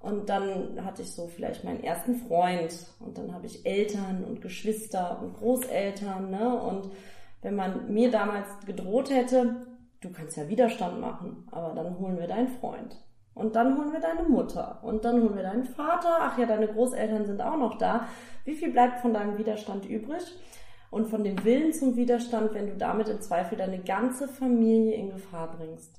Und 0.00 0.28
dann 0.28 0.84
hatte 0.84 1.02
ich 1.02 1.12
so 1.12 1.28
vielleicht 1.28 1.64
meinen 1.64 1.82
ersten 1.82 2.16
Freund 2.16 2.74
und 2.98 3.16
dann 3.16 3.32
habe 3.32 3.46
ich 3.46 3.64
Eltern 3.64 4.24
und 4.24 4.42
Geschwister 4.42 5.22
und 5.22 5.34
Großeltern. 5.34 6.28
Ne? 6.30 6.60
Und 6.60 6.90
wenn 7.40 7.54
man 7.54 7.92
mir 7.92 8.10
damals 8.10 8.48
gedroht 8.66 9.10
hätte, 9.10 9.64
du 10.00 10.10
kannst 10.10 10.36
ja 10.36 10.48
Widerstand 10.48 11.00
machen, 11.00 11.46
aber 11.52 11.74
dann 11.74 11.98
holen 11.98 12.18
wir 12.18 12.26
deinen 12.26 12.48
Freund. 12.48 12.96
Und 13.34 13.56
dann 13.56 13.78
holen 13.78 13.92
wir 13.92 14.00
deine 14.00 14.24
Mutter. 14.28 14.78
Und 14.82 15.04
dann 15.04 15.22
holen 15.22 15.34
wir 15.36 15.42
deinen 15.42 15.64
Vater. 15.64 16.16
Ach 16.20 16.36
ja, 16.38 16.44
deine 16.46 16.68
Großeltern 16.68 17.24
sind 17.24 17.40
auch 17.40 17.56
noch 17.56 17.78
da. 17.78 18.06
Wie 18.44 18.54
viel 18.54 18.70
bleibt 18.70 19.00
von 19.00 19.14
deinem 19.14 19.38
Widerstand 19.38 19.86
übrig? 19.88 20.22
Und 20.90 21.06
von 21.08 21.24
dem 21.24 21.42
Willen 21.44 21.72
zum 21.72 21.96
Widerstand, 21.96 22.52
wenn 22.52 22.66
du 22.66 22.76
damit 22.76 23.08
im 23.08 23.20
Zweifel 23.22 23.56
deine 23.56 23.78
ganze 23.78 24.28
Familie 24.28 24.94
in 24.94 25.10
Gefahr 25.10 25.50
bringst? 25.56 25.90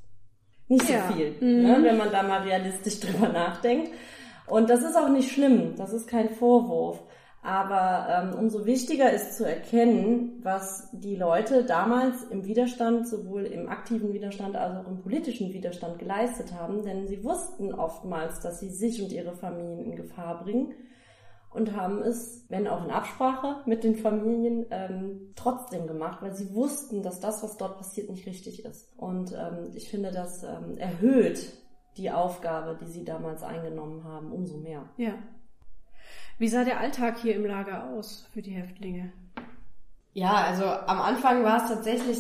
Nicht 0.68 0.86
so 0.86 0.94
Ja. 0.94 1.02
viel, 1.12 1.32
Mhm. 1.42 1.64
ne, 1.64 1.78
wenn 1.82 1.98
man 1.98 2.12
da 2.12 2.22
mal 2.22 2.42
realistisch 2.42 3.00
drüber 3.02 3.30
nachdenkt. 3.30 3.90
Und 4.46 4.70
das 4.70 4.84
ist 4.84 4.96
auch 4.96 5.10
nicht 5.10 5.32
schlimm, 5.32 5.76
das 5.78 5.94
ist 5.94 6.08
kein 6.08 6.30
Vorwurf. 6.30 7.00
Aber 7.44 8.08
ähm, 8.10 8.40
umso 8.40 8.66
wichtiger 8.66 9.12
ist 9.12 9.38
zu 9.38 9.46
erkennen, 9.46 10.40
was 10.44 10.90
die 10.94 11.18
Leute 11.18 11.66
damals 11.66 12.24
im 12.24 12.46
Widerstand, 12.46 13.06
sowohl 13.06 13.44
im 13.44 13.68
aktiven 13.68 14.14
Widerstand 14.14 14.56
als 14.56 14.78
auch 14.78 14.90
im 14.90 15.02
politischen 15.02 15.52
Widerstand 15.52 16.00
geleistet 16.00 16.54
haben. 16.54 16.84
Denn 16.84 17.06
sie 17.06 17.22
wussten 17.22 17.74
oftmals, 17.74 18.40
dass 18.40 18.62
sie 18.62 18.70
sich 18.70 19.04
und 19.04 19.12
ihre 19.12 19.34
Familien 19.34 19.84
in 19.84 19.96
Gefahr 19.98 20.42
bringen 20.42 20.74
und 21.54 21.76
haben 21.76 22.02
es, 22.02 22.46
wenn 22.48 22.68
auch 22.68 22.84
in 22.84 22.92
Absprache 22.92 23.58
mit 23.66 23.84
den 23.84 23.96
Familien, 23.96 24.66
ähm, 24.72 25.34
trotzdem 25.36 25.86
gemacht, 25.86 26.22
weil 26.22 26.34
sie 26.34 26.54
wussten, 26.56 27.04
dass 27.04 27.20
das, 27.20 27.44
was 27.44 27.58
dort 27.58 27.78
passiert, 27.78 28.10
nicht 28.10 28.26
richtig 28.26 28.64
ist. 28.66 28.92
Und 28.98 29.34
ähm, 29.34 29.72
ich 29.74 29.90
finde, 29.90 30.12
das 30.12 30.44
ähm, 30.44 30.78
erhöht 30.78 31.54
die 31.98 32.10
Aufgabe, 32.10 32.78
die 32.82 32.90
sie 32.90 33.04
damals 33.04 33.44
eingenommen 33.44 34.04
haben, 34.04 34.32
umso 34.32 34.58
mehr. 34.58 34.90
Ja. 34.98 35.14
Wie 36.38 36.48
sah 36.48 36.64
der 36.64 36.80
Alltag 36.80 37.20
hier 37.20 37.36
im 37.36 37.46
Lager 37.46 37.90
aus 37.90 38.28
für 38.34 38.42
die 38.42 38.52
Häftlinge? 38.52 39.12
Ja, 40.14 40.34
also 40.34 40.66
am 40.66 41.02
Anfang 41.02 41.44
war 41.44 41.64
es 41.64 41.70
tatsächlich 41.70 42.18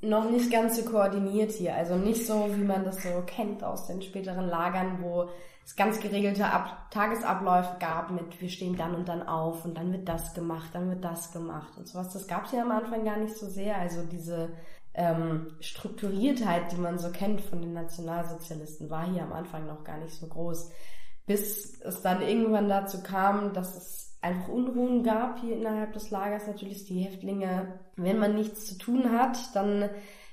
noch 0.00 0.28
nicht 0.30 0.50
ganz 0.50 0.76
so 0.76 0.84
koordiniert 0.84 1.52
hier. 1.52 1.74
Also 1.74 1.96
nicht 1.96 2.26
so, 2.26 2.48
wie 2.54 2.64
man 2.64 2.84
das 2.84 3.02
so 3.02 3.22
kennt 3.26 3.62
aus 3.62 3.86
den 3.86 4.02
späteren 4.02 4.48
Lagern, 4.48 4.98
wo 5.00 5.28
es 5.64 5.76
ganz 5.76 6.00
geregelte 6.00 6.46
Ab 6.46 6.90
Tagesabläufe 6.90 7.76
gab 7.78 8.10
mit, 8.10 8.40
wir 8.40 8.48
stehen 8.48 8.76
dann 8.76 8.96
und 8.96 9.08
dann 9.08 9.26
auf 9.26 9.64
und 9.64 9.78
dann 9.78 9.92
wird 9.92 10.08
das 10.08 10.34
gemacht, 10.34 10.70
dann 10.72 10.90
wird 10.90 11.04
das 11.04 11.32
gemacht 11.32 11.76
und 11.76 11.86
sowas. 11.86 12.12
Das 12.12 12.26
gab 12.26 12.46
es 12.46 12.52
ja 12.52 12.62
am 12.62 12.72
Anfang 12.72 13.04
gar 13.04 13.16
nicht 13.16 13.36
so 13.36 13.46
sehr. 13.46 13.78
Also 13.78 14.02
diese 14.02 14.50
ähm, 14.94 15.52
Strukturiertheit, 15.60 16.72
die 16.72 16.76
man 16.76 16.98
so 16.98 17.10
kennt 17.10 17.40
von 17.40 17.60
den 17.60 17.72
Nationalsozialisten, 17.72 18.90
war 18.90 19.08
hier 19.08 19.22
am 19.22 19.32
Anfang 19.32 19.66
noch 19.66 19.84
gar 19.84 19.98
nicht 19.98 20.14
so 20.14 20.26
groß. 20.26 20.70
Bis 21.26 21.80
es 21.80 22.02
dann 22.02 22.22
irgendwann 22.22 22.68
dazu 22.68 23.02
kam, 23.02 23.52
dass 23.52 23.76
es 23.76 24.18
einfach 24.20 24.48
Unruhen 24.48 25.02
gab 25.02 25.40
hier 25.40 25.56
innerhalb 25.56 25.92
des 25.92 26.10
Lagers. 26.10 26.46
Natürlich 26.46 26.84
die 26.86 27.00
Häftlinge, 27.00 27.80
wenn 27.96 28.18
man 28.18 28.34
nichts 28.34 28.66
zu 28.66 28.78
tun 28.78 29.12
hat, 29.12 29.38
dann 29.54 29.90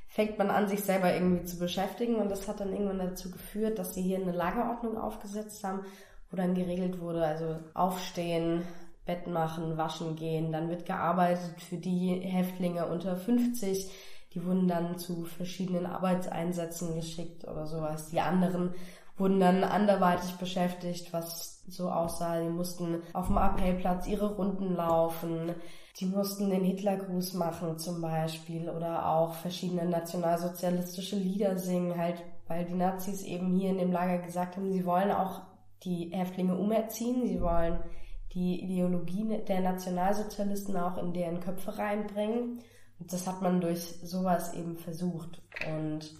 fängt 0.08 0.38
man 0.38 0.50
an, 0.50 0.68
sich 0.68 0.82
selber 0.82 1.14
irgendwie 1.14 1.46
zu 1.46 1.58
beschäftigen. 1.58 2.16
Und 2.16 2.30
das 2.30 2.48
hat 2.48 2.60
dann 2.60 2.72
irgendwann 2.72 3.00
dazu 3.00 3.32
geführt, 3.32 3.80
dass 3.80 3.94
sie 3.94 4.02
hier 4.02 4.18
eine 4.18 4.32
Lagerordnung 4.32 4.98
aufgesetzt 4.98 5.64
haben, 5.64 5.82
wo 6.30 6.38
dann 6.38 6.56
geregelt 6.56 7.00
wurde, 7.00 7.26
also 7.26 7.58
aufstehen, 7.74 8.64
Bett 9.06 9.28
machen, 9.28 9.78
waschen 9.78 10.16
gehen. 10.16 10.52
Dann 10.52 10.70
wird 10.70 10.86
gearbeitet 10.86 11.60
für 11.62 11.78
die 11.78 12.20
Häftlinge 12.22 12.86
unter 12.86 13.16
50. 13.16 13.90
Die 14.36 14.46
wurden 14.46 14.68
dann 14.68 15.00
zu 15.00 15.26
verschiedenen 15.26 15.88
Arbeitseinsätzen 15.88 16.96
geschickt 16.96 17.48
oder 17.48 17.66
sowas. 17.66 18.10
Die 18.10 18.20
anderen 18.20 18.76
wurden 19.20 19.40
dann 19.40 19.64
anderweitig 19.64 20.36
beschäftigt, 20.36 21.12
was 21.14 21.64
so 21.68 21.90
aussah. 21.90 22.40
Die 22.40 22.50
mussten 22.50 23.02
auf 23.14 23.28
dem 23.28 23.38
Appellplatz 23.38 24.08
ihre 24.08 24.36
Runden 24.36 24.76
laufen. 24.76 25.54
Die 26.00 26.06
mussten 26.06 26.50
den 26.50 26.64
Hitlergruß 26.64 27.34
machen 27.34 27.78
zum 27.78 28.02
Beispiel 28.02 28.70
oder 28.70 29.08
auch 29.08 29.34
verschiedene 29.34 29.86
nationalsozialistische 29.86 31.18
Lieder 31.18 31.58
singen, 31.58 31.98
halt 31.98 32.24
weil 32.48 32.66
die 32.66 32.74
Nazis 32.74 33.24
eben 33.24 33.54
hier 33.58 33.70
in 33.70 33.78
dem 33.78 33.92
Lager 33.92 34.20
gesagt 34.20 34.58
haben, 34.58 34.72
sie 34.72 34.86
wollen 34.86 35.12
auch 35.12 35.42
die 35.84 36.10
Häftlinge 36.12 36.56
umerziehen, 36.56 37.28
sie 37.28 37.42
wollen 37.42 37.80
die 38.34 38.62
Ideologie 38.64 39.42
der 39.48 39.62
Nationalsozialisten 39.62 40.78
auch 40.78 40.98
in 40.98 41.14
deren 41.14 41.40
Köpfe 41.40 41.78
reinbringen. 41.78 42.60
Und 43.00 43.14
das 43.14 43.28
hat 43.28 43.42
man 43.42 43.62
durch 43.62 43.82
sowas 44.04 44.54
eben 44.54 44.78
versucht. 44.78 45.42
Und 45.68 46.14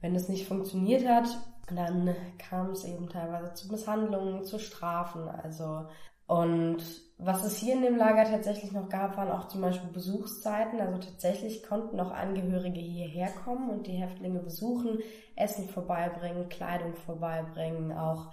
wenn 0.00 0.14
es 0.14 0.28
nicht 0.28 0.46
funktioniert 0.46 1.06
hat, 1.06 1.28
dann 1.76 2.14
kam 2.38 2.70
es 2.70 2.84
eben 2.84 3.08
teilweise 3.08 3.54
zu 3.54 3.68
Misshandlungen, 3.68 4.44
zu 4.44 4.58
Strafen. 4.58 5.28
Also 5.28 5.86
und 6.30 6.78
was 7.18 7.44
es 7.44 7.56
hier 7.56 7.74
in 7.74 7.82
dem 7.82 7.96
Lager 7.96 8.22
tatsächlich 8.22 8.70
noch 8.70 8.88
gab, 8.88 9.16
waren 9.16 9.32
auch 9.32 9.48
zum 9.48 9.62
Beispiel 9.62 9.90
Besuchszeiten. 9.90 10.80
Also 10.80 10.98
tatsächlich 10.98 11.64
konnten 11.64 11.98
auch 11.98 12.12
Angehörige 12.12 12.78
hierher 12.78 13.30
kommen 13.44 13.68
und 13.68 13.88
die 13.88 13.96
Häftlinge 13.96 14.38
besuchen, 14.38 15.00
Essen 15.34 15.68
vorbeibringen, 15.68 16.48
Kleidung 16.48 16.94
vorbeibringen, 16.94 17.90
auch 17.90 18.32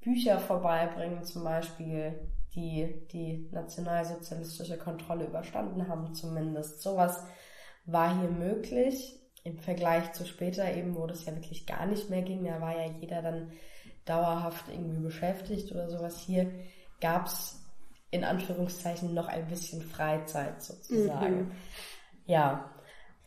Bücher 0.00 0.38
vorbeibringen, 0.38 1.24
zum 1.24 1.42
Beispiel, 1.42 2.28
die 2.54 3.04
die 3.10 3.48
nationalsozialistische 3.50 4.78
Kontrolle 4.78 5.26
überstanden 5.26 5.88
haben 5.88 6.14
zumindest. 6.14 6.82
Sowas 6.82 7.26
war 7.84 8.16
hier 8.16 8.30
möglich. 8.30 9.20
Im 9.44 9.58
Vergleich 9.58 10.12
zu 10.12 10.24
später 10.24 10.74
eben, 10.74 10.96
wo 10.96 11.06
das 11.06 11.26
ja 11.26 11.34
wirklich 11.34 11.66
gar 11.66 11.86
nicht 11.86 12.10
mehr 12.10 12.22
ging, 12.22 12.44
da 12.44 12.60
war 12.60 12.76
ja 12.76 12.90
jeder 12.98 13.22
dann 13.22 13.52
dauerhaft 14.04 14.66
irgendwie 14.68 15.02
beschäftigt 15.02 15.70
oder 15.72 15.88
sowas. 15.88 16.18
Hier 16.18 16.50
gab 17.00 17.26
es 17.26 17.60
in 18.10 18.24
Anführungszeichen 18.24 19.12
noch 19.12 19.28
ein 19.28 19.46
bisschen 19.48 19.82
Freizeit 19.82 20.62
sozusagen. 20.62 21.36
Mhm. 21.36 21.50
Ja. 22.26 22.70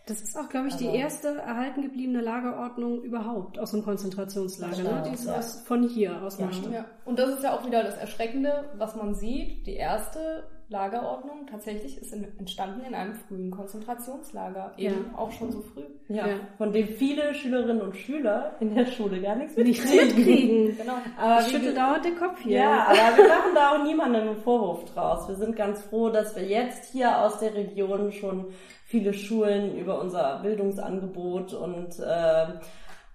Das 0.08 0.22
ist 0.22 0.38
auch, 0.38 0.48
glaube 0.48 0.70
ich, 0.70 0.76
also, 0.76 0.90
die 0.90 0.98
erste 0.98 1.28
erhalten 1.40 1.82
gebliebene 1.82 2.22
Lagerordnung 2.22 3.04
überhaupt 3.04 3.60
aus 3.60 3.72
dem 3.72 3.84
Konzentrationslager. 3.84 4.84
Ne? 4.84 5.04
Die 5.06 5.14
ist 5.14 5.26
ja. 5.26 5.38
aus, 5.38 5.62
von 5.66 5.88
hier 5.88 6.22
aus 6.22 6.40
ja. 6.40 6.50
ja. 6.72 6.86
Und 7.04 7.20
das 7.20 7.30
ist 7.32 7.44
ja 7.44 7.54
auch 7.54 7.66
wieder 7.66 7.84
das 7.84 7.98
Erschreckende, 7.98 8.70
was 8.78 8.96
man 8.96 9.16
sieht. 9.16 9.68
Die 9.68 9.76
erste 9.76 10.48
Lagerordnung 10.70 11.48
tatsächlich 11.50 11.98
ist 11.98 12.14
in, 12.14 12.28
entstanden 12.40 12.84
in 12.86 12.94
einem 12.94 13.16
frühen 13.16 13.52
Konzentrationslager, 13.52 14.74
eben 14.78 15.12
ja. 15.12 15.18
auch 15.18 15.32
schon 15.32 15.52
so 15.52 15.62
früh. 15.62 15.84
Ja, 16.10 16.28
ja, 16.28 16.36
von 16.58 16.74
dem 16.74 16.88
viele 16.88 17.34
Schülerinnen 17.34 17.82
und 17.82 17.96
Schüler 17.96 18.56
in 18.60 18.76
der 18.76 18.86
Schule 18.86 19.22
gar 19.22 19.36
nichts 19.36 19.56
mitkriegen. 19.56 19.86
Nichts 19.86 20.16
mitkriegen. 20.16 20.78
genau. 20.78 20.98
Aber 21.18 21.42
ich 21.42 21.48
schüttel 21.48 21.74
dauernd 21.74 22.04
den 22.04 22.18
Kopf 22.18 22.42
hier. 22.42 22.60
Ja, 22.60 22.84
aber 22.86 23.18
wir 23.18 23.28
machen 23.28 23.56
da 23.56 23.72
auch 23.72 23.84
niemandem 23.84 24.30
einen 24.30 24.38
Vorwurf 24.38 24.84
draus. 24.94 25.28
Wir 25.30 25.36
sind 25.36 25.56
ganz 25.56 25.82
froh, 25.84 26.10
dass 26.10 26.36
wir 26.36 26.44
jetzt 26.44 26.92
hier 26.92 27.18
aus 27.18 27.40
der 27.40 27.54
Region 27.56 28.12
schon 28.12 28.48
viele 28.86 29.14
Schulen 29.14 29.78
über 29.78 30.02
unser 30.02 30.40
Bildungsangebot 30.40 31.54
und 31.54 31.98
äh, 32.00 32.44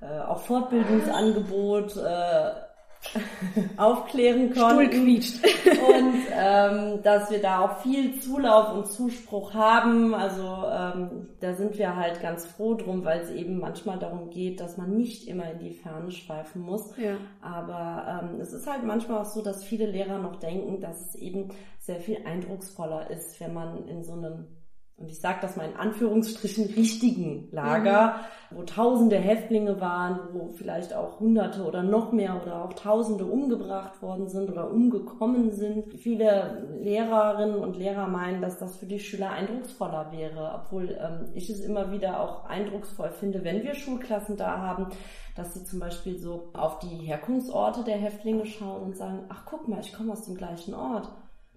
äh, 0.02 0.20
auch 0.26 0.40
Fortbildungsangebot 0.40 1.96
äh, 1.96 2.50
aufklären 3.76 4.52
konnten. 4.52 4.86
Stuhl 4.86 4.88
quietscht. 4.88 5.44
und 5.66 6.14
ähm, 6.32 7.02
dass 7.02 7.30
wir 7.30 7.40
da 7.40 7.60
auch 7.60 7.78
viel 7.80 8.20
Zulauf 8.20 8.72
und 8.72 8.86
Zuspruch 8.86 9.54
haben. 9.54 10.14
Also 10.14 10.42
ähm, 10.42 11.28
da 11.40 11.54
sind 11.54 11.78
wir 11.78 11.96
halt 11.96 12.20
ganz 12.22 12.46
froh 12.46 12.74
drum, 12.74 13.04
weil 13.04 13.20
es 13.20 13.30
eben 13.30 13.58
manchmal 13.58 13.98
darum 13.98 14.30
geht, 14.30 14.60
dass 14.60 14.76
man 14.76 14.96
nicht 14.96 15.28
immer 15.28 15.50
in 15.52 15.58
die 15.58 15.72
Ferne 15.72 16.10
schweifen 16.10 16.62
muss. 16.62 16.96
Ja. 16.96 17.16
Aber 17.40 18.22
ähm, 18.22 18.40
es 18.40 18.52
ist 18.52 18.66
halt 18.66 18.84
manchmal 18.84 19.22
auch 19.22 19.26
so, 19.26 19.42
dass 19.42 19.64
viele 19.64 19.86
Lehrer 19.86 20.18
noch 20.18 20.36
denken, 20.36 20.80
dass 20.80 21.00
es 21.08 21.14
eben 21.16 21.48
sehr 21.78 22.00
viel 22.00 22.18
eindrucksvoller 22.24 23.10
ist, 23.10 23.40
wenn 23.40 23.52
man 23.52 23.88
in 23.88 24.04
so 24.04 24.12
einem 24.12 24.46
und 25.02 25.10
ich 25.10 25.20
sage 25.20 25.38
das 25.42 25.56
mal 25.56 25.68
in 25.68 25.76
Anführungsstrichen, 25.76 26.66
richtigen 26.76 27.48
Lager, 27.50 28.14
mhm. 28.50 28.56
wo 28.56 28.62
tausende 28.62 29.16
Häftlinge 29.16 29.80
waren, 29.80 30.20
wo 30.32 30.50
vielleicht 30.50 30.94
auch 30.94 31.18
hunderte 31.18 31.64
oder 31.64 31.82
noch 31.82 32.12
mehr 32.12 32.40
oder 32.40 32.64
auch 32.64 32.72
tausende 32.74 33.24
umgebracht 33.24 34.00
worden 34.00 34.28
sind 34.28 34.48
oder 34.48 34.70
umgekommen 34.70 35.50
sind. 35.50 35.92
Viele 35.94 36.68
Lehrerinnen 36.80 37.56
und 37.56 37.76
Lehrer 37.76 38.06
meinen, 38.06 38.40
dass 38.40 38.58
das 38.58 38.76
für 38.76 38.86
die 38.86 39.00
Schüler 39.00 39.30
eindrucksvoller 39.30 40.12
wäre, 40.12 40.52
obwohl 40.54 40.90
ähm, 40.90 41.32
ich 41.34 41.50
es 41.50 41.60
immer 41.60 41.90
wieder 41.90 42.20
auch 42.20 42.44
eindrucksvoll 42.44 43.10
finde, 43.10 43.42
wenn 43.42 43.64
wir 43.64 43.74
Schulklassen 43.74 44.36
da 44.36 44.58
haben, 44.58 44.86
dass 45.34 45.54
sie 45.54 45.64
zum 45.64 45.80
Beispiel 45.80 46.16
so 46.16 46.50
auf 46.52 46.78
die 46.78 47.06
Herkunftsorte 47.06 47.82
der 47.82 47.96
Häftlinge 47.96 48.46
schauen 48.46 48.82
und 48.82 48.96
sagen, 48.96 49.24
ach 49.30 49.46
guck 49.46 49.66
mal, 49.66 49.80
ich 49.80 49.92
komme 49.92 50.12
aus 50.12 50.26
dem 50.26 50.36
gleichen 50.36 50.74
Ort 50.74 51.10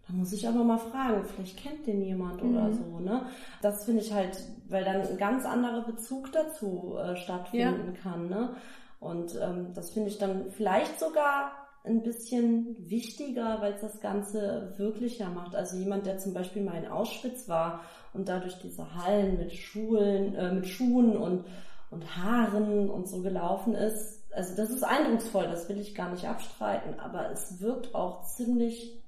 da 0.08 0.14
muss 0.14 0.34
ich 0.34 0.48
aber 0.48 0.64
mal 0.64 0.78
fragen, 0.78 1.26
vielleicht 1.26 1.58
kennt 1.58 1.88
den 1.88 2.02
jemand 2.02 2.44
mhm. 2.44 2.52
oder 2.52 2.72
so, 2.72 3.00
ne? 3.00 3.26
Das 3.62 3.86
finde 3.86 4.02
ich 4.02 4.14
halt, 4.14 4.40
weil 4.70 4.84
dann 4.84 5.02
ein 5.02 5.18
ganz 5.18 5.46
anderer 5.46 5.82
Bezug 5.82 6.32
dazu 6.32 6.96
äh, 6.98 7.16
stattfinden 7.16 7.94
ja. 7.96 8.02
kann, 8.02 8.30
ne? 8.30 8.56
Und 9.00 9.40
ähm, 9.42 9.74
das 9.74 9.92
finde 9.92 10.10
ich 10.10 10.18
dann 10.18 10.52
vielleicht 10.52 11.00
sogar 11.00 11.52
ein 11.84 12.02
bisschen 12.02 12.76
wichtiger, 12.90 13.62
weil 13.62 13.74
es 13.74 13.82
das 13.82 14.00
Ganze 14.00 14.74
wirklicher 14.78 15.30
macht. 15.30 15.56
Also 15.56 15.78
jemand, 15.78 16.06
der 16.06 16.18
zum 16.18 16.34
Beispiel 16.34 16.64
mal 16.64 16.78
in 16.78 16.88
Auschwitz 16.88 17.48
war 17.48 17.82
und 18.14 18.28
dadurch 18.28 18.58
diese 18.60 18.96
Hallen 18.96 19.38
mit 19.38 19.54
Schulen, 19.54 20.36
äh, 20.36 20.52
mit 20.52 20.68
Schuhen 20.68 21.16
und, 21.18 21.46
und 21.92 22.18
Haaren 22.18 22.90
und 22.90 23.08
so 23.08 23.22
gelaufen 23.22 23.76
ist, 23.76 24.24
also 24.34 24.56
das 24.56 24.70
ist 24.70 24.84
eindrucksvoll, 24.84 25.48
das 25.48 25.70
will 25.70 25.80
ich 25.80 25.96
gar 25.96 26.12
nicht 26.12 26.28
abstreiten, 26.28 27.00
aber 27.00 27.32
es 27.32 27.62
wirkt 27.62 27.96
auch 27.96 28.24
ziemlich 28.24 29.02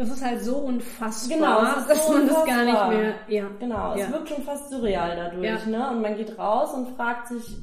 das 0.00 0.08
ist 0.08 0.24
halt 0.24 0.42
so 0.42 0.56
unfassbar, 0.56 1.36
genau, 1.36 1.60
dass 1.62 2.06
so 2.06 2.12
man 2.14 2.22
unfassbar. 2.22 2.46
das 2.46 2.56
gar 2.56 2.64
nicht 2.64 2.98
mehr. 2.98 3.14
Ja. 3.28 3.50
Genau, 3.60 3.92
es 3.92 4.00
ja. 4.00 4.10
wirkt 4.10 4.30
schon 4.30 4.42
fast 4.42 4.70
surreal 4.70 5.14
dadurch, 5.14 5.44
ja. 5.44 5.66
ne? 5.66 5.90
Und 5.90 6.00
man 6.00 6.16
geht 6.16 6.38
raus 6.38 6.72
und 6.72 6.96
fragt 6.96 7.28
sich, 7.28 7.58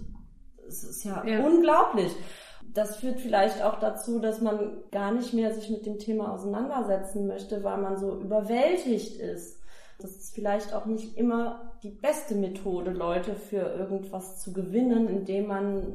es 0.67 0.83
ist 0.83 1.03
ja, 1.03 1.25
ja, 1.25 1.43
unglaublich. 1.43 2.15
Das 2.75 2.97
führt 2.97 3.21
vielleicht 3.21 3.63
auch 3.63 3.79
dazu, 3.79 4.19
dass 4.19 4.39
man 4.39 4.83
gar 4.91 5.11
nicht 5.11 5.33
mehr 5.33 5.51
sich 5.51 5.71
mit 5.71 5.87
dem 5.87 5.97
Thema 5.97 6.31
auseinandersetzen 6.31 7.25
möchte, 7.25 7.63
weil 7.63 7.79
man 7.79 7.97
so 7.97 8.19
überwältigt 8.19 9.19
ist. 9.19 9.59
Das 9.99 10.11
ist 10.11 10.35
vielleicht 10.35 10.75
auch 10.75 10.85
nicht 10.85 11.17
immer 11.17 11.73
die 11.81 11.89
beste 11.89 12.35
Methode, 12.35 12.91
Leute 12.91 13.33
für 13.33 13.61
irgendwas 13.61 14.39
zu 14.43 14.53
gewinnen, 14.53 15.07
indem 15.07 15.47
man 15.47 15.87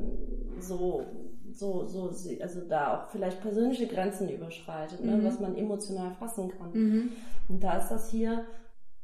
so 0.58 1.06
so, 1.54 1.86
so, 1.86 2.10
also 2.40 2.60
da 2.68 2.96
auch 2.96 3.10
vielleicht 3.10 3.40
persönliche 3.40 3.86
Grenzen 3.86 4.28
überschreitet, 4.28 5.04
ne, 5.04 5.16
mhm. 5.16 5.24
was 5.24 5.40
man 5.40 5.56
emotional 5.56 6.12
fassen 6.18 6.52
kann. 6.58 6.70
Mhm. 6.72 7.12
Und 7.48 7.62
da 7.62 7.78
ist 7.78 7.88
das 7.88 8.10
hier 8.10 8.44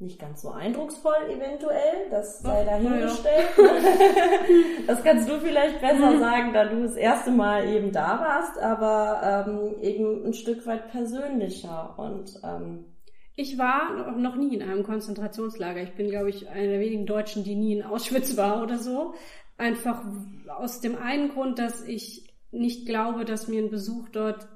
nicht 0.01 0.21
ganz 0.21 0.43
so 0.43 0.51
eindrucksvoll 0.51 1.29
eventuell, 1.29 2.09
das 2.11 2.41
sei 2.41 2.65
dahingestellt. 2.65 3.49
Ja. 3.57 3.65
das 4.87 5.03
kannst 5.03 5.29
du 5.29 5.39
vielleicht 5.41 5.81
besser 5.81 6.13
mhm. 6.13 6.21
sagen, 6.21 6.53
da 6.53 6.65
du 6.67 6.83
das 6.83 6.95
erste 6.95 7.33
Mal 7.33 7.67
eben 7.69 7.91
da 7.91 8.21
warst, 8.21 8.59
aber 8.61 9.47
ähm, 9.49 9.83
eben 9.83 10.25
ein 10.25 10.35
Stück 10.35 10.67
weit 10.67 10.91
persönlicher 10.93 11.99
und 11.99 12.41
ähm, 12.45 12.85
ich 13.35 13.57
war 13.57 14.17
noch 14.17 14.35
nie 14.35 14.57
in 14.57 14.63
einem 14.63 14.83
Konzentrationslager. 14.83 15.81
Ich 15.81 15.93
bin, 15.93 16.11
glaube 16.11 16.29
ich, 16.29 16.49
einer 16.49 16.67
der 16.67 16.81
wenigen 16.81 17.07
Deutschen, 17.07 17.45
die 17.45 17.55
nie 17.55 17.75
in 17.75 17.85
Auschwitz 17.85 18.37
war 18.37 18.65
oder 18.65 18.79
so. 18.79 19.15
Einfach 19.57 20.03
aus 20.49 20.81
dem 20.81 20.97
einen 20.97 21.29
Grund, 21.29 21.61
dass 21.61 21.85
ich 21.85 22.28
nicht 22.51 22.87
glaube, 22.87 23.25
dass 23.25 23.49
mir 23.49 23.63
ein 23.63 23.71
Besuch 23.71 24.09
dort 24.09 24.49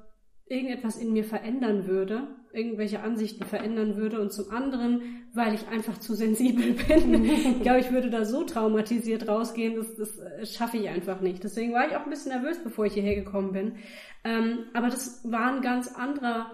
irgendetwas 0.45 0.97
in 0.97 1.13
mir 1.13 1.23
verändern 1.23 1.87
würde, 1.87 2.27
irgendwelche 2.51 3.01
Ansichten 3.01 3.43
verändern 3.45 3.95
würde 3.95 4.21
und 4.21 4.31
zum 4.31 4.51
anderen, 4.51 5.25
weil 5.33 5.53
ich 5.55 5.67
einfach 5.67 5.97
zu 5.97 6.13
sensibel 6.13 6.73
bin. 6.87 7.25
ich 7.25 7.61
glaube, 7.61 7.79
ich 7.79 7.91
würde 7.91 8.09
da 8.09 8.25
so 8.25 8.43
traumatisiert 8.43 9.27
rausgehen, 9.27 9.75
das, 9.75 9.95
das 9.95 10.19
äh, 10.19 10.45
schaffe 10.45 10.77
ich 10.77 10.89
einfach 10.89 11.21
nicht. 11.21 11.43
Deswegen 11.43 11.73
war 11.73 11.87
ich 11.87 11.95
auch 11.95 12.03
ein 12.03 12.09
bisschen 12.09 12.33
nervös, 12.33 12.59
bevor 12.63 12.85
ich 12.85 12.93
hierher 12.93 13.15
gekommen 13.15 13.53
bin. 13.53 13.77
Ähm, 14.23 14.65
aber 14.73 14.89
das 14.89 15.21
war 15.23 15.53
ein 15.53 15.61
ganz 15.61 15.93
anderer 15.95 16.51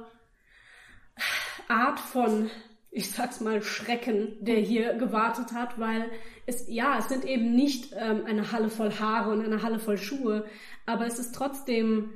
Art 1.67 1.99
von 1.99 2.49
ich 2.91 3.11
sag's 3.11 3.39
mal, 3.39 3.61
Schrecken, 3.61 4.37
der 4.41 4.57
hier 4.57 4.93
gewartet 4.95 5.53
hat, 5.53 5.79
weil 5.79 6.09
es, 6.47 6.65
ja, 6.67 6.97
es 6.97 7.07
sind 7.07 7.23
eben 7.23 7.51
nicht 7.51 7.93
ähm, 7.95 8.23
eine 8.25 8.51
Halle 8.51 8.69
voll 8.69 8.91
Haare 8.91 9.31
und 9.31 9.45
eine 9.45 9.61
Halle 9.61 9.77
voll 9.77 9.97
Schuhe, 9.97 10.45
aber 10.89 11.05
es 11.05 11.19
ist 11.19 11.35
trotzdem, 11.35 12.11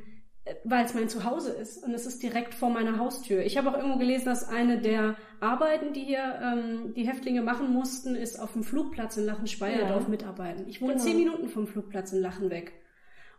äh, 0.45 0.55
weil 0.63 0.86
es 0.86 0.93
mein 0.93 1.09
Zuhause 1.09 1.51
ist 1.51 1.83
und 1.83 1.93
es 1.93 2.05
ist 2.05 2.23
direkt 2.23 2.53
vor 2.53 2.69
meiner 2.69 2.97
Haustür. 2.97 3.45
Ich 3.45 3.57
habe 3.57 3.69
auch 3.69 3.77
irgendwo 3.77 3.99
gelesen, 3.99 4.25
dass 4.25 4.49
eine 4.49 4.81
der 4.81 5.15
Arbeiten, 5.39 5.93
die 5.93 6.01
hier 6.03 6.39
ähm, 6.41 6.93
die 6.95 7.07
Häftlinge 7.07 7.41
machen 7.41 7.71
mussten, 7.71 8.15
ist 8.15 8.39
auf 8.39 8.53
dem 8.53 8.63
Flugplatz 8.63 9.15
in 9.17 9.25
Lachen-Speyerdorf 9.25 10.03
ja. 10.03 10.09
mitarbeiten. 10.09 10.67
Ich 10.67 10.81
wohne 10.81 10.93
genau. 10.93 11.05
zehn 11.05 11.17
Minuten 11.17 11.49
vom 11.49 11.67
Flugplatz 11.67 12.12
in 12.13 12.21
Lachen 12.21 12.49
weg. 12.49 12.73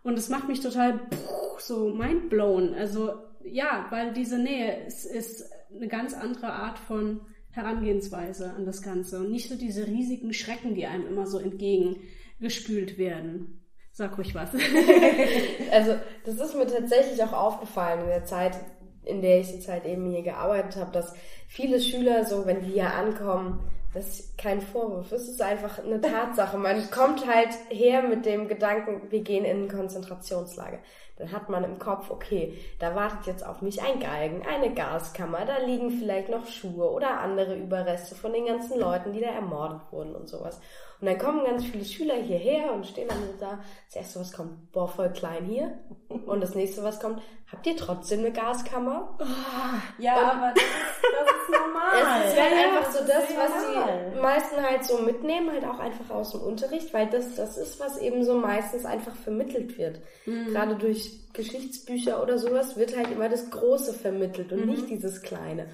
Und 0.03 0.19
es 0.19 0.29
macht 0.29 0.49
mich 0.49 0.61
total 0.61 1.01
pff, 1.11 1.61
so 1.61 1.89
mindblown. 1.95 2.75
Also 2.75 3.15
ja, 3.43 3.87
weil 3.91 4.13
diese 4.13 4.39
Nähe 4.39 4.87
ist, 4.87 5.05
ist 5.05 5.51
eine 5.75 5.89
ganz 5.89 6.15
andere 6.15 6.53
Art 6.53 6.79
von 6.79 7.23
Herangehensweise 7.51 8.53
an 8.53 8.67
das 8.67 8.83
Ganze 8.83 9.21
und 9.21 9.31
nicht 9.31 9.49
so 9.49 9.57
diese 9.57 9.87
riesigen 9.87 10.33
Schrecken, 10.33 10.75
die 10.75 10.87
einem 10.87 11.07
immer 11.07 11.27
so 11.27 11.39
entgegengespült 11.39 12.99
werden. 12.99 13.64
Sag 13.97 14.19
ruhig 14.19 14.35
was. 14.35 14.51
also 15.71 15.95
das 16.27 16.35
ist 16.35 16.57
mir 16.57 16.67
tatsächlich 16.67 17.23
auch 17.23 17.33
aufgefallen 17.33 18.01
in 18.01 18.09
der 18.09 18.25
Zeit, 18.25 18.57
in 19.05 19.23
der 19.23 19.39
ich 19.39 19.53
jetzt 19.53 19.69
halt 19.69 19.85
eben 19.85 20.11
hier 20.11 20.23
gearbeitet 20.23 20.77
habe, 20.77 20.91
dass 20.91 21.15
viele 21.47 21.81
Schüler 21.81 22.25
so, 22.25 22.45
wenn 22.45 22.61
die 22.61 22.73
hier 22.73 22.93
ankommen, 22.93 23.61
das 23.93 24.09
ist 24.09 24.37
kein 24.37 24.61
Vorwurf, 24.61 25.13
es 25.13 25.29
ist 25.29 25.41
einfach 25.41 25.79
eine 25.79 26.01
Tatsache. 26.01 26.59
Man 26.59 26.91
kommt 26.91 27.25
halt 27.33 27.51
her 27.69 28.03
mit 28.03 28.27
dem 28.27 28.49
Gedanken, 28.49 29.13
wir 29.13 29.21
gehen 29.21 29.45
in 29.45 29.65
ein 29.65 29.69
Konzentrationslager. 29.69 30.81
Dann 31.17 31.31
hat 31.31 31.49
man 31.49 31.63
im 31.63 31.79
Kopf, 31.79 32.11
okay, 32.11 32.59
da 32.81 32.97
wartet 32.97 33.29
jetzt 33.29 33.47
auf 33.47 33.63
mich 33.63 33.81
ein 33.81 34.01
Galgen, 34.01 34.43
eine 34.45 34.75
Gaskammer, 34.75 35.45
da 35.47 35.59
liegen 35.59 35.93
vielleicht 35.93 36.29
noch 36.29 36.49
Schuhe 36.49 36.91
oder 36.91 37.21
andere 37.21 37.55
Überreste 37.55 38.17
von 38.17 38.33
den 38.33 38.47
ganzen 38.47 38.81
Leuten, 38.81 39.13
die 39.13 39.21
da 39.21 39.29
ermordet 39.29 39.83
wurden 39.93 40.17
und 40.17 40.29
sowas. 40.29 40.61
Und 41.05 41.11
dann 41.11 41.19
kommen 41.19 41.45
ganz 41.45 41.67
viele 41.67 41.85
Schüler 41.85 42.15
hierher 42.15 42.73
und 42.73 42.87
stehen 42.87 43.07
dann 43.09 43.19
so 43.19 43.35
da. 43.39 43.63
Das 43.89 43.97
erste, 43.97 44.21
was 44.21 44.33
kommt, 44.33 44.73
boah, 44.73 44.89
voll 44.89 45.13
klein 45.13 45.45
hier. 45.45 45.79
Und 46.09 46.41
das 46.41 46.55
nächste, 46.55 46.83
was 46.83 46.99
kommt, 46.99 47.21
habt 47.53 47.67
ihr 47.67 47.77
trotzdem 47.77 48.21
eine 48.21 48.33
Gaskammer? 48.33 49.15
Oh, 49.21 50.03
ja, 50.03 50.17
und 50.17 50.25
aber 50.25 50.55
das 50.55 50.65
ist, 50.65 50.73
das 51.13 51.29
ist 51.37 51.51
normal. 51.51 51.85
Es 52.25 52.33
ist 52.33 52.41
halt 52.41 52.53
ja, 52.53 52.69
einfach 52.69 52.91
so 52.91 52.99
das, 53.01 53.25
was 53.37 54.15
die 54.15 54.19
meisten 54.19 54.63
halt 54.63 54.85
so 54.85 54.99
mitnehmen, 55.03 55.53
halt 55.53 55.67
auch 55.67 55.79
einfach 55.79 56.09
aus 56.09 56.31
dem 56.31 56.41
Unterricht, 56.41 56.95
weil 56.95 57.07
das, 57.11 57.35
das 57.35 57.59
ist, 57.59 57.79
was 57.79 57.99
eben 57.99 58.25
so 58.25 58.39
meistens 58.39 58.87
einfach 58.87 59.15
vermittelt 59.15 59.77
wird. 59.77 60.01
Mhm. 60.25 60.55
Gerade 60.55 60.77
durch 60.77 61.35
Geschichtsbücher 61.35 62.23
oder 62.23 62.39
sowas 62.39 62.79
wird 62.79 62.97
halt 62.97 63.11
immer 63.11 63.29
das 63.29 63.51
Große 63.51 63.93
vermittelt 63.93 64.53
und 64.55 64.61
mhm. 64.61 64.71
nicht 64.71 64.89
dieses 64.89 65.21
Kleine. 65.21 65.67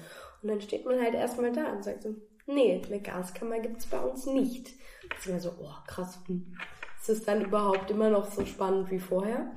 Und 0.43 0.49
dann 0.49 0.59
steht 0.59 0.85
man 0.85 1.01
halt 1.01 1.13
erstmal 1.13 1.53
da 1.53 1.71
und 1.71 1.85
sagt 1.85 2.03
so, 2.03 2.15
nee, 2.47 2.81
eine 2.85 2.99
Gaskammer 2.99 3.59
gibt's 3.59 3.85
bei 3.85 3.99
uns 4.01 4.25
nicht. 4.25 4.73
Das 5.25 5.45
oh 5.47 5.69
krass, 5.87 6.19
ist 7.01 7.09
es 7.09 7.23
dann 7.23 7.41
überhaupt 7.41 7.89
immer 7.91 8.09
noch 8.09 8.25
so 8.31 8.45
spannend 8.45 8.91
wie 8.91 8.99
vorher? 8.99 9.51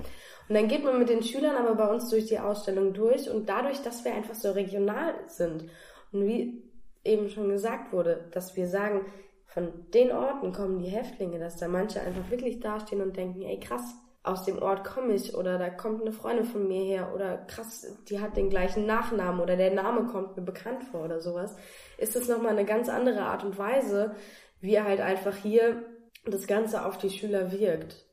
Und 0.48 0.54
dann 0.54 0.68
geht 0.68 0.84
man 0.84 0.98
mit 0.98 1.08
den 1.08 1.22
Schülern 1.22 1.56
aber 1.56 1.74
bei 1.74 1.88
uns 1.88 2.10
durch 2.10 2.26
die 2.26 2.38
Ausstellung 2.38 2.92
durch 2.92 3.30
und 3.30 3.48
dadurch, 3.48 3.80
dass 3.82 4.04
wir 4.04 4.14
einfach 4.14 4.34
so 4.34 4.52
regional 4.52 5.14
sind 5.26 5.64
und 6.12 6.26
wie 6.26 6.62
eben 7.02 7.28
schon 7.28 7.48
gesagt 7.48 7.92
wurde, 7.92 8.28
dass 8.32 8.56
wir 8.56 8.68
sagen, 8.68 9.06
von 9.46 9.72
den 9.92 10.10
Orten 10.10 10.52
kommen 10.52 10.78
die 10.78 10.88
Häftlinge, 10.88 11.38
dass 11.38 11.56
da 11.56 11.68
manche 11.68 12.00
einfach 12.00 12.30
wirklich 12.30 12.60
dastehen 12.60 13.00
und 13.00 13.16
denken, 13.16 13.42
ey 13.42 13.60
krass, 13.60 13.94
aus 14.24 14.44
dem 14.44 14.58
Ort 14.58 14.84
komme 14.84 15.12
ich 15.12 15.34
oder 15.34 15.58
da 15.58 15.68
kommt 15.68 16.00
eine 16.00 16.12
Freundin 16.12 16.46
von 16.46 16.66
mir 16.66 16.82
her 16.82 17.12
oder 17.14 17.36
krass, 17.36 17.86
die 18.08 18.20
hat 18.20 18.38
den 18.38 18.48
gleichen 18.48 18.86
Nachnamen 18.86 19.40
oder 19.40 19.54
der 19.56 19.74
Name 19.74 20.06
kommt 20.06 20.36
mir 20.36 20.42
bekannt 20.42 20.82
vor 20.84 21.04
oder 21.04 21.20
sowas, 21.20 21.54
ist 21.98 22.16
das 22.16 22.26
nochmal 22.26 22.52
eine 22.52 22.64
ganz 22.64 22.88
andere 22.88 23.20
Art 23.20 23.44
und 23.44 23.58
Weise, 23.58 24.16
wie 24.64 24.80
halt 24.80 25.00
einfach 25.00 25.36
hier 25.36 25.84
das 26.24 26.46
Ganze 26.46 26.86
auf 26.86 26.96
die 26.96 27.10
Schüler 27.10 27.52
wirkt. 27.52 28.06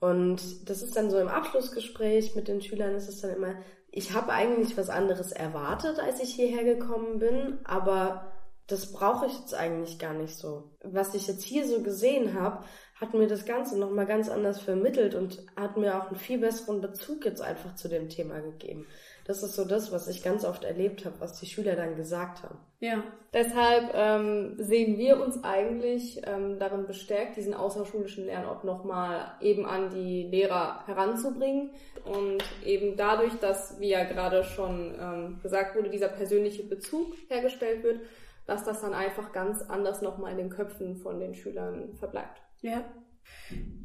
Und 0.00 0.68
das 0.68 0.82
ist 0.82 0.96
dann 0.96 1.10
so 1.10 1.18
im 1.18 1.28
Abschlussgespräch 1.28 2.34
mit 2.34 2.48
den 2.48 2.60
Schülern 2.60 2.96
ist 2.96 3.08
es 3.08 3.20
dann 3.20 3.36
immer, 3.36 3.54
ich 3.92 4.12
habe 4.12 4.32
eigentlich 4.32 4.76
was 4.76 4.90
anderes 4.90 5.30
erwartet, 5.30 6.00
als 6.00 6.20
ich 6.20 6.34
hierher 6.34 6.64
gekommen 6.64 7.20
bin, 7.20 7.60
aber 7.64 8.32
das 8.66 8.90
brauche 8.90 9.26
ich 9.26 9.38
jetzt 9.38 9.54
eigentlich 9.54 10.00
gar 10.00 10.14
nicht 10.14 10.34
so. 10.34 10.72
Was 10.82 11.14
ich 11.14 11.28
jetzt 11.28 11.44
hier 11.44 11.68
so 11.68 11.82
gesehen 11.82 12.34
habe, 12.34 12.64
hat 12.96 13.14
mir 13.14 13.28
das 13.28 13.44
Ganze 13.44 13.78
nochmal 13.78 14.06
ganz 14.06 14.28
anders 14.28 14.60
vermittelt 14.60 15.14
und 15.14 15.44
hat 15.54 15.76
mir 15.76 15.96
auch 15.96 16.08
einen 16.08 16.16
viel 16.16 16.38
besseren 16.38 16.80
Bezug 16.80 17.24
jetzt 17.24 17.42
einfach 17.42 17.76
zu 17.76 17.88
dem 17.88 18.08
Thema 18.08 18.40
gegeben. 18.40 18.86
Das 19.24 19.42
ist 19.42 19.54
so 19.54 19.64
das, 19.64 19.92
was 19.92 20.08
ich 20.08 20.22
ganz 20.22 20.44
oft 20.44 20.64
erlebt 20.64 21.04
habe, 21.04 21.14
was 21.20 21.38
die 21.38 21.46
Schüler 21.46 21.76
dann 21.76 21.96
gesagt 21.96 22.42
haben. 22.42 22.58
Ja, 22.80 23.04
deshalb 23.32 23.92
ähm, 23.94 24.56
sehen 24.58 24.98
wir 24.98 25.20
uns 25.20 25.44
eigentlich 25.44 26.20
ähm, 26.26 26.58
darin 26.58 26.86
bestärkt, 26.86 27.36
diesen 27.36 27.54
außerschulischen 27.54 28.26
Lernort 28.26 28.64
nochmal 28.64 29.32
eben 29.40 29.64
an 29.64 29.90
die 29.90 30.24
Lehrer 30.24 30.82
heranzubringen. 30.86 31.70
Und 32.04 32.42
eben 32.64 32.96
dadurch, 32.96 33.34
dass, 33.34 33.78
wie 33.78 33.90
ja 33.90 34.02
gerade 34.04 34.42
schon 34.42 34.94
ähm, 35.00 35.40
gesagt 35.42 35.76
wurde, 35.76 35.90
dieser 35.90 36.08
persönliche 36.08 36.64
Bezug 36.64 37.14
hergestellt 37.28 37.84
wird, 37.84 38.00
dass 38.46 38.64
das 38.64 38.80
dann 38.80 38.94
einfach 38.94 39.32
ganz 39.32 39.62
anders 39.62 40.02
nochmal 40.02 40.32
in 40.32 40.38
den 40.38 40.50
Köpfen 40.50 40.96
von 40.96 41.20
den 41.20 41.34
Schülern 41.34 41.94
verbleibt. 41.94 42.42
Ja, 42.60 42.84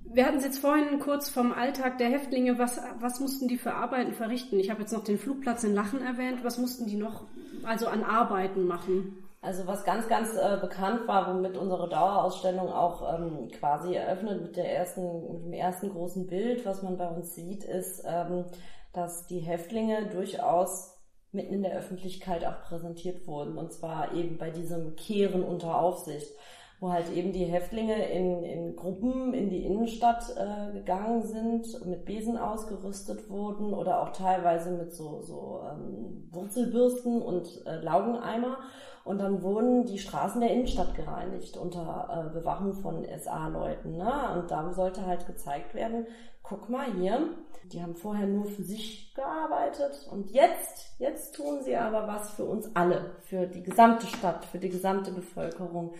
wir 0.10 0.26
hatten 0.26 0.38
es 0.38 0.46
jetzt 0.46 0.60
vorhin 0.60 1.00
kurz 1.00 1.30
vom 1.30 1.52
Alltag 1.52 1.98
der 1.98 2.10
Häftlinge. 2.10 2.58
Was, 2.58 2.80
was 3.00 3.20
mussten 3.20 3.48
die 3.48 3.58
für 3.58 3.74
Arbeiten 3.74 4.14
verrichten? 4.14 4.60
Ich 4.60 4.70
habe 4.70 4.82
jetzt 4.82 4.94
noch 4.94 5.04
den 5.04 5.18
Flugplatz 5.18 5.64
in 5.64 5.76
Lachen 5.76 6.02
erwähnt. 6.02 6.44
Was 6.44 6.58
mussten 6.58 6.88
die 6.88 6.96
noch 6.96 7.26
also 7.64 7.88
an 7.88 8.04
Arbeiten 8.04 8.66
machen? 8.66 9.24
Also 9.42 9.68
was 9.68 9.86
ganz, 9.86 10.08
ganz 10.08 10.36
äh, 10.36 10.58
bekannt 10.60 11.08
war, 11.08 11.34
womit 11.34 11.58
unsere 11.58 11.88
Dauerausstellung 11.88 12.70
auch 12.70 13.14
ähm, 13.14 13.50
quasi 13.52 13.94
eröffnet 13.94 14.42
mit 14.42 14.58
der 14.58 14.76
ersten, 14.76 15.34
mit 15.34 15.46
dem 15.46 15.54
ersten 15.54 15.90
großen 15.90 16.26
Bild, 16.28 16.66
was 16.66 16.82
man 16.82 16.98
bei 16.98 17.08
uns 17.08 17.36
sieht, 17.36 17.64
ist, 17.64 18.04
ähm, 18.06 18.46
dass 18.94 19.28
die 19.28 19.40
Häftlinge 19.40 20.10
durchaus 20.10 20.98
mitten 21.32 21.54
in 21.54 21.62
der 21.62 21.78
Öffentlichkeit 21.78 22.44
auch 22.46 22.62
präsentiert 22.62 23.28
wurden. 23.28 23.58
Und 23.58 23.72
zwar 23.72 24.14
eben 24.14 24.38
bei 24.38 24.50
diesem 24.50 24.96
Kehren 24.96 25.44
unter 25.44 25.80
Aufsicht 25.80 26.34
wo 26.80 26.92
halt 26.92 27.12
eben 27.12 27.32
die 27.34 27.46
Häftlinge 27.46 28.10
in, 28.10 28.44
in 28.44 28.76
Gruppen 28.76 29.34
in 29.34 29.50
die 29.50 29.66
Innenstadt 29.66 30.26
äh, 30.36 30.74
gegangen 30.74 31.24
sind, 31.24 31.86
mit 31.86 32.06
Besen 32.06 32.38
ausgerüstet 32.38 33.30
wurden 33.30 33.74
oder 33.74 34.02
auch 34.02 34.10
teilweise 34.10 34.72
mit 34.72 34.94
so, 34.94 35.22
so 35.22 35.62
ähm, 35.72 36.30
Wurzelbürsten 36.32 37.22
und 37.22 37.66
äh, 37.66 37.82
Laugeneimer. 37.82 38.58
Und 39.04 39.20
dann 39.20 39.42
wurden 39.42 39.86
die 39.86 40.00
Straßen 40.00 40.42
der 40.42 40.52
Innenstadt 40.52 40.94
gereinigt 40.94 41.56
unter 41.56 42.28
äh, 42.30 42.34
Bewachung 42.34 42.74
von 42.74 43.06
SA-Leuten. 43.18 43.96
Ne? 43.96 44.14
Und 44.36 44.52
da 44.52 44.72
sollte 44.74 45.06
halt 45.06 45.26
gezeigt 45.26 45.74
werden, 45.74 46.06
guck 46.44 46.70
mal 46.70 46.86
hier, 46.94 47.30
die 47.72 47.82
haben 47.82 47.96
vorher 47.96 48.28
nur 48.28 48.46
für 48.46 48.64
sich 48.64 49.14
gearbeitet 49.14 50.08
und 50.12 50.32
jetzt, 50.32 51.00
jetzt 51.00 51.36
tun 51.36 51.62
sie 51.64 51.76
aber 51.76 52.08
was 52.08 52.32
für 52.32 52.46
uns 52.46 52.74
alle, 52.76 53.18
für 53.22 53.48
die 53.48 53.64
gesamte 53.64 54.08
Stadt, 54.08 54.46
für 54.46 54.60
die 54.60 54.70
gesamte 54.70 55.12
Bevölkerung. 55.12 55.96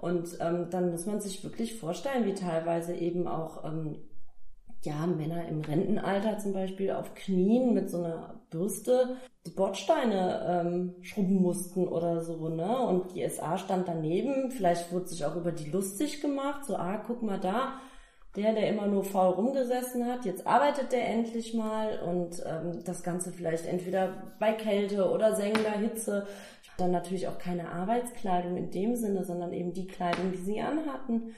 Und 0.00 0.38
ähm, 0.40 0.68
dann 0.70 0.90
muss 0.90 1.04
man 1.04 1.20
sich 1.20 1.44
wirklich 1.44 1.78
vorstellen, 1.78 2.24
wie 2.24 2.32
teilweise 2.32 2.94
eben 2.94 3.28
auch 3.28 3.64
ähm, 3.64 3.96
ja, 4.82 5.06
Männer 5.06 5.46
im 5.46 5.60
Rentenalter 5.60 6.38
zum 6.38 6.54
Beispiel 6.54 6.92
auf 6.92 7.14
Knien 7.14 7.74
mit 7.74 7.90
so 7.90 7.98
einer 7.98 8.40
Bürste 8.48 9.16
die 9.46 9.50
Bordsteine 9.50 10.64
ähm, 10.64 10.94
schrubben 11.02 11.42
mussten 11.42 11.86
oder 11.86 12.22
so, 12.22 12.48
ne? 12.48 12.78
Und 12.78 13.14
die 13.14 13.28
SA 13.28 13.58
stand 13.58 13.88
daneben, 13.88 14.50
vielleicht 14.50 14.90
wurde 14.90 15.08
sich 15.08 15.26
auch 15.26 15.36
über 15.36 15.52
die 15.52 15.70
lustig 15.70 16.22
gemacht, 16.22 16.64
so, 16.64 16.76
ah, 16.76 17.02
guck 17.06 17.22
mal 17.22 17.38
da, 17.38 17.74
der, 18.36 18.54
der 18.54 18.68
immer 18.68 18.86
nur 18.86 19.04
faul 19.04 19.34
rumgesessen 19.34 20.06
hat, 20.06 20.24
jetzt 20.24 20.46
arbeitet 20.46 20.92
der 20.92 21.08
endlich 21.08 21.52
mal. 21.52 22.00
Und 22.00 22.42
ähm, 22.46 22.82
das 22.84 23.02
Ganze 23.02 23.32
vielleicht 23.32 23.66
entweder 23.66 24.34
bei 24.38 24.52
Kälte 24.52 25.10
oder 25.10 25.34
sengender 25.34 25.72
Hitze 25.72 26.26
dann 26.80 26.90
natürlich 26.92 27.28
auch 27.28 27.38
keine 27.38 27.70
Arbeitskleidung 27.70 28.56
in 28.56 28.70
dem 28.70 28.96
Sinne, 28.96 29.24
sondern 29.24 29.52
eben 29.52 29.72
die 29.72 29.86
Kleidung, 29.86 30.32
die 30.32 30.38
sie 30.38 30.60
anhatten. 30.60 31.34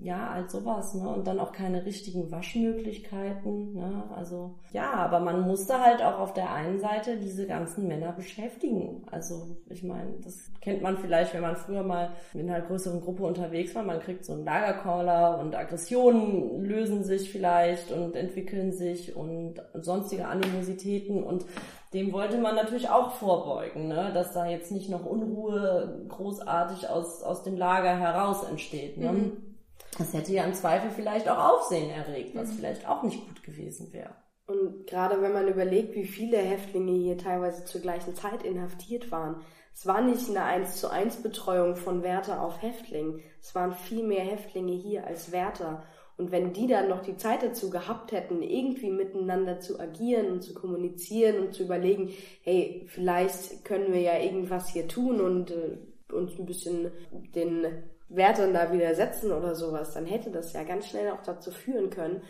Ja, 0.00 0.30
all 0.30 0.48
sowas, 0.48 0.94
ne? 0.94 1.06
Und 1.06 1.26
dann 1.26 1.38
auch 1.38 1.52
keine 1.52 1.84
richtigen 1.84 2.30
Waschmöglichkeiten, 2.30 3.74
ne? 3.74 4.04
Also, 4.14 4.54
ja, 4.72 4.92
aber 4.92 5.20
man 5.20 5.42
musste 5.42 5.78
halt 5.78 6.02
auch 6.02 6.18
auf 6.18 6.32
der 6.32 6.50
einen 6.50 6.80
Seite 6.80 7.18
diese 7.18 7.46
ganzen 7.46 7.86
Männer 7.86 8.12
beschäftigen. 8.12 9.04
Also, 9.10 9.58
ich 9.68 9.82
meine, 9.82 10.14
das 10.24 10.50
kennt 10.62 10.80
man 10.80 10.96
vielleicht, 10.96 11.34
wenn 11.34 11.42
man 11.42 11.56
früher 11.56 11.82
mal 11.82 12.12
in 12.32 12.48
einer 12.48 12.64
größeren 12.64 13.02
Gruppe 13.02 13.24
unterwegs 13.24 13.74
war. 13.74 13.82
Man 13.82 14.00
kriegt 14.00 14.24
so 14.24 14.32
einen 14.32 14.46
Lagercaller 14.46 15.40
und 15.40 15.54
Aggressionen 15.54 16.64
lösen 16.64 17.04
sich 17.04 17.30
vielleicht 17.30 17.92
und 17.92 18.16
entwickeln 18.16 18.72
sich 18.72 19.14
und 19.14 19.56
sonstige 19.74 20.26
Animositäten 20.26 21.22
und 21.22 21.44
dem 21.92 22.12
wollte 22.12 22.38
man 22.38 22.54
natürlich 22.54 22.88
auch 22.88 23.12
vorbeugen, 23.12 23.88
ne? 23.88 24.10
dass 24.12 24.32
da 24.32 24.46
jetzt 24.46 24.72
nicht 24.72 24.88
noch 24.88 25.04
Unruhe 25.04 26.04
großartig 26.08 26.88
aus, 26.88 27.22
aus 27.22 27.42
dem 27.42 27.56
Lager 27.56 27.96
heraus 27.96 28.44
entsteht. 28.44 28.98
Ne? 28.98 29.12
Mhm. 29.12 29.56
Das 29.98 30.12
hätte 30.12 30.32
ja 30.32 30.44
im 30.44 30.54
Zweifel 30.54 30.90
vielleicht 30.90 31.28
auch 31.28 31.52
Aufsehen 31.52 31.90
erregt, 31.90 32.34
was 32.34 32.48
mhm. 32.48 32.56
vielleicht 32.56 32.88
auch 32.88 33.02
nicht 33.02 33.26
gut 33.26 33.42
gewesen 33.42 33.92
wäre. 33.92 34.14
Und 34.46 34.86
gerade 34.86 35.20
wenn 35.22 35.32
man 35.32 35.48
überlegt, 35.48 35.94
wie 35.94 36.06
viele 36.06 36.38
Häftlinge 36.38 36.92
hier 36.92 37.18
teilweise 37.18 37.64
zur 37.64 37.80
gleichen 37.80 38.14
Zeit 38.14 38.42
inhaftiert 38.44 39.10
waren, 39.10 39.42
es 39.74 39.86
war 39.86 40.00
nicht 40.00 40.30
eine 40.30 40.42
1 40.42 40.76
zu 40.76 40.90
1 40.90 41.22
Betreuung 41.22 41.76
von 41.76 42.02
Wärter 42.02 42.40
auf 42.40 42.62
Häftling. 42.62 43.22
Es 43.42 43.54
waren 43.54 43.72
viel 43.72 44.06
mehr 44.06 44.24
Häftlinge 44.24 44.72
hier 44.72 45.06
als 45.06 45.32
Wärter. 45.32 45.82
Und 46.18 46.30
wenn 46.30 46.54
die 46.54 46.66
dann 46.66 46.88
noch 46.88 47.02
die 47.02 47.16
Zeit 47.16 47.42
dazu 47.42 47.68
gehabt 47.68 48.12
hätten, 48.12 48.42
irgendwie 48.42 48.90
miteinander 48.90 49.60
zu 49.60 49.78
agieren 49.78 50.32
und 50.32 50.42
zu 50.42 50.54
kommunizieren 50.54 51.40
und 51.40 51.54
zu 51.54 51.64
überlegen, 51.64 52.10
hey, 52.42 52.86
vielleicht 52.88 53.64
können 53.64 53.92
wir 53.92 54.00
ja 54.00 54.18
irgendwas 54.18 54.70
hier 54.70 54.88
tun 54.88 55.20
und 55.20 55.50
äh, 55.50 55.76
uns 56.12 56.38
ein 56.38 56.46
bisschen 56.46 56.90
den 57.34 57.66
Wärtern 58.08 58.54
da 58.54 58.72
widersetzen 58.72 59.32
oder 59.32 59.54
sowas, 59.54 59.92
dann 59.94 60.06
hätte 60.06 60.30
das 60.30 60.52
ja 60.52 60.62
ganz 60.62 60.88
schnell 60.88 61.10
auch 61.10 61.22
dazu 61.22 61.50
führen 61.50 61.90
können, 61.90 62.22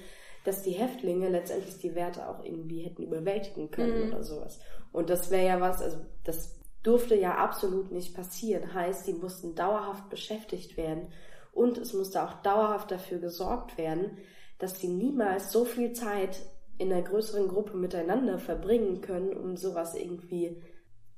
dass 0.45 0.63
die 0.63 0.73
Häftlinge 0.73 1.29
letztendlich 1.29 1.79
die 1.79 1.95
Werte 1.95 2.29
auch 2.29 2.45
irgendwie 2.45 2.81
hätten 2.81 3.03
überwältigen 3.03 3.71
können 3.71 4.07
mhm. 4.07 4.13
oder 4.13 4.23
sowas. 4.23 4.59
Und 4.93 5.11
das 5.11 5.31
wäre 5.31 5.47
ja 5.47 5.61
was, 5.61 5.83
also 5.83 5.99
das 6.25 6.59
durfte 6.83 7.17
ja 7.17 7.35
absolut 7.35 7.93
nicht 7.93 8.15
passieren. 8.15 8.73
Heißt, 8.73 9.05
sie 9.05 9.15
mussten 9.15 9.55
dauerhaft 9.55 10.09
beschäftigt 10.09 10.77
werden 10.77 11.09
und 11.57 11.79
es 11.79 11.95
musste 11.95 12.23
auch 12.23 12.35
dauerhaft 12.43 12.91
dafür 12.91 13.19
gesorgt 13.19 13.79
werden, 13.79 14.19
dass 14.59 14.79
sie 14.79 14.89
niemals 14.89 15.51
so 15.51 15.65
viel 15.65 15.93
Zeit 15.93 16.43
in 16.79 16.93
einer 16.93 17.03
größeren 17.03 17.49
Gruppe 17.49 17.77
miteinander 17.77 18.39
verbringen 18.39 19.01
können, 19.01 19.35
um 19.35 19.57
sowas 19.57 19.95
irgendwie 19.95 20.63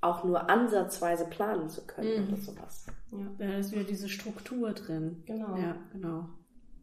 auch 0.00 0.22
nur 0.22 0.48
ansatzweise 0.48 1.24
planen 1.24 1.68
zu 1.68 1.84
können 1.86 2.26
mhm. 2.26 2.28
oder 2.28 2.36
sowas. 2.40 2.86
Ja, 3.10 3.26
da 3.38 3.58
ist 3.58 3.72
wieder 3.72 3.82
diese 3.82 4.08
Struktur 4.08 4.72
drin. 4.72 5.24
Genau. 5.26 5.56
Ja, 5.56 5.76
genau. 5.92 6.28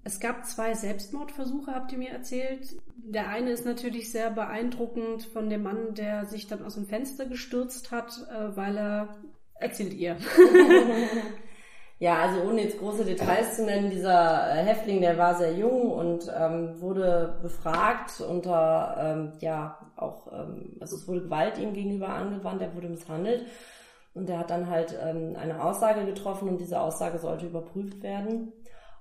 Es 0.04 0.20
gab 0.20 0.46
zwei 0.46 0.74
Selbstmordversuche, 0.74 1.74
habt 1.74 1.94
ihr 1.94 1.98
mir 1.98 2.12
erzählt. 2.12 2.76
Der 2.98 3.30
eine 3.30 3.52
ist 3.52 3.65
natürlich 3.65 4.12
sehr 4.12 4.32
beeindruckend 4.32 5.24
von 5.24 5.50
dem 5.50 5.63
Mann, 5.63 5.96
der 5.96 6.26
sich 6.26 6.48
dann 6.48 6.63
aus 6.63 6.76
dem 6.76 6.86
Fenster 6.86 7.26
gestürzt 7.26 7.91
hat, 7.91 8.12
äh, 8.30 8.56
weil 8.56 8.78
er 8.78 9.15
erzählt 9.56 9.94
ihr. 9.94 10.18
Ja, 11.98 12.20
also 12.24 12.42
ohne 12.42 12.64
jetzt 12.64 12.78
große 12.80 13.06
Details 13.06 13.56
zu 13.56 13.66
nennen, 13.66 13.90
dieser 13.90 14.52
äh, 14.52 14.64
Häftling, 14.64 15.00
der 15.00 15.18
war 15.18 15.36
sehr 15.36 15.54
jung 15.54 15.92
und 15.92 16.30
ähm, 16.38 16.82
wurde 16.82 17.40
befragt 17.42 18.20
unter, 18.20 18.98
ähm, 19.00 19.32
ja, 19.40 19.78
auch, 19.96 20.28
ähm, 20.34 20.76
also 20.82 20.98
es 20.98 21.08
wurde 21.08 21.22
Gewalt 21.22 21.58
ihm 21.58 21.74
gegenüber 21.74 22.10
angewandt, 22.10 22.62
er 22.62 22.76
wurde 22.76 22.90
misshandelt 22.90 23.46
und 24.14 24.30
er 24.30 24.40
hat 24.40 24.50
dann 24.50 24.70
halt 24.70 24.98
ähm, 25.02 25.38
eine 25.40 25.64
Aussage 25.64 26.06
getroffen 26.06 26.50
und 26.50 26.60
diese 26.60 26.82
Aussage 26.82 27.18
sollte 27.18 27.46
überprüft 27.46 28.04
werden. 28.04 28.52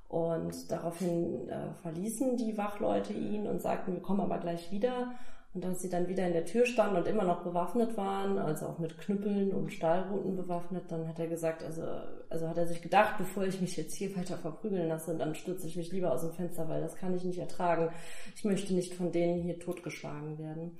Und 0.08 0.70
daraufhin 0.70 1.48
äh, 1.48 1.72
verließen 1.82 2.36
die 2.36 2.56
Wachleute 2.56 3.12
ihn 3.12 3.48
und 3.48 3.60
sagten, 3.60 3.94
wir 3.94 4.02
kommen 4.02 4.20
aber 4.20 4.38
gleich 4.38 4.70
wieder. 4.70 5.12
Und 5.54 5.64
als 5.64 5.82
sie 5.82 5.88
dann 5.88 6.08
wieder 6.08 6.26
in 6.26 6.32
der 6.32 6.44
Tür 6.44 6.66
standen 6.66 6.96
und 6.96 7.06
immer 7.06 7.22
noch 7.22 7.44
bewaffnet 7.44 7.96
waren, 7.96 8.38
also 8.38 8.66
auch 8.66 8.78
mit 8.80 8.98
Knüppeln 8.98 9.52
und 9.52 9.72
Stahlruten 9.72 10.34
bewaffnet, 10.34 10.90
dann 10.90 11.06
hat 11.06 11.20
er 11.20 11.28
gesagt, 11.28 11.62
also, 11.62 11.82
also 12.28 12.48
hat 12.48 12.58
er 12.58 12.66
sich 12.66 12.82
gedacht, 12.82 13.18
bevor 13.18 13.44
ich 13.44 13.60
mich 13.60 13.76
jetzt 13.76 13.94
hier 13.94 14.16
weiter 14.16 14.36
verprügeln 14.36 14.88
lasse, 14.88 15.16
dann 15.16 15.36
stürze 15.36 15.68
ich 15.68 15.76
mich 15.76 15.92
lieber 15.92 16.12
aus 16.12 16.22
dem 16.22 16.32
Fenster, 16.32 16.68
weil 16.68 16.80
das 16.80 16.96
kann 16.96 17.14
ich 17.14 17.22
nicht 17.22 17.38
ertragen. 17.38 17.90
Ich 18.34 18.44
möchte 18.44 18.74
nicht 18.74 18.94
von 18.94 19.12
denen 19.12 19.42
hier 19.42 19.60
totgeschlagen 19.60 20.38
werden. 20.38 20.76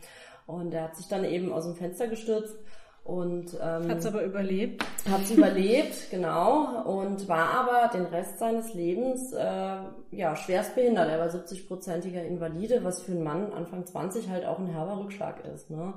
Und 0.47 0.75
er 0.75 0.83
hat 0.83 0.97
sich 0.97 1.07
dann 1.07 1.25
eben 1.25 1.53
aus 1.53 1.67
dem 1.67 1.77
Fenster 1.77 2.09
gestürzt 2.09 2.59
und 3.05 3.59
ähm, 3.63 3.91
hat's 3.91 4.07
aber 4.07 4.23
überlebt. 4.23 4.83
Hat's 5.11 5.31
überlebt, 5.31 5.95
genau. 6.11 6.83
Und 6.85 7.29
war 7.29 7.51
aber 7.51 7.91
den 7.93 8.07
Rest 8.07 8.39
seines 8.39 8.73
Lebens 8.73 9.35
äh, 9.35 9.77
ja 10.11 10.35
schwerst 10.35 10.75
behindert. 10.75 11.11
Er 11.11 11.19
war 11.19 11.29
70-prozentiger 11.29 12.23
Invalide, 12.23 12.83
was 12.83 13.03
für 13.03 13.13
einen 13.13 13.23
Mann 13.23 13.53
Anfang 13.53 13.85
20 13.85 14.31
halt 14.31 14.47
auch 14.47 14.59
ein 14.59 14.69
herber 14.69 14.99
Rückschlag 14.99 15.45
ist. 15.45 15.71
Ne? 15.71 15.93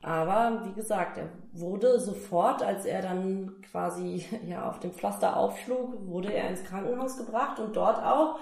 Aber 0.00 0.64
wie 0.66 0.74
gesagt, 0.74 1.18
er 1.18 1.28
wurde 1.52 1.98
sofort, 1.98 2.62
als 2.62 2.84
er 2.84 3.02
dann 3.02 3.56
quasi 3.72 4.24
ja 4.46 4.68
auf 4.68 4.78
dem 4.78 4.92
Pflaster 4.92 5.36
aufschlug, 5.36 6.06
wurde 6.06 6.32
er 6.32 6.50
ins 6.50 6.62
Krankenhaus 6.62 7.16
gebracht 7.16 7.58
und 7.58 7.74
dort 7.74 7.98
auch 7.98 8.38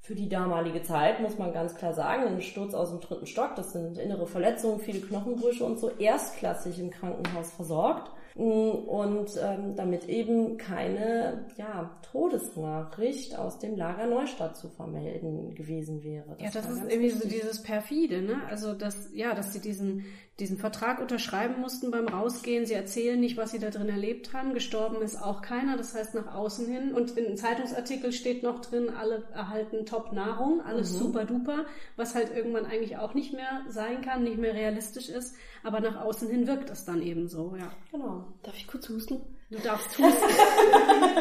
für 0.00 0.14
die 0.14 0.28
damalige 0.28 0.82
Zeit, 0.82 1.20
muss 1.20 1.38
man 1.38 1.52
ganz 1.52 1.74
klar 1.74 1.92
sagen, 1.92 2.26
ein 2.26 2.40
Sturz 2.40 2.72
aus 2.74 2.90
dem 2.90 3.00
dritten 3.00 3.26
Stock, 3.26 3.54
das 3.54 3.72
sind 3.72 3.98
innere 3.98 4.26
Verletzungen, 4.26 4.80
viele 4.80 5.00
Knochenbrüche 5.00 5.64
und 5.64 5.78
so, 5.78 5.90
erstklassig 5.90 6.78
im 6.78 6.90
Krankenhaus 6.90 7.50
versorgt. 7.52 8.10
Und 8.36 9.28
ähm, 9.42 9.74
damit 9.76 10.08
eben 10.08 10.56
keine 10.56 11.46
ja, 11.58 11.90
Todesnachricht 12.10 13.36
aus 13.36 13.58
dem 13.58 13.76
Lager 13.76 14.06
Neustadt 14.06 14.56
zu 14.56 14.68
vermelden 14.68 15.54
gewesen 15.54 16.02
wäre. 16.04 16.36
Das 16.38 16.54
ja, 16.54 16.60
das 16.60 16.70
ist 16.70 16.82
irgendwie 16.84 17.12
wichtig. 17.12 17.22
so 17.22 17.28
dieses 17.28 17.62
perfide, 17.62 18.22
ne? 18.22 18.40
Also 18.48 18.72
dass 18.72 19.10
ja, 19.12 19.34
dass 19.34 19.52
sie 19.52 19.60
diesen 19.60 20.06
diesen 20.40 20.58
Vertrag 20.58 21.00
unterschreiben 21.00 21.60
mussten 21.60 21.90
beim 21.90 22.08
Rausgehen. 22.08 22.66
Sie 22.66 22.74
erzählen 22.74 23.20
nicht, 23.20 23.36
was 23.36 23.52
sie 23.52 23.58
da 23.58 23.70
drin 23.70 23.88
erlebt 23.88 24.32
haben. 24.32 24.54
Gestorben 24.54 25.02
ist 25.02 25.22
auch 25.22 25.42
keiner, 25.42 25.76
das 25.76 25.94
heißt 25.94 26.14
nach 26.14 26.34
außen 26.34 26.66
hin. 26.66 26.92
Und 26.94 27.16
in 27.16 27.26
einem 27.26 27.36
Zeitungsartikel 27.36 28.12
steht 28.12 28.42
noch 28.42 28.60
drin, 28.60 28.88
alle 28.88 29.24
erhalten 29.34 29.86
Top-Nahrung, 29.86 30.62
alles 30.62 30.92
mhm. 30.92 30.98
super 30.98 31.24
duper, 31.24 31.66
was 31.96 32.14
halt 32.14 32.34
irgendwann 32.34 32.66
eigentlich 32.66 32.96
auch 32.96 33.14
nicht 33.14 33.32
mehr 33.32 33.62
sein 33.68 34.00
kann, 34.02 34.24
nicht 34.24 34.38
mehr 34.38 34.54
realistisch 34.54 35.08
ist. 35.08 35.36
Aber 35.62 35.80
nach 35.80 36.00
außen 36.00 36.28
hin 36.28 36.46
wirkt 36.46 36.70
es 36.70 36.84
dann 36.84 37.02
eben 37.02 37.28
so, 37.28 37.54
ja. 37.58 37.70
Genau. 37.92 38.24
Darf 38.42 38.56
ich 38.56 38.66
kurz 38.66 38.88
husten? 38.88 39.20
Du 39.50 39.58
darfst 39.58 39.98
husten. 39.98 40.24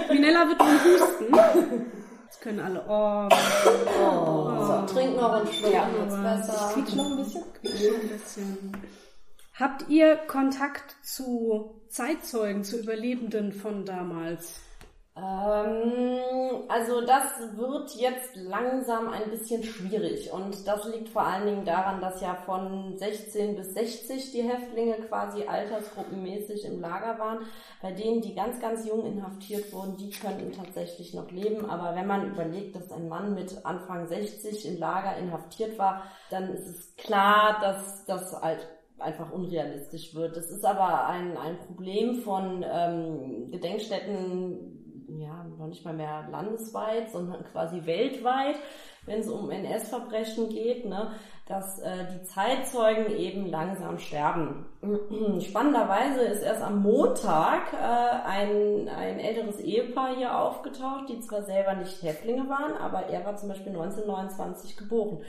Minella 0.13 0.47
wird 0.47 0.59
nun 0.59 0.79
husten. 0.79 1.85
Das 2.29 2.39
können 2.41 2.59
alle. 2.59 2.85
Oh, 2.87 3.27
oh. 3.27 4.49
oh. 4.49 4.65
So, 4.65 4.93
trink 4.93 5.15
noch 5.15 5.33
einen 5.33 5.51
Schluck, 5.51 5.73
ja, 5.73 5.89
jetzt 5.99 6.21
besser. 6.21 6.71
Quietsch 6.73 6.95
noch 6.95 7.09
ein 7.09 7.17
bisschen? 7.17 7.43
Quietsch 7.59 7.91
noch 7.91 8.01
ein 8.01 8.09
bisschen. 8.09 8.71
Habt 9.59 9.89
ihr 9.89 10.15
Kontakt 10.15 10.95
zu 11.03 11.81
Zeitzeugen, 11.89 12.63
zu 12.63 12.79
Überlebenden 12.79 13.51
von 13.51 13.83
damals? 13.83 14.61
Ähm, 15.17 16.19
also 16.69 17.01
das 17.01 17.57
wird 17.57 17.93
jetzt 17.95 18.37
langsam 18.37 19.09
ein 19.09 19.29
bisschen 19.29 19.61
schwierig 19.63 20.31
und 20.31 20.65
das 20.65 20.85
liegt 20.85 21.09
vor 21.09 21.23
allen 21.23 21.45
Dingen 21.45 21.65
daran, 21.65 21.99
dass 21.99 22.21
ja 22.21 22.35
von 22.45 22.97
16 22.97 23.57
bis 23.57 23.73
60 23.73 24.31
die 24.31 24.43
Häftlinge 24.43 24.93
quasi 25.09 25.43
altersgruppenmäßig 25.43 26.63
im 26.63 26.79
Lager 26.79 27.19
waren. 27.19 27.39
Bei 27.81 27.91
denen, 27.91 28.21
die 28.21 28.35
ganz, 28.35 28.61
ganz 28.61 28.87
jung 28.87 29.05
inhaftiert 29.05 29.73
wurden, 29.73 29.97
die 29.97 30.09
könnten 30.09 30.53
tatsächlich 30.53 31.13
noch 31.13 31.29
leben. 31.31 31.69
Aber 31.69 31.97
wenn 31.97 32.07
man 32.07 32.31
überlegt, 32.31 32.77
dass 32.77 32.93
ein 32.93 33.09
Mann 33.09 33.33
mit 33.33 33.65
Anfang 33.65 34.07
60 34.07 34.69
im 34.69 34.77
Lager 34.77 35.17
inhaftiert 35.17 35.77
war, 35.77 36.03
dann 36.29 36.47
ist 36.47 36.65
es 36.65 36.95
klar, 36.95 37.59
dass 37.59 38.05
das 38.05 38.41
halt 38.41 38.65
einfach 39.01 39.31
unrealistisch 39.31 40.13
wird. 40.15 40.35
Das 40.37 40.49
ist 40.49 40.65
aber 40.65 41.07
ein, 41.07 41.37
ein 41.37 41.57
Problem 41.59 42.15
von 42.21 42.65
ähm, 42.69 43.51
Gedenkstätten 43.51 44.79
ja, 45.17 45.43
noch 45.57 45.67
nicht 45.67 45.83
mal 45.85 45.93
mehr 45.93 46.27
landesweit, 46.29 47.09
sondern 47.11 47.43
quasi 47.45 47.85
weltweit, 47.85 48.57
wenn 49.05 49.19
es 49.19 49.29
um 49.29 49.49
NS-Verbrechen 49.49 50.49
geht, 50.49 50.85
ne, 50.85 51.11
dass 51.47 51.79
äh, 51.79 52.05
die 52.13 52.23
Zeitzeugen 52.23 53.15
eben 53.17 53.47
langsam 53.47 53.97
sterben. 53.97 54.65
Spannenderweise 55.41 56.21
ist 56.21 56.43
erst 56.43 56.61
am 56.61 56.83
Montag 56.83 57.73
äh, 57.73 58.27
ein, 58.27 58.87
ein 58.89 59.19
älteres 59.19 59.59
Ehepaar 59.59 60.15
hier 60.15 60.37
aufgetaucht, 60.37 61.09
die 61.09 61.19
zwar 61.21 61.43
selber 61.43 61.73
nicht 61.73 62.03
Häftlinge 62.03 62.47
waren, 62.49 62.73
aber 62.77 63.07
er 63.07 63.25
war 63.25 63.35
zum 63.35 63.49
Beispiel 63.49 63.71
1929 63.71 64.77
geboren 64.77 65.21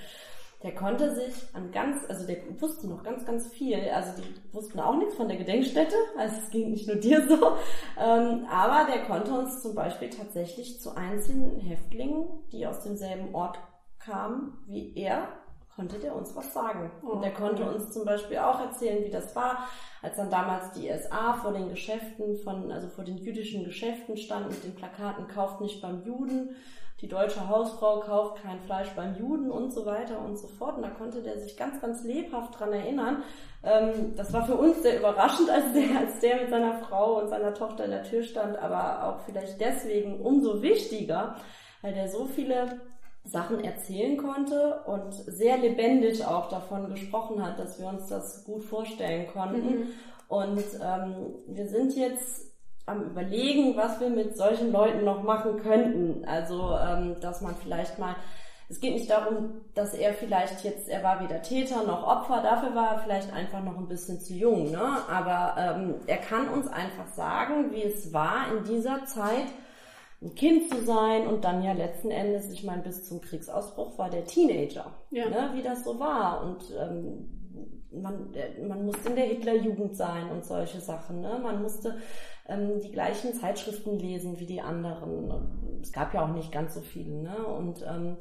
der 0.63 0.75
konnte 0.75 1.15
sich 1.15 1.35
an 1.55 1.73
ganz, 1.73 2.05
also 2.09 2.27
der 2.27 2.39
wusste 2.61 2.87
noch 2.87 3.03
ganz, 3.03 3.25
ganz 3.25 3.49
viel. 3.49 3.79
Also 3.91 4.21
die 4.21 4.55
wussten 4.55 4.79
auch 4.79 4.97
nichts 4.97 5.15
von 5.15 5.29
der 5.29 5.39
Gedenkstätte, 5.39 5.95
also 6.19 6.37
es 6.37 6.51
ging 6.51 6.71
nicht 6.71 6.87
nur 6.87 6.97
dir 6.97 7.27
so. 7.27 7.57
Ähm, 7.99 8.47
aber 8.51 8.91
der 8.91 9.05
konnte 9.05 9.33
uns 9.33 9.63
zum 9.63 9.75
Beispiel 9.75 10.11
tatsächlich 10.11 10.81
zu 10.81 10.95
einzelnen 10.95 11.61
Häftlingen, 11.61 12.27
die 12.53 12.67
aus 12.67 12.83
demselben 12.83 13.35
Ort 13.35 13.59
kamen 13.99 14.59
wie 14.67 14.95
er, 14.97 15.29
konnte 15.77 15.99
der 15.99 16.15
uns 16.15 16.35
was 16.35 16.53
sagen. 16.53 16.91
Und 17.03 17.23
der 17.23 17.33
konnte 17.33 17.71
uns 17.71 17.91
zum 17.93 18.05
Beispiel 18.05 18.39
auch 18.39 18.61
erzählen, 18.61 19.05
wie 19.05 19.11
das 19.11 19.35
war, 19.37 19.67
als 20.03 20.17
dann 20.17 20.31
damals 20.31 20.73
die 20.73 20.89
SA 20.89 21.35
vor 21.35 21.53
den 21.53 21.69
Geschäften 21.69 22.37
von, 22.39 22.71
also 22.71 22.89
vor 22.89 23.05
den 23.05 23.19
jüdischen 23.19 23.65
Geschäften 23.65 24.17
stand 24.17 24.51
mit 24.51 24.65
den 24.65 24.75
Plakaten, 24.75 25.29
kauft 25.29 25.61
nicht 25.61 25.81
beim 25.81 26.03
Juden 26.05 26.57
die 27.01 27.09
deutsche 27.09 27.49
Hausfrau 27.49 28.01
kauft 28.01 28.43
kein 28.43 28.61
Fleisch 28.61 28.91
beim 28.95 29.17
Juden 29.17 29.51
und 29.51 29.73
so 29.73 29.87
weiter 29.87 30.21
und 30.21 30.39
so 30.39 30.49
fort. 30.49 30.77
Und 30.77 30.83
da 30.83 30.91
konnte 30.91 31.23
der 31.23 31.39
sich 31.39 31.57
ganz, 31.57 31.81
ganz 31.81 32.05
lebhaft 32.05 32.59
dran 32.59 32.73
erinnern. 32.73 33.23
Ähm, 33.63 34.15
das 34.17 34.33
war 34.33 34.45
für 34.47 34.57
uns 34.57 34.83
sehr 34.83 34.99
überraschend, 34.99 35.49
als 35.49 35.73
der, 35.73 35.99
als 35.99 36.21
der 36.21 36.43
mit 36.43 36.51
seiner 36.51 36.79
Frau 36.79 37.21
und 37.21 37.29
seiner 37.29 37.55
Tochter 37.55 37.87
in 37.87 37.91
der 37.91 38.05
Tür 38.05 38.23
stand, 38.23 38.59
aber 38.59 39.07
auch 39.07 39.21
vielleicht 39.21 39.61
deswegen 39.61 40.21
umso 40.21 40.63
wichtiger, 40.63 41.37
weil 41.81 41.95
der 41.95 42.09
so 42.09 42.27
viele 42.27 42.81
Sachen 43.25 43.63
erzählen 43.63 44.17
konnte 44.17 44.81
und 44.87 45.13
sehr 45.13 45.59
lebendig 45.59 46.25
auch 46.25 46.49
davon 46.49 46.89
gesprochen 46.89 47.45
hat, 47.45 47.59
dass 47.59 47.79
wir 47.79 47.87
uns 47.87 48.09
das 48.09 48.45
gut 48.45 48.65
vorstellen 48.65 49.27
konnten. 49.33 49.81
Mhm. 49.81 49.87
Und 50.29 50.65
ähm, 50.83 51.35
wir 51.49 51.67
sind 51.67 51.97
jetzt 51.97 52.50
am 52.87 53.05
Überlegen, 53.05 53.77
was 53.77 54.01
wir 54.01 54.11
mit 54.11 54.37
solchen 54.37 54.73
Leuten 54.73 55.05
noch 55.05 55.23
machen 55.23 55.59
könnten. 55.59 56.25
Also, 56.25 56.77
ähm, 56.77 57.17
dass 57.21 57.41
man 57.41 57.55
vielleicht 57.57 57.99
mal, 57.99 58.17
es 58.69 58.81
geht 58.81 58.95
nicht 58.95 59.11
darum, 59.11 59.61
dass 59.75 59.95
er 59.95 60.15
vielleicht 60.15 60.65
jetzt, 60.65 60.89
er 60.89 61.03
war 61.03 61.21
weder 61.21 61.43
Täter 61.43 61.85
noch 61.85 62.07
Opfer, 62.07 62.43
dafür 62.43 62.75
war 62.75 62.95
er 62.95 62.99
vielleicht 63.01 63.33
einfach 63.33 63.63
noch 63.63 63.79
ein 63.79 63.89
bisschen 63.89 64.21
zu 64.21 64.33
jung, 64.33 64.71
ne? 64.71 64.99
Aber 65.09 65.57
ähm, 65.59 65.95
er 66.07 66.19
kann 66.19 66.49
uns 66.49 66.69
einfach 66.69 67.09
sagen, 67.09 67.73
wie 67.73 67.83
es 67.83 68.13
war 68.13 68.47
in 68.57 68.65
dieser 68.65 69.05
Zeit, 69.07 69.47
ein 70.23 70.35
Kind 70.35 70.71
zu 70.71 70.85
sein 70.85 71.27
und 71.27 71.45
dann 71.45 71.63
ja 71.63 71.73
letzten 71.73 72.11
Endes, 72.11 72.51
ich 72.51 72.63
meine, 72.63 72.83
bis 72.83 73.09
zum 73.09 73.23
Kriegsausbruch 73.23 73.97
war 73.99 74.11
der 74.11 74.27
Teenager, 74.27 74.93
ja. 75.11 75.29
ne? 75.31 75.51
wie 75.55 75.63
das 75.63 75.83
so 75.83 75.99
war. 75.99 76.43
Und 76.45 76.65
ähm, 76.79 77.41
man, 77.93 78.35
äh, 78.35 78.63
man 78.67 78.85
musste 78.85 79.09
in 79.09 79.17
der 79.17 79.25
Hitlerjugend 79.27 79.97
sein 79.97 80.31
und 80.31 80.45
solche 80.45 80.81
Sachen. 80.81 81.23
Ne? 81.23 81.41
Man 81.43 81.63
musste 81.63 81.97
ähm, 82.49 82.81
die 82.81 82.91
gleichen 82.91 83.35
Zeitschriften 83.35 83.99
lesen 83.99 84.39
wie 84.39 84.47
die 84.47 84.61
anderen. 84.61 85.81
Es 85.83 85.93
gab 85.93 86.15
ja 86.15 86.25
auch 86.25 86.35
nicht 86.35 86.53
ganz 86.53 86.75
so 86.75 86.81
viele. 86.81 87.23
Ne? 87.23 87.37
Und 87.47 87.83
ähm, 87.83 88.17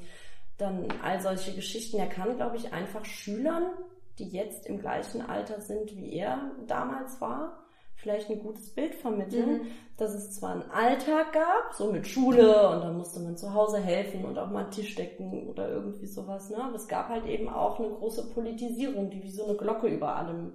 dann 0.59 0.87
all 1.01 1.19
solche 1.21 1.53
Geschichten. 1.53 1.97
Er 1.97 2.07
kann, 2.07 2.35
glaube 2.35 2.57
ich, 2.57 2.73
einfach 2.73 3.05
Schülern, 3.05 3.71
die 4.19 4.29
jetzt 4.29 4.67
im 4.67 4.79
gleichen 4.79 5.21
Alter 5.21 5.61
sind, 5.61 5.95
wie 5.95 6.13
er 6.13 6.51
damals 6.67 7.19
war, 7.21 7.63
vielleicht 7.95 8.29
ein 8.29 8.39
gutes 8.39 8.69
Bild 8.69 8.95
vermitteln, 8.95 9.63
mhm. 9.63 9.67
dass 9.97 10.13
es 10.13 10.31
zwar 10.31 10.51
einen 10.51 10.71
Alltag 10.71 11.33
gab, 11.33 11.73
so 11.73 11.91
mit 11.91 12.07
Schule 12.07 12.69
und 12.69 12.81
dann 12.81 12.97
musste 12.97 13.19
man 13.19 13.37
zu 13.37 13.53
Hause 13.53 13.79
helfen 13.79 14.25
und 14.25 14.37
auch 14.37 14.49
mal 14.49 14.63
einen 14.63 14.71
Tisch 14.71 14.95
decken 14.95 15.47
oder 15.47 15.69
irgendwie 15.69 16.07
sowas, 16.07 16.49
ne? 16.49 16.63
Aber 16.63 16.75
es 16.75 16.87
gab 16.87 17.09
halt 17.09 17.25
eben 17.25 17.49
auch 17.49 17.79
eine 17.79 17.89
große 17.89 18.29
Politisierung, 18.33 19.09
die 19.09 19.23
wie 19.23 19.31
so 19.31 19.45
eine 19.45 19.57
Glocke 19.57 19.87
über 19.87 20.15
allem 20.15 20.53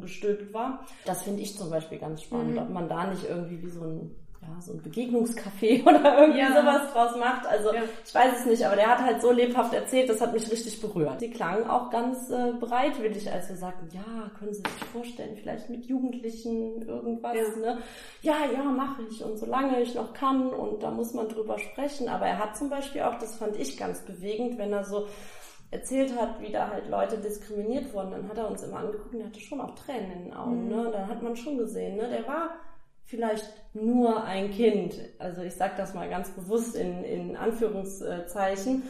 gestülpt 0.00 0.52
war. 0.52 0.86
Das 1.04 1.22
finde 1.22 1.42
ich 1.42 1.56
zum 1.56 1.70
Beispiel 1.70 1.98
ganz 1.98 2.22
spannend, 2.22 2.52
mhm. 2.52 2.58
ob 2.58 2.70
man 2.70 2.88
da 2.88 3.06
nicht 3.06 3.24
irgendwie 3.28 3.62
wie 3.62 3.70
so 3.70 3.82
ein 3.82 4.10
ja, 4.46 4.60
so 4.60 4.72
ein 4.72 4.82
Begegnungscafé 4.82 5.82
oder 5.86 6.20
irgendwie 6.20 6.40
ja. 6.40 6.48
sowas 6.48 6.92
draus 6.92 7.16
macht. 7.16 7.46
Also 7.46 7.72
ja. 7.72 7.82
ich 8.04 8.14
weiß 8.14 8.40
es 8.40 8.46
nicht, 8.46 8.64
aber 8.64 8.76
der 8.76 8.88
hat 8.88 9.00
halt 9.00 9.22
so 9.22 9.32
lebhaft 9.32 9.72
erzählt, 9.72 10.08
das 10.08 10.20
hat 10.20 10.32
mich 10.32 10.50
richtig 10.50 10.80
berührt. 10.80 11.20
Sie 11.20 11.30
klangen 11.30 11.68
auch 11.68 11.90
ganz 11.90 12.30
äh, 12.30 12.52
bereitwillig, 12.58 13.30
als 13.30 13.48
wir 13.48 13.56
sagten, 13.56 13.88
ja, 13.92 14.30
können 14.38 14.52
Sie 14.52 14.62
sich 14.62 14.88
vorstellen, 14.92 15.36
vielleicht 15.36 15.70
mit 15.70 15.86
Jugendlichen 15.86 16.82
irgendwas, 16.82 17.36
ja. 17.36 17.60
ne? 17.60 17.78
Ja, 18.22 18.36
ja, 18.52 18.62
mache 18.64 19.02
ich 19.10 19.22
und 19.22 19.38
solange 19.38 19.80
ich 19.80 19.94
noch 19.94 20.12
kann 20.12 20.48
und 20.48 20.82
da 20.82 20.90
muss 20.90 21.14
man 21.14 21.28
drüber 21.28 21.58
sprechen. 21.58 22.08
Aber 22.08 22.26
er 22.26 22.38
hat 22.38 22.56
zum 22.56 22.68
Beispiel 22.68 23.02
auch, 23.02 23.18
das 23.18 23.36
fand 23.36 23.56
ich 23.56 23.76
ganz 23.76 24.00
bewegend, 24.00 24.58
wenn 24.58 24.72
er 24.72 24.84
so 24.84 25.06
erzählt 25.74 26.16
hat, 26.16 26.40
wie 26.40 26.52
da 26.52 26.68
halt 26.70 26.88
Leute 26.88 27.18
diskriminiert 27.18 27.92
wurden, 27.92 28.12
dann 28.12 28.28
hat 28.28 28.38
er 28.38 28.48
uns 28.48 28.62
immer 28.62 28.78
angeguckt 28.78 29.12
und 29.12 29.20
er 29.20 29.26
hatte 29.26 29.40
schon 29.40 29.60
auch 29.60 29.74
Tränen 29.74 30.12
in 30.12 30.24
den 30.24 30.34
Augen, 30.34 30.64
mhm. 30.64 30.70
ne? 30.70 30.86
Und 30.86 30.92
dann 30.92 31.08
hat 31.08 31.22
man 31.22 31.36
schon 31.36 31.58
gesehen, 31.58 31.96
ne? 31.96 32.08
Der 32.08 32.26
war 32.28 32.50
vielleicht 33.04 33.44
nur 33.74 34.24
ein 34.24 34.50
Kind. 34.50 34.94
Also 35.18 35.42
ich 35.42 35.54
sage 35.54 35.74
das 35.76 35.92
mal 35.92 36.08
ganz 36.08 36.30
bewusst 36.30 36.76
in, 36.76 37.02
in 37.04 37.36
Anführungszeichen. 37.36 38.84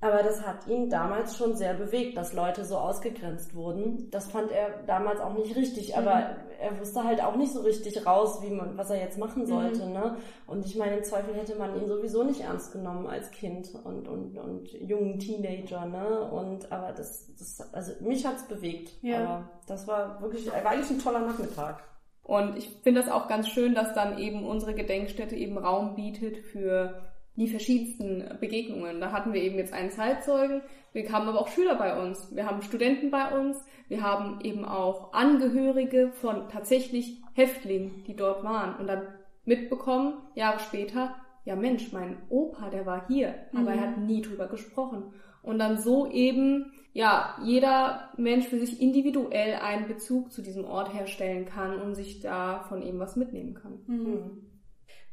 Aber 0.00 0.22
das 0.22 0.46
hat 0.46 0.68
ihn 0.68 0.88
damals 0.88 1.36
schon 1.36 1.56
sehr 1.56 1.74
bewegt, 1.74 2.16
dass 2.16 2.32
Leute 2.32 2.64
so 2.64 2.76
ausgegrenzt 2.76 3.56
wurden. 3.56 4.08
Das 4.12 4.30
fand 4.30 4.52
er 4.52 4.84
damals 4.86 5.18
auch 5.18 5.34
nicht 5.34 5.56
richtig, 5.56 5.96
aber 5.96 6.14
mhm. 6.14 6.24
er 6.60 6.78
wusste 6.78 7.02
halt 7.02 7.20
auch 7.20 7.34
nicht 7.34 7.52
so 7.52 7.62
richtig 7.62 8.06
raus, 8.06 8.40
wie 8.42 8.50
man, 8.50 8.78
was 8.78 8.90
er 8.90 9.00
jetzt 9.00 9.18
machen 9.18 9.42
mhm. 9.42 9.46
sollte. 9.46 9.86
Mhm. 9.86 9.92
Ne? 9.92 10.16
Und 10.46 10.64
ich 10.64 10.76
meine, 10.76 10.98
im 10.98 11.04
Zweifel 11.04 11.34
hätte 11.34 11.56
man 11.56 11.76
ihn 11.76 11.88
sowieso 11.88 12.22
nicht 12.22 12.42
ernst 12.42 12.72
genommen 12.72 13.08
als 13.08 13.32
Kind 13.32 13.74
und, 13.82 14.06
und, 14.06 14.38
und 14.38 14.70
jungen 14.72 15.18
Teenager. 15.18 15.86
Ne? 15.86 16.30
Und 16.30 16.70
aber 16.70 16.92
das, 16.92 17.34
das 17.36 17.74
also 17.74 17.92
mich 18.00 18.24
hat's 18.24 18.46
bewegt. 18.46 18.92
Ja. 19.02 19.18
Aber 19.18 19.50
das 19.66 19.88
war 19.88 20.22
wirklich, 20.22 20.46
war 20.46 20.64
eigentlich 20.64 20.90
ein 20.90 21.00
toller 21.00 21.26
Nachmittag. 21.26 21.82
Und 22.22 22.56
ich 22.56 22.68
finde 22.82 23.00
das 23.00 23.10
auch 23.10 23.26
ganz 23.26 23.48
schön, 23.48 23.74
dass 23.74 23.94
dann 23.94 24.18
eben 24.18 24.46
unsere 24.46 24.74
Gedenkstätte 24.74 25.34
eben 25.34 25.58
Raum 25.58 25.96
bietet 25.96 26.36
für 26.36 27.07
die 27.38 27.48
verschiedensten 27.48 28.24
Begegnungen. 28.40 29.00
Da 29.00 29.12
hatten 29.12 29.32
wir 29.32 29.42
eben 29.42 29.56
jetzt 29.56 29.72
einen 29.72 29.90
Zeitzeugen, 29.90 30.62
wir 30.92 31.10
haben 31.12 31.28
aber 31.28 31.40
auch 31.40 31.48
Schüler 31.48 31.76
bei 31.76 32.00
uns, 32.02 32.34
wir 32.34 32.46
haben 32.46 32.62
Studenten 32.62 33.10
bei 33.10 33.38
uns, 33.38 33.64
wir 33.88 34.02
haben 34.02 34.40
eben 34.42 34.64
auch 34.64 35.12
Angehörige 35.12 36.10
von 36.12 36.48
tatsächlich 36.48 37.22
Häftlingen, 37.34 38.04
die 38.06 38.16
dort 38.16 38.42
waren 38.42 38.76
und 38.76 38.88
dann 38.88 39.02
mitbekommen, 39.44 40.14
Jahre 40.34 40.58
später, 40.58 41.14
ja 41.44 41.56
Mensch, 41.56 41.92
mein 41.92 42.18
Opa, 42.28 42.70
der 42.70 42.84
war 42.84 43.06
hier, 43.06 43.34
aber 43.52 43.70
mhm. 43.70 43.78
er 43.78 43.80
hat 43.80 43.98
nie 43.98 44.20
drüber 44.20 44.48
gesprochen. 44.48 45.12
Und 45.42 45.58
dann 45.60 45.78
so 45.78 46.10
eben 46.10 46.72
ja, 46.92 47.36
jeder 47.44 48.10
Mensch 48.16 48.46
für 48.46 48.58
sich 48.58 48.82
individuell 48.82 49.54
einen 49.54 49.86
Bezug 49.86 50.32
zu 50.32 50.42
diesem 50.42 50.64
Ort 50.64 50.92
herstellen 50.92 51.46
kann 51.46 51.80
und 51.80 51.94
sich 51.94 52.20
davon 52.20 52.82
eben 52.82 52.98
was 52.98 53.14
mitnehmen 53.14 53.54
kann. 53.54 53.78
Mhm. 53.86 54.47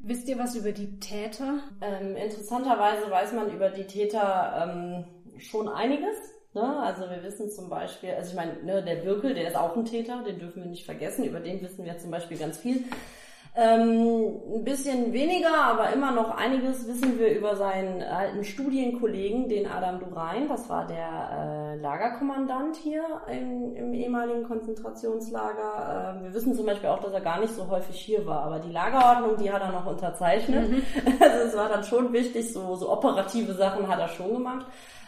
Wisst 0.07 0.27
ihr 0.27 0.37
was 0.37 0.55
über 0.55 0.71
die 0.71 0.99
Täter? 0.99 1.61
Ähm, 1.81 2.15
interessanterweise 2.15 3.09
weiß 3.09 3.33
man 3.33 3.51
über 3.51 3.69
die 3.69 3.87
Täter 3.87 4.53
ähm, 4.61 5.05
schon 5.39 5.67
einiges. 5.67 6.15
Ne? 6.53 6.77
Also 6.79 7.09
wir 7.09 7.23
wissen 7.23 7.49
zum 7.49 7.69
Beispiel, 7.69 8.11
also 8.11 8.29
ich 8.29 8.35
meine, 8.35 8.61
ne, 8.63 8.83
der 8.83 8.97
Birkel, 8.97 9.33
der 9.33 9.47
ist 9.47 9.55
auch 9.55 9.75
ein 9.75 9.83
Täter, 9.83 10.21
den 10.23 10.37
dürfen 10.37 10.61
wir 10.61 10.69
nicht 10.69 10.85
vergessen, 10.85 11.25
über 11.25 11.39
den 11.39 11.59
wissen 11.59 11.85
wir 11.85 11.97
zum 11.97 12.11
Beispiel 12.11 12.37
ganz 12.37 12.59
viel. 12.59 12.83
Ähm, 13.57 14.41
ein 14.53 14.63
bisschen 14.65 15.13
weniger, 15.13 15.55
aber 15.63 15.93
immer 15.93 16.11
noch 16.11 16.35
einiges 16.35 16.85
wissen 16.89 17.17
wir 17.17 17.33
über 17.33 17.55
seinen 17.55 18.03
alten 18.03 18.43
Studienkollegen, 18.43 19.47
den 19.47 19.65
Adam 19.65 20.01
Durain. 20.01 20.49
Das 20.49 20.67
war 20.69 20.85
der 20.85 20.97
äh, 21.31 21.75
Lagerkommandant 21.77 22.75
hier 22.75 23.03
im, 23.31 23.73
im 23.73 23.93
ehemaligen 23.93 24.43
Konzentrationslager. 24.43 26.17
Äh, 26.19 26.23
wir 26.23 26.33
wissen 26.33 26.53
zum 26.53 26.65
Beispiel 26.65 26.89
auch, 26.89 26.99
dass 26.99 27.13
er 27.13 27.21
gar 27.21 27.39
nicht 27.39 27.55
so 27.55 27.69
häufig 27.69 27.95
hier 27.97 28.25
war, 28.25 28.41
aber 28.43 28.59
die 28.59 28.71
Lagerordnung, 28.71 29.37
die 29.37 29.49
hat 29.49 29.61
er 29.61 29.71
noch 29.71 29.85
unterzeichnet. 29.85 30.69
Mhm. 30.71 30.83
Also 31.21 31.47
es 31.47 31.55
war 31.55 31.69
dann 31.69 31.83
schon 31.85 32.11
wichtig, 32.11 32.51
so, 32.51 32.75
so 32.75 32.91
operative 32.91 33.53
Sachen 33.53 33.87
hat 33.87 33.99
er 33.99 34.09
schon 34.09 34.33
gemacht. 34.33 34.65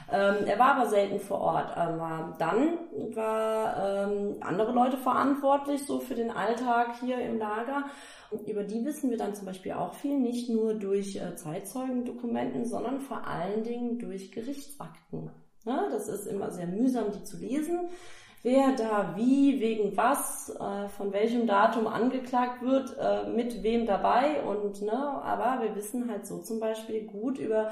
Ähm, 0.09 0.45
er 0.45 0.57
war 0.57 0.75
aber 0.75 0.87
selten 0.87 1.19
vor 1.19 1.41
Ort. 1.41 1.75
Aber 1.75 2.33
dann 2.37 2.77
war 3.13 4.07
ähm, 4.07 4.37
andere 4.39 4.71
Leute 4.71 4.97
verantwortlich 4.97 5.85
so 5.85 5.99
für 5.99 6.15
den 6.15 6.31
Alltag 6.31 6.95
hier 7.01 7.19
im 7.19 7.37
Lager. 7.37 7.83
Über 8.45 8.63
die 8.63 8.83
wissen 8.83 9.09
wir 9.09 9.17
dann 9.17 9.35
zum 9.35 9.45
Beispiel 9.45 9.73
auch 9.73 9.93
viel, 9.93 10.19
nicht 10.19 10.49
nur 10.49 10.73
durch 10.73 11.15
äh, 11.15 11.35
Zeitzeugendokumenten, 11.35 12.65
sondern 12.65 12.99
vor 12.99 13.25
allen 13.25 13.63
Dingen 13.63 13.99
durch 13.99 14.31
Gerichtsakten. 14.31 15.31
Ja, 15.65 15.89
das 15.89 16.07
ist 16.07 16.27
immer 16.27 16.51
sehr 16.51 16.67
mühsam, 16.67 17.11
die 17.11 17.23
zu 17.23 17.37
lesen. 17.37 17.89
Wer 18.43 18.75
da 18.75 19.13
wie, 19.17 19.59
wegen 19.59 19.97
was, 19.97 20.49
äh, 20.49 20.87
von 20.89 21.11
welchem 21.11 21.47
Datum 21.47 21.87
angeklagt 21.87 22.61
wird, 22.61 22.95
äh, 22.97 23.29
mit 23.29 23.63
wem 23.63 23.85
dabei 23.85 24.43
und 24.43 24.81
ne, 24.81 24.93
aber 24.93 25.63
wir 25.63 25.75
wissen 25.75 26.09
halt 26.09 26.27
so 26.27 26.37
zum 26.37 26.59
Beispiel 26.59 27.05
gut 27.07 27.39
über 27.39 27.71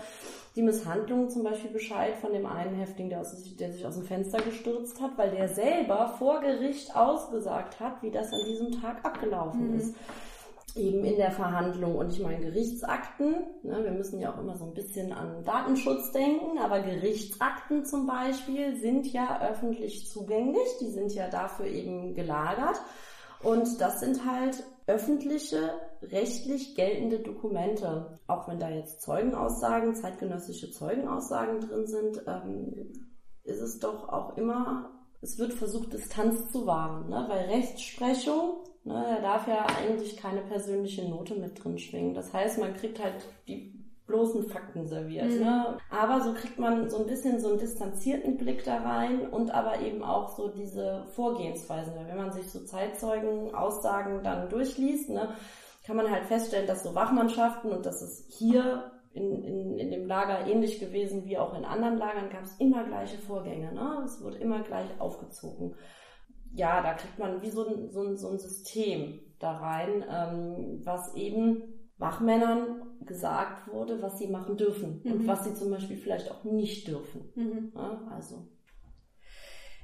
die 0.56 0.64
Misshandlung 0.64 1.30
zum 1.30 1.43
Beispiel 1.43 1.70
Bescheid 1.70 2.16
von 2.18 2.34
dem 2.34 2.45
einen 2.45 2.76
Häftling, 2.76 3.10
der, 3.10 3.22
aus, 3.22 3.36
der 3.58 3.72
sich 3.72 3.86
aus 3.86 3.95
dem 3.95 4.06
Fenster 4.06 4.39
gestürzt 4.41 4.99
hat, 5.01 5.18
weil 5.18 5.32
der 5.32 5.49
selber 5.49 6.16
vor 6.18 6.41
Gericht 6.41 6.95
ausgesagt 6.95 7.80
hat, 7.80 8.01
wie 8.01 8.12
das 8.12 8.34
an 8.34 8.41
diesem 8.45 8.82
Tag 8.82 9.06
abgelaufen 9.06 9.72
mhm. 9.72 9.78
ist 9.78 9.95
eben 10.76 11.03
in 11.05 11.15
der 11.15 11.32
Verhandlung. 11.32 11.95
Und 11.95 12.11
ich 12.11 12.19
meine, 12.19 12.39
Gerichtsakten, 12.45 13.36
ne, 13.63 13.84
wir 13.84 13.91
müssen 13.91 14.19
ja 14.19 14.34
auch 14.34 14.39
immer 14.39 14.57
so 14.57 14.65
ein 14.65 14.73
bisschen 14.73 15.13
an 15.13 15.43
Datenschutz 15.43 16.11
denken, 16.11 16.57
aber 16.59 16.82
Gerichtsakten 16.82 17.86
zum 17.86 18.05
Beispiel 18.05 18.76
sind 18.76 19.11
ja 19.11 19.41
öffentlich 19.41 20.09
zugänglich, 20.09 20.67
die 20.82 20.91
sind 20.91 21.13
ja 21.13 21.30
dafür 21.30 21.65
eben 21.65 22.13
gelagert. 22.13 22.82
Und 23.41 23.80
das 23.80 23.99
sind 23.99 24.26
halt 24.26 24.63
öffentliche, 24.88 25.73
rechtlich 26.01 26.76
geltende 26.76 27.19
Dokumente. 27.19 28.19
Auch 28.28 28.47
wenn 28.47 28.59
da 28.59 28.69
jetzt 28.69 29.01
Zeugenaussagen, 29.01 29.95
zeitgenössische 29.95 30.71
Zeugenaussagen 30.71 31.59
drin 31.59 31.86
sind, 31.86 32.23
ähm, 32.28 32.93
ist 33.43 33.61
es 33.61 33.80
doch 33.80 34.09
auch 34.09 34.38
immer, 34.38 34.94
es 35.26 35.39
wird 35.39 35.53
versucht, 35.53 35.91
Distanz 35.93 36.51
zu 36.51 36.65
wahren, 36.65 37.09
ne? 37.09 37.26
weil 37.28 37.45
Rechtsprechung 37.45 38.65
Ne, 38.88 39.03
da 39.09 39.19
darf 39.19 39.47
ja 39.47 39.65
eigentlich 39.65 40.15
keine 40.15 40.41
persönliche 40.41 41.09
Note 41.09 41.34
mit 41.34 41.63
drin 41.63 41.80
schwingen. 41.80 42.13
Das 42.13 42.32
heißt, 42.32 42.59
man 42.59 42.76
kriegt 42.76 43.03
halt 43.03 43.15
die 43.47 43.73
bloßen 44.05 44.43
Fakten 44.47 44.88
serviert. 44.88 45.32
Mhm. 45.32 45.39
Ne? 45.39 45.78
Aber 45.89 46.21
so 46.21 46.36
kriegt 46.36 46.59
man 46.59 46.88
so 46.91 46.99
ein 46.99 47.07
bisschen 47.07 47.39
so 47.39 47.49
einen 47.49 47.57
distanzierten 47.57 48.38
Blick 48.38 48.63
da 48.63 48.78
rein 48.78 49.28
und 49.28 49.49
aber 49.49 49.80
eben 49.82 50.03
auch 50.03 50.38
so 50.38 50.49
diese 50.49 51.07
Vorgehensweisen. 51.15 51.93
Wenn 52.07 52.15
man 52.15 52.32
sich 52.32 52.51
so 52.51 52.63
Zeitzeugen, 52.63 53.55
Aussagen 53.55 54.21
dann 54.23 54.49
durchliest, 54.49 55.09
ne, 55.09 55.30
kann 55.84 55.95
man 55.97 56.11
halt 56.11 56.26
feststellen, 56.26 56.67
dass 56.67 56.84
so 56.84 56.93
Wachmannschaften 56.93 57.71
und 57.71 57.88
das 57.88 58.03
ist 58.03 58.32
hier 58.32 58.91
in, 59.16 59.43
in, 59.43 59.80
in 59.80 59.91
dem 59.91 60.05
Lager 60.07 60.45
ähnlich 60.45 60.80
gewesen 60.80 61.26
wie 61.26 61.38
auch 61.38 61.57
in 61.57 61.66
anderen 61.66 61.97
Lagern, 61.97 62.30
gab 62.30 62.43
es 62.43 62.55
immer 62.59 62.84
gleiche 62.84 63.18
Vorgänge. 63.18 63.74
Ne? 63.74 64.03
Es 64.05 64.22
wurde 64.22 64.38
immer 64.38 64.61
gleich 64.61 64.89
aufgezogen 64.99 65.76
ja, 66.55 66.82
da 66.82 66.93
kriegt 66.93 67.20
man 67.20 67.41
wie 67.41 67.49
so 67.49 67.68
ein, 67.68 67.91
so 67.91 68.01
ein, 68.01 68.18
so 68.18 68.30
ein 68.30 68.39
System 68.39 69.20
da 69.39 69.57
rein, 69.57 70.03
ähm, 70.09 70.82
was 70.84 71.13
eben 71.16 71.63
Wachmännern 71.97 72.82
gesagt 73.01 73.72
wurde, 73.72 74.01
was 74.01 74.18
sie 74.18 74.28
machen 74.28 74.57
dürfen 74.57 75.01
mhm. 75.03 75.11
und 75.11 75.28
was 75.28 75.43
sie 75.43 75.53
zum 75.53 75.70
Beispiel 75.70 75.97
vielleicht 75.97 76.32
auch 76.32 76.43
nicht 76.43 76.88
dürfen. 76.88 77.30
Mhm. 77.36 77.72
Ja, 77.76 78.01
also. 78.09 78.47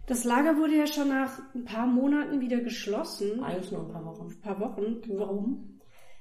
Das 0.08 0.24
Lager 0.24 0.58
wurde 0.58 0.76
ja 0.76 0.88
schon 0.88 1.10
nach 1.10 1.40
ein 1.54 1.64
paar 1.66 1.88
Monaten 1.88 2.42
wieder 2.42 2.60
geschlossen. 2.62 3.44
Eigentlich 3.44 3.72
nur 3.72 3.82
ein 3.82 3.92
paar 3.92 4.06
Wochen. 4.06 4.28
Ein 4.28 4.42
paar 4.42 4.60
Wochen. 4.60 5.02
Warum? 5.10 5.80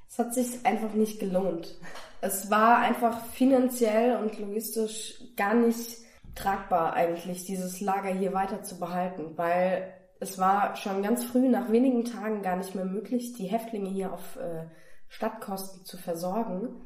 Es 0.09 0.19
hat 0.19 0.35
sich 0.35 0.67
einfach 0.67 0.93
nicht 0.95 1.19
gelohnt. 1.19 1.79
Es 2.21 2.51
war 2.51 2.79
einfach 2.79 3.25
finanziell 3.27 4.17
und 4.17 4.39
logistisch 4.39 5.23
gar 5.37 5.55
nicht 5.55 5.99
tragbar 6.35 6.93
eigentlich, 6.93 7.45
dieses 7.45 7.81
Lager 7.81 8.11
hier 8.11 8.33
weiter 8.33 8.63
zu 8.63 8.79
behalten, 8.79 9.37
weil 9.37 9.93
es 10.21 10.39
war 10.39 10.77
schon 10.77 11.03
ganz 11.03 11.25
früh, 11.25 11.49
nach 11.49 11.73
wenigen 11.73 12.05
Tagen 12.05 12.43
gar 12.43 12.57
nicht 12.57 12.75
mehr 12.75 12.85
möglich, 12.85 13.33
die 13.35 13.47
Häftlinge 13.47 13.89
hier 13.89 14.13
auf 14.13 14.37
äh, 14.37 14.67
Stadtkosten 15.09 15.85
zu 15.85 15.97
versorgen. 15.97 16.83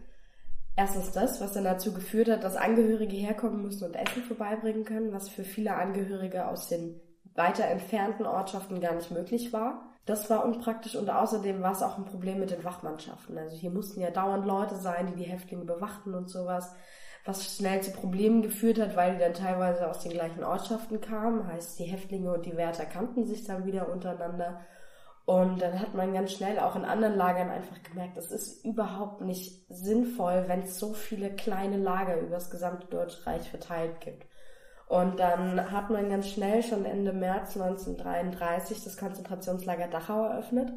Erstens 0.77 1.13
das, 1.13 1.41
was 1.41 1.53
dann 1.53 1.65
dazu 1.65 1.93
geführt 1.93 2.29
hat, 2.29 2.45
dass 2.45 2.57
Angehörige 2.57 3.17
herkommen 3.17 3.63
mussten 3.63 3.85
und 3.85 3.97
Essen 3.97 4.23
vorbeibringen 4.23 4.85
können, 4.85 5.13
was 5.13 5.29
für 5.29 5.45
viele 5.45 5.75
Angehörige 5.75 6.47
aus 6.47 6.69
den 6.69 7.01
weiter 7.35 7.65
entfernten 7.65 8.27
Ortschaften 8.27 8.81
gar 8.81 8.95
nicht 8.95 9.11
möglich 9.11 9.53
war. 9.53 9.94
Das 10.07 10.29
war 10.29 10.45
unpraktisch 10.45 10.97
und 10.97 11.09
außerdem 11.09 11.63
war 11.63 11.73
es 11.73 11.83
auch 11.83 11.97
ein 11.97 12.05
Problem 12.05 12.39
mit 12.41 12.51
den 12.51 12.63
Wachmannschaften. 12.63 13.39
Also 13.39 13.57
hier 13.57 13.71
mussten 13.71 14.01
ja 14.01 14.11
dauernd 14.11 14.45
Leute 14.45 14.77
sein, 14.77 15.07
die 15.07 15.17
die 15.17 15.31
Häftlinge 15.31 15.65
bewachten 15.65 16.15
und 16.15 16.29
sowas 16.29 16.75
was 17.25 17.57
schnell 17.57 17.81
zu 17.81 17.91
Problemen 17.91 18.43
geführt 18.43 18.79
hat, 18.79 18.97
weil 18.97 19.15
die 19.15 19.21
dann 19.21 19.33
teilweise 19.33 19.89
aus 19.89 20.01
den 20.01 20.13
gleichen 20.13 20.45
Ortschaften 20.45 21.01
kamen. 21.01 21.47
Heißt, 21.47 21.79
die 21.79 21.85
Häftlinge 21.85 22.33
und 22.33 22.45
die 22.45 22.57
Wärter 22.57 22.85
kannten 22.85 23.25
sich 23.25 23.45
dann 23.45 23.65
wieder 23.65 23.89
untereinander. 23.89 24.61
Und 25.25 25.63
dann 25.63 25.81
hat 25.81 25.95
man 25.95 26.13
ganz 26.13 26.33
schnell 26.33 26.59
auch 26.59 26.77
in 26.77 26.85
anderen 26.85 27.17
Lagern 27.17 27.49
einfach 27.49 27.83
gemerkt, 27.83 28.19
es 28.19 28.31
ist 28.31 28.63
überhaupt 28.63 29.23
nicht 29.23 29.65
sinnvoll, 29.71 30.45
wenn 30.49 30.65
es 30.65 30.79
so 30.79 30.93
viele 30.93 31.35
kleine 31.35 31.79
Lager 31.79 32.21
über 32.21 32.33
das 32.33 32.51
gesamte 32.51 32.87
Deutsche 32.89 33.27
Reich 33.27 33.49
verteilt 33.49 34.03
gibt. 34.03 34.27
Und 34.87 35.19
dann 35.19 35.71
hat 35.71 35.91
man 35.91 36.11
ganz 36.11 36.29
schnell 36.29 36.63
schon 36.63 36.85
Ende 36.85 37.13
März 37.13 37.57
1933 37.57 38.85
das 38.85 38.97
Konzentrationslager 38.97 39.89
Dachau 39.89 40.27
eröffnet. 40.27 40.73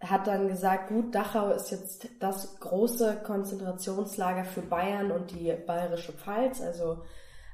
Hat 0.00 0.26
dann 0.26 0.48
gesagt, 0.48 0.88
gut, 0.88 1.14
Dachau 1.14 1.50
ist 1.50 1.70
jetzt 1.70 2.08
das 2.20 2.58
große 2.58 3.16
Konzentrationslager 3.22 4.44
für 4.44 4.62
Bayern 4.62 5.10
und 5.12 5.30
die 5.30 5.52
bayerische 5.66 6.12
Pfalz, 6.12 6.62
also 6.62 7.02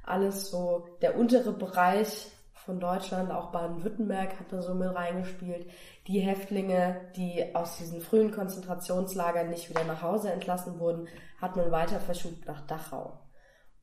alles 0.04 0.48
so 0.48 0.86
der 1.02 1.18
untere 1.18 1.52
Bereich 1.52 2.30
von 2.66 2.80
Deutschland, 2.80 3.30
auch 3.30 3.52
Baden-Württemberg 3.52 4.40
hat 4.40 4.52
da 4.52 4.60
so 4.60 4.74
mit 4.74 4.92
reingespielt. 4.94 5.70
Die 6.06 6.20
Häftlinge, 6.20 7.00
die 7.16 7.54
aus 7.54 7.78
diesen 7.78 8.00
frühen 8.00 8.32
Konzentrationslagern 8.32 9.50
nicht 9.50 9.70
wieder 9.70 9.84
nach 9.84 10.02
Hause 10.02 10.32
entlassen 10.32 10.80
wurden, 10.80 11.06
hat 11.40 11.56
man 11.56 11.70
weiter 11.70 12.00
verschoben 12.00 12.40
nach 12.44 12.66
Dachau. 12.66 13.12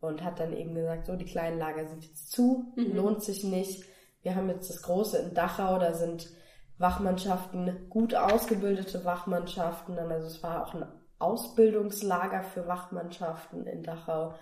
Und 0.03 0.23
hat 0.23 0.39
dann 0.39 0.53
eben 0.53 0.75
gesagt, 0.75 1.05
so, 1.05 1.15
die 1.15 1.25
kleinen 1.25 1.59
Lager 1.59 1.87
sind 1.87 2.03
jetzt 2.03 2.31
zu, 2.31 2.73
mhm. 2.75 2.95
lohnt 2.95 3.23
sich 3.23 3.43
nicht. 3.43 3.83
Wir 4.21 4.35
haben 4.35 4.49
jetzt 4.49 4.69
das 4.69 4.81
große 4.81 5.17
in 5.17 5.33
Dachau, 5.33 5.79
da 5.79 5.93
sind 5.93 6.29
Wachmannschaften, 6.77 7.87
gut 7.89 8.15
ausgebildete 8.15 9.05
Wachmannschaften, 9.05 9.97
also 9.97 10.27
es 10.27 10.43
war 10.43 10.63
auch 10.63 10.73
ein 10.73 10.85
Ausbildungslager 11.19 12.43
für 12.43 12.67
Wachmannschaften 12.67 13.65
in 13.65 13.83
Dachau 13.83 14.33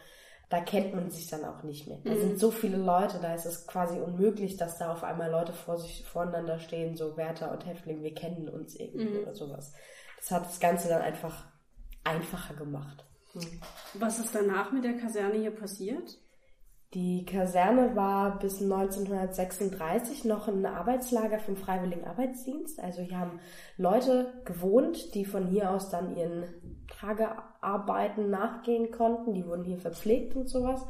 da 0.51 0.59
kennt 0.59 0.93
man 0.93 1.09
sich 1.09 1.29
dann 1.29 1.45
auch 1.45 1.63
nicht 1.63 1.87
mehr. 1.87 1.99
Da 2.03 2.11
mhm. 2.11 2.19
sind 2.19 2.39
so 2.39 2.51
viele 2.51 2.75
Leute, 2.75 3.19
da 3.21 3.33
ist 3.33 3.45
es 3.45 3.65
quasi 3.67 3.99
unmöglich, 3.99 4.57
dass 4.57 4.77
da 4.77 4.91
auf 4.91 5.01
einmal 5.01 5.31
Leute 5.31 5.53
vor 5.53 5.77
sich 5.77 6.05
voreinander 6.05 6.59
stehen, 6.59 6.97
so 6.97 7.15
Wärter 7.15 7.53
und 7.53 7.65
Häftling, 7.65 8.03
wir 8.03 8.13
kennen 8.13 8.49
uns 8.49 8.75
irgendwie 8.75 9.17
mhm. 9.17 9.23
oder 9.23 9.33
sowas. 9.33 9.73
Das 10.17 10.31
hat 10.31 10.45
das 10.45 10.59
Ganze 10.59 10.89
dann 10.89 11.01
einfach 11.01 11.45
einfacher 12.03 12.53
gemacht. 12.53 13.05
Mhm. 13.33 13.61
Was 13.95 14.19
ist 14.19 14.33
danach 14.33 14.71
mit 14.71 14.83
der 14.83 14.97
Kaserne 14.97 15.35
hier 15.35 15.51
passiert? 15.51 16.19
Die 16.93 17.25
Kaserne 17.25 17.95
war 17.95 18.37
bis 18.39 18.61
1936 18.61 20.25
noch 20.25 20.49
ein 20.49 20.65
Arbeitslager 20.65 21.39
vom 21.39 21.55
Freiwilligen 21.55 22.03
Arbeitsdienst. 22.03 22.81
Also 22.81 23.01
hier 23.01 23.17
haben 23.17 23.39
Leute 23.77 24.33
gewohnt, 24.43 25.15
die 25.15 25.23
von 25.23 25.47
hier 25.47 25.71
aus 25.71 25.89
dann 25.89 26.17
ihren 26.17 26.43
Tagearbeiten 26.99 28.29
nachgehen 28.29 28.91
konnten. 28.91 29.33
Die 29.33 29.47
wurden 29.47 29.63
hier 29.63 29.77
verpflegt 29.77 30.35
und 30.35 30.49
sowas. 30.49 30.85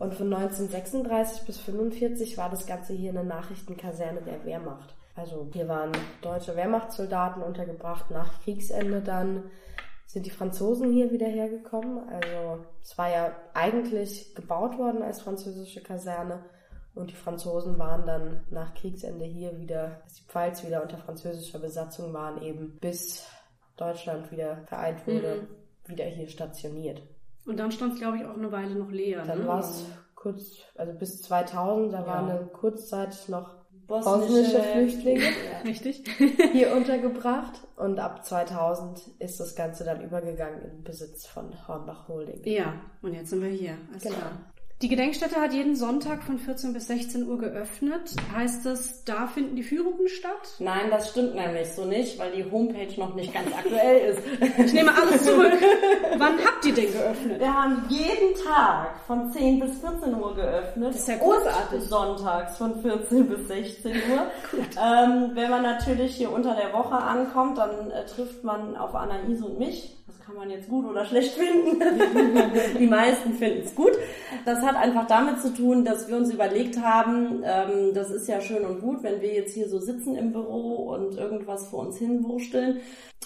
Und 0.00 0.14
von 0.14 0.32
1936 0.34 1.46
bis 1.46 1.58
1945 1.58 2.36
war 2.36 2.50
das 2.50 2.66
Ganze 2.66 2.92
hier 2.92 3.10
eine 3.10 3.22
Nachrichtenkaserne 3.22 4.22
der 4.22 4.44
Wehrmacht. 4.44 4.96
Also 5.14 5.48
hier 5.52 5.68
waren 5.68 5.92
deutsche 6.20 6.56
Wehrmachtssoldaten 6.56 7.44
untergebracht 7.44 8.10
nach 8.10 8.42
Kriegsende 8.42 9.00
dann 9.00 9.44
sind 10.14 10.26
die 10.26 10.30
Franzosen 10.30 10.92
hier 10.92 11.10
wieder 11.10 11.26
hergekommen. 11.26 12.08
Also 12.08 12.64
es 12.80 12.96
war 12.96 13.10
ja 13.10 13.36
eigentlich 13.52 14.32
gebaut 14.36 14.78
worden 14.78 15.02
als 15.02 15.20
französische 15.20 15.82
Kaserne 15.82 16.44
und 16.94 17.10
die 17.10 17.16
Franzosen 17.16 17.80
waren 17.80 18.06
dann 18.06 18.44
nach 18.48 18.74
Kriegsende 18.74 19.24
hier 19.24 19.58
wieder, 19.58 20.02
als 20.04 20.14
die 20.14 20.22
Pfalz 20.28 20.64
wieder 20.64 20.82
unter 20.82 20.98
französischer 20.98 21.58
Besatzung 21.58 22.12
waren, 22.12 22.40
eben 22.42 22.78
bis 22.80 23.26
Deutschland 23.76 24.30
wieder 24.30 24.58
vereint 24.66 25.04
wurde, 25.04 25.48
mhm. 25.48 25.90
wieder 25.90 26.04
hier 26.04 26.28
stationiert. 26.28 27.02
Und 27.44 27.58
dann 27.58 27.72
stand 27.72 27.94
es, 27.94 27.98
glaube 27.98 28.18
ich, 28.18 28.24
auch 28.24 28.36
eine 28.36 28.52
Weile 28.52 28.76
noch 28.76 28.92
leer. 28.92 29.24
Dann 29.26 29.40
ne? 29.40 29.48
war 29.48 29.58
es 29.58 29.84
kurz, 30.14 30.60
also 30.76 30.92
bis 30.92 31.22
2000, 31.22 31.92
da 31.92 32.02
ja. 32.02 32.06
war 32.06 32.18
eine 32.18 32.46
kurzzeitig 32.52 33.28
noch 33.28 33.63
bosnische, 33.86 34.62
Flüchtlinge 34.62 35.22
Richtig. 35.64 36.04
hier 36.52 36.74
untergebracht 36.74 37.60
und 37.76 37.98
ab 37.98 38.24
2000 38.24 39.00
ist 39.18 39.40
das 39.40 39.54
Ganze 39.54 39.84
dann 39.84 40.02
übergegangen 40.02 40.60
in 40.62 40.82
Besitz 40.82 41.26
von 41.26 41.52
Hornbach 41.68 42.08
Holding. 42.08 42.40
Ja, 42.44 42.74
und 43.02 43.14
jetzt 43.14 43.30
sind 43.30 43.42
wir 43.42 43.50
hier. 43.50 43.76
Alles 43.90 44.02
genau. 44.02 44.16
Klar. 44.16 44.32
Die 44.82 44.88
Gedenkstätte 44.88 45.36
hat 45.36 45.52
jeden 45.52 45.76
Sonntag 45.76 46.24
von 46.24 46.36
14 46.36 46.72
bis 46.72 46.88
16 46.88 47.28
Uhr 47.28 47.38
geöffnet. 47.38 48.10
Heißt 48.34 48.66
das, 48.66 49.04
da 49.04 49.28
finden 49.28 49.54
die 49.54 49.62
Führungen 49.62 50.08
statt? 50.08 50.56
Nein, 50.58 50.90
das 50.90 51.10
stimmt 51.10 51.36
nämlich 51.36 51.72
so 51.72 51.84
nicht, 51.84 52.18
weil 52.18 52.32
die 52.32 52.50
Homepage 52.50 52.92
noch 52.98 53.14
nicht 53.14 53.32
ganz 53.32 53.48
aktuell 53.56 54.10
ist. 54.10 54.22
Ich 54.58 54.72
nehme 54.72 54.90
alles 54.94 55.24
zurück. 55.24 55.52
Wann 56.18 56.38
habt 56.44 56.66
ihr 56.66 56.74
denn 56.74 56.92
geöffnet? 56.92 57.40
Wir 57.40 57.54
haben 57.54 57.84
jeden 57.88 58.34
Tag 58.44 58.98
von 59.06 59.32
10 59.32 59.60
bis 59.60 59.78
14 59.78 60.12
Uhr 60.14 60.34
geöffnet. 60.34 60.88
Das 60.88 60.96
ist 60.96 61.08
ja 61.08 61.16
großartig. 61.16 61.80
Und 61.80 61.88
sonntags 61.88 62.58
von 62.58 62.82
14 62.82 63.28
bis 63.28 63.48
16 63.48 63.92
Uhr. 63.92 64.26
ähm, 64.84 65.30
wenn 65.34 65.50
man 65.50 65.62
natürlich 65.62 66.16
hier 66.16 66.32
unter 66.32 66.54
der 66.56 66.72
Woche 66.72 66.96
ankommt, 66.96 67.58
dann 67.58 67.90
äh, 67.92 68.04
trifft 68.06 68.42
man 68.42 68.76
auf 68.76 68.94
Anais 68.94 69.40
und 69.40 69.58
mich 69.58 70.03
kann 70.24 70.34
man 70.36 70.50
jetzt 70.50 70.68
gut 70.68 70.86
oder 70.86 71.04
schlecht 71.04 71.34
finden. 71.34 71.80
die 72.78 72.86
meisten 72.86 73.34
finden 73.34 73.62
es 73.64 73.74
gut. 73.74 73.92
Das 74.44 74.60
hat 74.60 74.76
einfach 74.76 75.06
damit 75.06 75.40
zu 75.40 75.52
tun, 75.52 75.84
dass 75.84 76.08
wir 76.08 76.16
uns 76.16 76.32
überlegt 76.32 76.80
haben, 76.80 77.42
ähm, 77.44 77.94
das 77.94 78.10
ist 78.10 78.28
ja 78.28 78.40
schön 78.40 78.64
und 78.64 78.80
gut, 78.80 79.02
wenn 79.02 79.20
wir 79.20 79.32
jetzt 79.34 79.54
hier 79.54 79.68
so 79.68 79.78
sitzen 79.78 80.16
im 80.16 80.32
Büro 80.32 80.92
und 80.92 81.16
irgendwas 81.16 81.68
vor 81.68 81.80
uns 81.80 81.98
hinwursteln. 81.98 82.80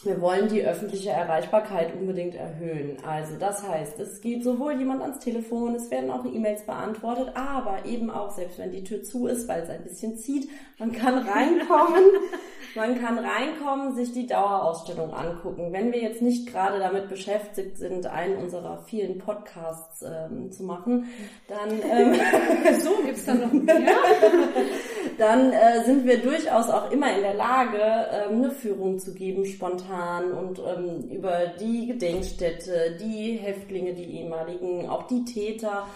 Wir 0.05 0.20
wollen 0.20 0.49
die 0.49 0.62
öffentliche 0.62 1.11
Erreichbarkeit 1.11 1.93
unbedingt 1.99 2.36
erhöhen. 2.36 2.99
Also 3.05 3.34
das 3.36 3.66
heißt, 3.66 3.99
es 3.99 4.20
geht 4.20 4.45
sowohl 4.45 4.78
jemand 4.78 5.03
ans 5.03 5.18
Telefon, 5.18 5.74
es 5.74 5.91
werden 5.91 6.11
auch 6.11 6.24
E-Mails 6.24 6.64
beantwortet, 6.66 7.32
aber 7.34 7.84
eben 7.84 8.09
auch, 8.11 8.30
selbst 8.30 8.59
wenn 8.59 8.70
die 8.70 8.84
Tür 8.84 9.03
zu 9.03 9.26
ist, 9.26 9.49
weil 9.49 9.62
es 9.62 9.70
ein 9.70 9.82
bisschen 9.82 10.16
zieht, 10.16 10.49
man 10.78 10.93
kann 10.93 11.18
reinkommen. 11.18 12.05
Man 12.79 13.01
kann 13.01 13.18
reinkommen, 13.18 13.97
sich 13.97 14.12
die 14.12 14.29
Dauerausstellung 14.29 15.12
angucken. 15.12 15.72
Wenn 15.72 15.93
wir 15.93 16.01
jetzt 16.01 16.22
nicht 16.22 16.47
gerade 16.47 16.79
damit 16.79 17.09
beschäftigt 17.09 17.76
sind, 17.76 18.07
einen 18.07 18.37
unserer 18.37 18.79
vielen 18.87 19.18
Podcasts 19.18 20.03
ähm, 20.03 20.53
zu 20.53 20.62
machen, 20.62 21.09
dann 21.49 21.70
ähm, 21.83 22.14
so 22.81 22.91
gibt's 23.05 23.24
dann 23.24 23.41
noch 23.41 23.53
mehr. 23.53 23.74
dann 25.18 25.53
äh, 25.53 25.83
sind 25.87 26.07
wir 26.07 26.18
durchaus 26.18 26.70
auch 26.70 26.93
immer 26.93 27.12
in 27.16 27.22
der 27.22 27.35
Lage, 27.35 27.81
ähm, 27.81 28.37
eine 28.37 28.53
Führung 28.53 29.01
zu 29.01 29.12
geben, 29.12 29.45
spontan 29.45 30.31
und 30.31 30.61
ähm, 30.61 31.11
über 31.11 31.49
die 31.61 31.89
Gedenkstätte, 31.89 32.97
die 33.01 33.39
Häftlinge, 33.43 33.93
die 33.95 34.20
ehemaligen, 34.20 34.89
auch 34.89 35.09
die 35.09 35.24
Täter 35.24 35.89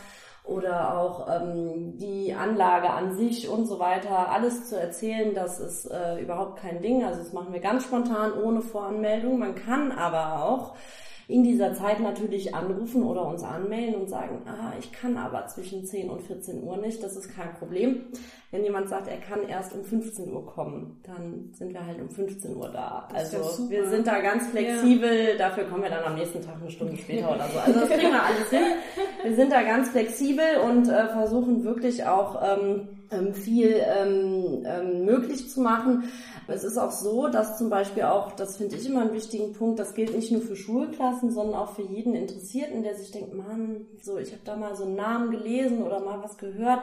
oder 0.44 0.98
auch 0.98 1.28
ähm, 1.28 1.96
die 1.98 2.34
Anlage 2.34 2.90
an 2.90 3.16
sich 3.16 3.48
und 3.48 3.66
so 3.66 3.78
weiter, 3.78 4.30
alles 4.30 4.68
zu 4.68 4.78
erzählen, 4.78 5.34
das 5.34 5.60
ist 5.60 5.86
äh, 5.86 6.20
überhaupt 6.20 6.60
kein 6.60 6.82
Ding. 6.82 7.04
Also 7.04 7.20
das 7.20 7.32
machen 7.32 7.52
wir 7.52 7.60
ganz 7.60 7.84
spontan, 7.84 8.32
ohne 8.32 8.60
Voranmeldung. 8.60 9.38
Man 9.38 9.54
kann 9.54 9.92
aber 9.92 10.44
auch 10.44 10.74
in 11.28 11.42
dieser 11.44 11.74
Zeit 11.74 12.00
natürlich 12.00 12.54
anrufen 12.54 13.02
oder 13.02 13.26
uns 13.26 13.42
anmelden 13.42 13.94
und 13.94 14.08
sagen, 14.08 14.42
ah, 14.46 14.72
ich 14.78 14.92
kann 14.92 15.16
aber 15.16 15.46
zwischen 15.46 15.84
10 15.84 16.10
und 16.10 16.22
14 16.22 16.62
Uhr 16.62 16.76
nicht, 16.76 17.02
das 17.02 17.16
ist 17.16 17.34
kein 17.34 17.54
Problem. 17.54 18.06
Wenn 18.50 18.64
jemand 18.64 18.88
sagt, 18.88 19.08
er 19.08 19.16
kann 19.16 19.48
erst 19.48 19.74
um 19.74 19.82
15 19.82 20.30
Uhr 20.30 20.44
kommen, 20.44 21.00
dann 21.04 21.50
sind 21.52 21.72
wir 21.72 21.86
halt 21.86 22.00
um 22.00 22.10
15 22.10 22.54
Uhr 22.54 22.68
da. 22.68 23.08
Das 23.12 23.34
also 23.34 23.70
wir 23.70 23.88
sind 23.88 24.06
da 24.06 24.20
ganz 24.20 24.46
flexibel, 24.48 25.30
ja. 25.30 25.36
dafür 25.38 25.64
kommen 25.64 25.82
wir 25.82 25.90
dann 25.90 26.04
am 26.04 26.16
nächsten 26.16 26.44
Tag 26.44 26.56
eine 26.60 26.70
Stunde 26.70 26.96
später 26.96 27.34
oder 27.34 27.48
so. 27.48 27.58
Also 27.58 27.80
das 27.80 27.88
kriegen 27.88 28.12
wir 28.12 28.22
alles 28.22 28.50
hin. 28.50 28.60
Wir 29.22 29.36
sind 29.36 29.52
da 29.52 29.62
ganz 29.62 29.88
flexibel 29.88 30.44
und 30.66 30.88
äh, 30.88 31.08
versuchen 31.08 31.64
wirklich 31.64 32.04
auch 32.04 32.42
ähm, 32.42 32.88
viel 33.34 33.76
ähm, 33.78 34.62
ähm, 34.64 35.04
möglich 35.04 35.50
zu 35.50 35.60
machen. 35.60 36.04
Es 36.48 36.64
ist 36.64 36.78
auch 36.78 36.90
so, 36.90 37.28
dass 37.28 37.58
zum 37.58 37.70
Beispiel 37.70 38.04
auch, 38.04 38.32
das 38.32 38.56
finde 38.56 38.76
ich 38.76 38.86
immer 38.86 39.02
einen 39.02 39.12
wichtigen 39.12 39.52
Punkt, 39.52 39.78
das 39.78 39.94
gilt 39.94 40.14
nicht 40.14 40.32
nur 40.32 40.42
für 40.42 40.56
Schulklassen, 40.56 41.30
sondern 41.30 41.56
auch 41.56 41.74
für 41.74 41.82
jeden 41.82 42.14
Interessierten, 42.14 42.82
der 42.82 42.94
sich 42.96 43.10
denkt, 43.10 43.34
Mann, 43.34 43.86
so 44.02 44.18
ich 44.18 44.32
habe 44.32 44.42
da 44.44 44.56
mal 44.56 44.74
so 44.74 44.84
einen 44.84 44.96
Namen 44.96 45.30
gelesen 45.30 45.82
oder 45.82 46.00
mal 46.00 46.22
was 46.22 46.36
gehört 46.38 46.80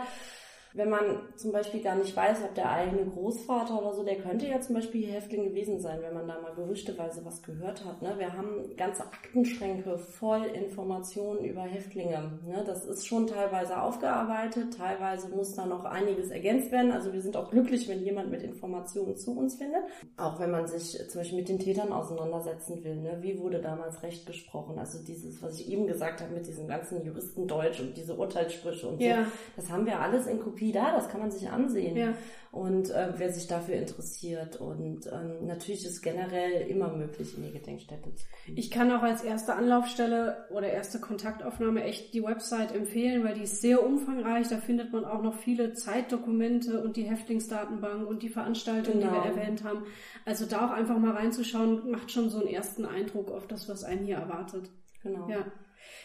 wenn 0.73 0.89
man 0.89 1.19
zum 1.35 1.51
Beispiel 1.51 1.81
gar 1.81 1.95
nicht 1.95 2.15
weiß, 2.15 2.43
ob 2.43 2.53
der 2.53 2.69
eigene 2.69 3.05
Großvater 3.05 3.81
oder 3.81 3.93
so, 3.93 4.03
der 4.03 4.17
könnte 4.17 4.47
ja 4.47 4.61
zum 4.61 4.75
Beispiel 4.75 5.07
Häftling 5.07 5.45
gewesen 5.45 5.79
sein, 5.79 5.99
wenn 6.01 6.13
man 6.13 6.27
da 6.27 6.39
mal 6.39 6.53
gerüchteweise 6.53 7.25
was 7.25 7.41
gehört 7.41 7.83
hat. 7.85 8.03
Ne? 8.03 8.13
Wir 8.17 8.33
haben 8.33 8.75
ganze 8.77 9.03
Aktenschränke 9.03 9.97
voll 9.97 10.45
Informationen 10.45 11.43
über 11.43 11.63
Häftlinge. 11.63 12.39
Ne? 12.45 12.63
Das 12.67 12.85
ist 12.85 13.07
schon 13.07 13.25
teilweise 13.25 13.81
aufgearbeitet, 13.81 14.77
teilweise 14.77 15.29
muss 15.29 15.55
da 15.55 15.65
noch 15.65 15.85
einiges 15.85 16.29
ergänzt 16.29 16.71
werden. 16.71 16.91
Also 16.91 17.13
wir 17.13 17.21
sind 17.21 17.35
auch 17.35 17.49
glücklich, 17.49 17.87
wenn 17.87 18.03
jemand 18.03 18.29
mit 18.29 18.43
Informationen 18.43 19.17
zu 19.17 19.35
uns 19.35 19.55
findet. 19.55 19.81
Auch 20.17 20.39
wenn 20.39 20.51
man 20.51 20.67
sich 20.67 20.97
zum 21.09 21.21
Beispiel 21.21 21.39
mit 21.39 21.49
den 21.49 21.59
Tätern 21.59 21.91
auseinandersetzen 21.91 22.83
will. 22.83 22.97
Ne? 22.97 23.17
Wie 23.21 23.39
wurde 23.39 23.59
damals 23.59 24.03
Recht 24.03 24.27
gesprochen? 24.27 24.77
Also 24.77 25.03
dieses, 25.03 25.41
was 25.41 25.59
ich 25.59 25.71
eben 25.71 25.87
gesagt 25.87 26.21
habe 26.21 26.31
mit 26.33 26.45
diesem 26.45 26.67
ganzen 26.67 27.03
Juristendeutsch 27.03 27.79
und 27.79 27.97
diese 27.97 28.15
Urteilssprüche 28.15 28.87
und 28.87 28.99
so. 28.99 29.07
Ja. 29.07 29.25
Das 29.55 29.71
haben 29.71 29.87
wir 29.87 29.99
alles 29.99 30.27
in 30.27 30.39
Kopie 30.39 30.58
Kopie 30.59 30.71
da, 30.73 30.91
das 30.91 31.07
kann 31.09 31.21
man 31.21 31.31
sich 31.31 31.49
ansehen. 31.49 31.95
Ja. 31.95 32.13
Und 32.51 32.89
äh, 32.89 33.13
wer 33.15 33.31
sich 33.31 33.47
dafür 33.47 33.75
interessiert. 33.75 34.59
Und 34.59 35.05
ähm, 35.07 35.45
natürlich 35.45 35.85
ist 35.85 36.01
generell 36.01 36.67
immer 36.67 36.91
möglich, 36.91 37.37
in 37.37 37.43
die 37.43 37.51
Gedenkstätte 37.51 38.13
zu 38.15 38.25
kommen. 38.25 38.57
Ich 38.57 38.71
kann 38.71 38.91
auch 38.91 39.03
als 39.03 39.23
erste 39.23 39.53
Anlaufstelle 39.53 40.47
oder 40.51 40.67
erste 40.67 40.99
Kontaktaufnahme 40.99 41.83
echt 41.83 42.13
die 42.13 42.23
Website 42.23 42.73
empfehlen, 42.75 43.23
weil 43.23 43.35
die 43.35 43.43
ist 43.43 43.61
sehr 43.61 43.85
umfangreich. 43.85 44.49
Da 44.49 44.57
findet 44.57 44.91
man 44.91 45.05
auch 45.05 45.21
noch 45.21 45.35
viele 45.35 45.73
Zeitdokumente 45.73 46.81
und 46.83 46.97
die 46.97 47.03
Häftlingsdatenbank 47.03 48.07
und 48.07 48.23
die 48.23 48.29
Veranstaltungen, 48.29 48.99
Genau. 48.99 49.11
die 49.13 49.29
wir 49.29 49.35
erwähnt 49.35 49.63
haben. 49.63 49.83
Also 50.25 50.45
da 50.45 50.67
auch 50.67 50.71
einfach 50.71 50.97
mal 50.97 51.11
reinzuschauen, 51.15 51.89
macht 51.91 52.11
schon 52.11 52.29
so 52.29 52.39
einen 52.39 52.47
ersten 52.47 52.83
Eindruck 52.85 53.31
auf 53.31 53.47
das, 53.47 53.69
was 53.69 53.83
einen 53.83 54.05
hier 54.05 54.17
erwartet. 54.17 54.69
Genau. 55.03 55.29
Ja. 55.29 55.45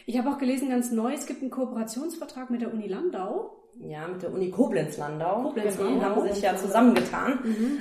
Ich 0.06 0.18
habe 0.18 0.30
auch 0.30 0.38
gelesen, 0.38 0.68
ganz 0.68 0.92
neu, 0.92 1.14
es 1.14 1.26
gibt 1.26 1.40
einen 1.40 1.50
Kooperationsvertrag 1.50 2.50
mit 2.50 2.60
der 2.60 2.72
Uni 2.72 2.86
Landau. 2.86 3.63
Ja, 3.80 4.08
mit 4.08 4.22
der 4.22 4.32
Uni 4.32 4.50
Koblenz-Landau. 4.50 5.42
Koblenz-Landau. 5.42 5.98
Die 5.98 6.04
haben 6.04 6.32
sich 6.32 6.42
ja 6.42 6.56
zusammengetan. 6.56 7.38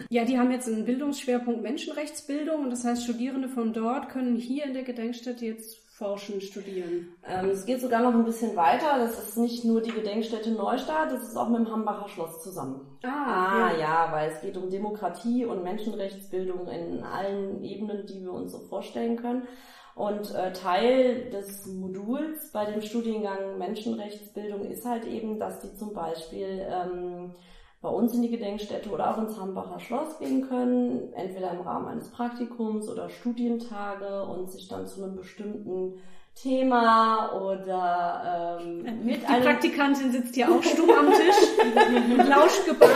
Ja, 0.10 0.26
die 0.26 0.38
haben 0.38 0.52
jetzt 0.52 0.68
einen 0.68 0.86
Bildungsschwerpunkt 0.86 1.62
Menschenrechtsbildung 1.62 2.64
und 2.64 2.70
das 2.72 2.84
heißt, 2.84 3.04
Studierende 3.04 3.50
von 3.50 3.74
dort 3.74 4.10
können 4.10 4.36
hier 4.36 4.66
in 4.66 4.74
der 4.74 4.84
Gedenkstätte 4.84 5.46
jetzt 5.46 5.84
forschen, 5.94 6.42
studieren. 6.42 7.16
Ähm, 7.26 7.50
es 7.50 7.66
geht 7.66 7.80
sogar 7.80 8.02
noch 8.02 8.14
ein 8.14 8.26
bisschen 8.26 8.56
weiter. 8.56 8.98
Das 8.98 9.30
ist 9.30 9.38
nicht 9.38 9.64
nur 9.64 9.82
die 9.82 9.92
Gedenkstätte 9.92 10.52
Neustadt, 10.52 11.12
das 11.12 11.24
ist 11.24 11.38
auch 11.38 11.50
mit 11.50 11.60
dem 11.60 11.72
Hambacher 11.72 12.10
Schloss 12.10 12.42
zusammen. 12.42 12.98
Ah, 13.04 13.72
ja. 13.80 14.10
weil 14.12 14.32
es 14.32 14.42
geht 14.42 14.58
um 14.58 14.70
Demokratie 14.70 15.46
und 15.46 15.64
Menschenrechtsbildung 15.64 16.68
in 16.68 17.04
allen 17.04 17.64
Ebenen, 17.64 18.08
die 18.08 18.22
wir 18.22 18.34
uns 18.34 18.52
so 18.52 18.60
vorstellen 18.60 19.18
können. 19.18 19.48
Und 19.96 20.34
äh, 20.34 20.52
Teil 20.54 21.30
des 21.30 21.68
Moduls 21.68 22.52
bei 22.52 22.66
dem 22.66 22.82
Studiengang 22.82 23.58
Menschenrechtsbildung 23.60 24.66
ist 24.66 24.86
halt 24.86 25.06
eben, 25.06 25.40
dass 25.40 25.60
die 25.60 25.76
zum 25.76 25.94
Beispiel 25.94 26.66
ähm, 26.68 27.36
bei 27.82 27.90
uns 27.90 28.14
in 28.16 28.24
die 28.24 28.32
Gedenkstätte 28.32 28.90
oder 28.90 29.12
auch 29.12 29.22
ins 29.22 29.38
Hambacher 29.38 29.80
Schloss 29.80 30.18
gehen 30.18 30.48
können, 30.48 31.14
entweder 31.14 31.52
im 31.52 31.62
Rahmen 31.62 31.88
eines 31.88 32.10
Praktikums 32.10 32.90
oder 32.90 33.10
Studientage 33.10 34.24
und 34.26 34.50
sich 34.50 34.68
dann 34.68 34.88
zu 34.88 35.04
einem 35.04 35.16
bestimmten 35.16 36.00
Thema 36.36 37.32
oder 37.42 38.60
ähm, 38.60 39.06
mit 39.06 39.22
Die 39.22 39.26
einem 39.26 39.44
Praktikantin 39.44 40.12
sitzt 40.12 40.36
hier 40.36 40.50
auch 40.52 40.62
stumm 40.62 40.90
am 40.90 41.12
Tisch 41.12 42.18
und 42.18 42.28
lauscht 42.28 42.66
gebannt. 42.66 42.92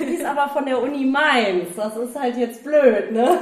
Die 0.00 0.14
ist 0.14 0.24
aber 0.24 0.48
von 0.48 0.64
der 0.64 0.80
Uni 0.80 1.04
Mainz. 1.04 1.74
Das 1.76 1.96
ist 1.96 2.18
halt 2.18 2.36
jetzt 2.36 2.62
blöd, 2.64 3.12
ne? 3.12 3.38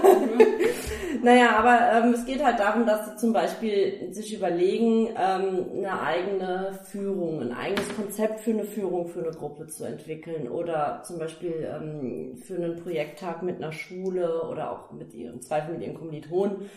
naja, 1.23 1.57
aber 1.57 2.07
ähm, 2.07 2.15
es 2.15 2.25
geht 2.25 2.43
halt 2.43 2.59
darum, 2.59 2.87
dass 2.87 3.07
sie 3.11 3.17
zum 3.17 3.33
Beispiel 3.33 4.13
sich 4.13 4.35
überlegen, 4.35 5.09
ähm, 5.17 5.67
eine 5.77 6.01
eigene 6.01 6.79
Führung, 6.91 7.41
ein 7.41 7.53
eigenes 7.53 7.95
Konzept 7.95 8.41
für 8.41 8.51
eine 8.51 8.65
Führung 8.65 9.07
für 9.07 9.21
eine 9.21 9.33
Gruppe 9.33 9.67
zu 9.67 9.85
entwickeln 9.85 10.49
oder 10.49 11.03
zum 11.05 11.19
Beispiel 11.19 11.69
ähm, 11.73 12.37
für 12.39 12.57
einen 12.57 12.77
Projekttag 12.83 13.43
mit 13.43 13.57
einer 13.57 13.73
Schule 13.73 14.43
oder 14.51 14.73
auch 14.73 14.93
mit 14.93 15.15
ihren 15.15 15.41
Zweifel 15.41 15.75
mit 15.75 15.83
ihren 15.83 15.95
Kommilitonen. 15.95 16.71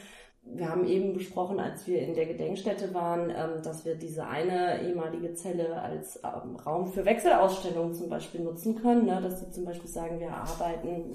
Wir 0.54 0.70
haben 0.70 0.88
eben 0.88 1.14
besprochen, 1.14 1.60
als 1.60 1.86
wir 1.88 2.02
in 2.02 2.16
der 2.16 2.26
Gedenkstätte 2.26 2.93
waren, 2.93 3.30
ähm, 3.30 3.62
dass 3.64 3.86
wir 3.86 3.95
diese 3.95 4.28
eine 4.28 4.82
ehemalige 4.82 5.34
Zelle 5.34 5.82
als 5.82 6.20
ähm, 6.24 6.56
Raum 6.56 6.88
für 6.88 7.06
Wechselausstellungen 7.06 7.93
zum 7.93 8.10
Beispiel 8.10 8.41
nutzen 8.41 8.76
können. 8.76 9.06
Ne? 9.06 9.20
Dass 9.22 9.39
sie 9.39 9.52
zum 9.52 9.66
Beispiel 9.66 9.89
sagen, 9.89 10.20
wir 10.20 10.32
arbeiten 10.32 11.14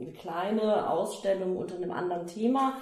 eine 0.00 0.12
kleine 0.12 0.90
Ausstellung 0.90 1.56
unter 1.56 1.76
einem 1.76 1.92
anderen 1.92 2.26
Thema 2.26 2.78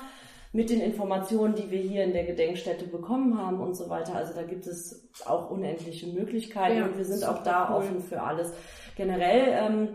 mit 0.52 0.68
den 0.68 0.80
Informationen, 0.80 1.54
die 1.54 1.70
wir 1.70 1.80
hier 1.80 2.04
in 2.04 2.12
der 2.12 2.24
Gedenkstätte 2.24 2.86
bekommen 2.86 3.38
haben 3.38 3.60
und 3.60 3.74
so 3.74 3.88
weiter. 3.88 4.14
Also 4.14 4.34
da 4.34 4.42
gibt 4.42 4.66
es 4.66 5.10
auch 5.24 5.50
unendliche 5.50 6.08
Möglichkeiten 6.08 6.78
Ja, 6.78 6.84
und 6.86 6.98
wir 6.98 7.04
sind 7.04 7.24
auch 7.26 7.42
da 7.42 7.70
cool. 7.70 7.76
offen 7.78 8.00
für 8.00 8.22
alles. 8.22 8.52
Generell 8.96 9.46
ähm, 9.48 9.88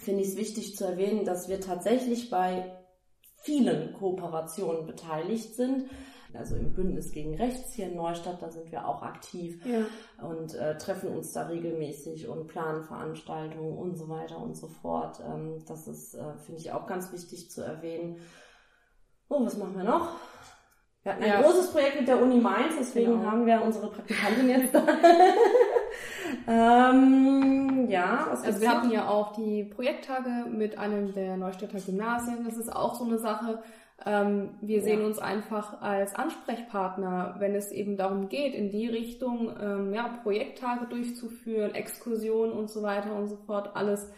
finde 0.00 0.22
ich 0.22 0.28
es 0.28 0.36
wichtig 0.36 0.76
zu 0.76 0.84
erwähnen, 0.84 1.24
dass 1.24 1.48
wir 1.48 1.60
tatsächlich 1.60 2.28
bei 2.28 2.77
vielen 3.40 3.92
Kooperationen 3.94 4.86
beteiligt 4.86 5.54
sind. 5.54 5.88
Also 6.34 6.56
im 6.56 6.74
Bündnis 6.74 7.10
gegen 7.12 7.34
Rechts 7.36 7.72
hier 7.72 7.86
in 7.86 7.96
Neustadt, 7.96 8.42
da 8.42 8.50
sind 8.50 8.70
wir 8.70 8.86
auch 8.86 9.02
aktiv 9.02 9.64
Ja. 9.64 9.86
und 10.28 10.54
äh, 10.54 10.76
treffen 10.76 11.08
uns 11.16 11.32
da 11.32 11.46
regelmäßig 11.46 12.28
und 12.28 12.48
planen 12.48 12.84
Veranstaltungen 12.84 13.76
und 13.78 13.96
so 13.96 14.10
weiter 14.10 14.38
und 14.38 14.54
so 14.54 14.68
fort. 14.68 15.20
Ähm, 15.26 15.64
das 15.66 15.88
ist, 15.88 16.14
äh, 16.14 16.36
finde 16.44 16.60
ich, 16.60 16.70
auch 16.72 16.86
ganz 16.86 17.12
wichtig 17.12 17.50
zu 17.50 17.62
erwähnen. 17.62 18.18
Oh, 19.30 19.42
was 19.44 19.56
machen 19.56 19.76
wir 19.76 19.84
noch? 19.84 20.16
Wir 21.02 21.12
hatten 21.12 21.22
ein 21.24 21.30
Ja. 21.30 21.40
großes 21.40 21.72
Projekt 21.72 21.98
mit 22.00 22.08
der 22.08 22.20
Uni 22.20 22.36
Mainz, 22.40 22.74
deswegen 22.78 23.12
Genau. 23.12 23.30
haben 23.30 23.46
wir 23.46 23.62
unsere 23.62 23.88
Praktikantin 23.90 24.50
jetzt 24.50 24.74
da. 24.74 24.84
ähm, 26.46 27.86
ja, 27.88 28.26
was 28.30 28.42
Also 28.44 28.60
wir 28.60 28.70
hatten 28.70 28.90
ja 28.90 29.08
auch 29.08 29.32
die 29.32 29.64
Projekttage 29.64 30.46
mit 30.50 30.78
einem 30.78 31.12
der 31.12 31.36
Neustädter 31.36 31.80
Gymnasien. 31.80 32.44
Das 32.44 32.56
ist 32.56 32.74
auch 32.74 32.94
so 32.94 33.04
eine 33.04 33.18
Sache. 33.18 33.62
Ähm, 34.06 34.50
wir 34.60 34.82
sehen 34.82 35.00
Ja. 35.00 35.06
uns 35.06 35.18
einfach 35.18 35.80
als 35.82 36.14
Ansprechpartner, 36.14 37.36
wenn 37.38 37.54
es 37.54 37.72
eben 37.72 37.96
darum 37.96 38.28
geht, 38.28 38.54
in 38.54 38.70
die 38.70 38.88
Richtung 38.88 39.50
ähm, 39.60 39.92
ja, 39.92 40.08
Projekttage 40.22 40.86
durchzuführen, 40.86 41.74
Exkursionen 41.74 42.52
und 42.52 42.70
so 42.70 42.82
weiter 42.82 43.14
und 43.14 43.26
so 43.26 43.36
fort. 43.36 43.74
Alles 43.74 44.10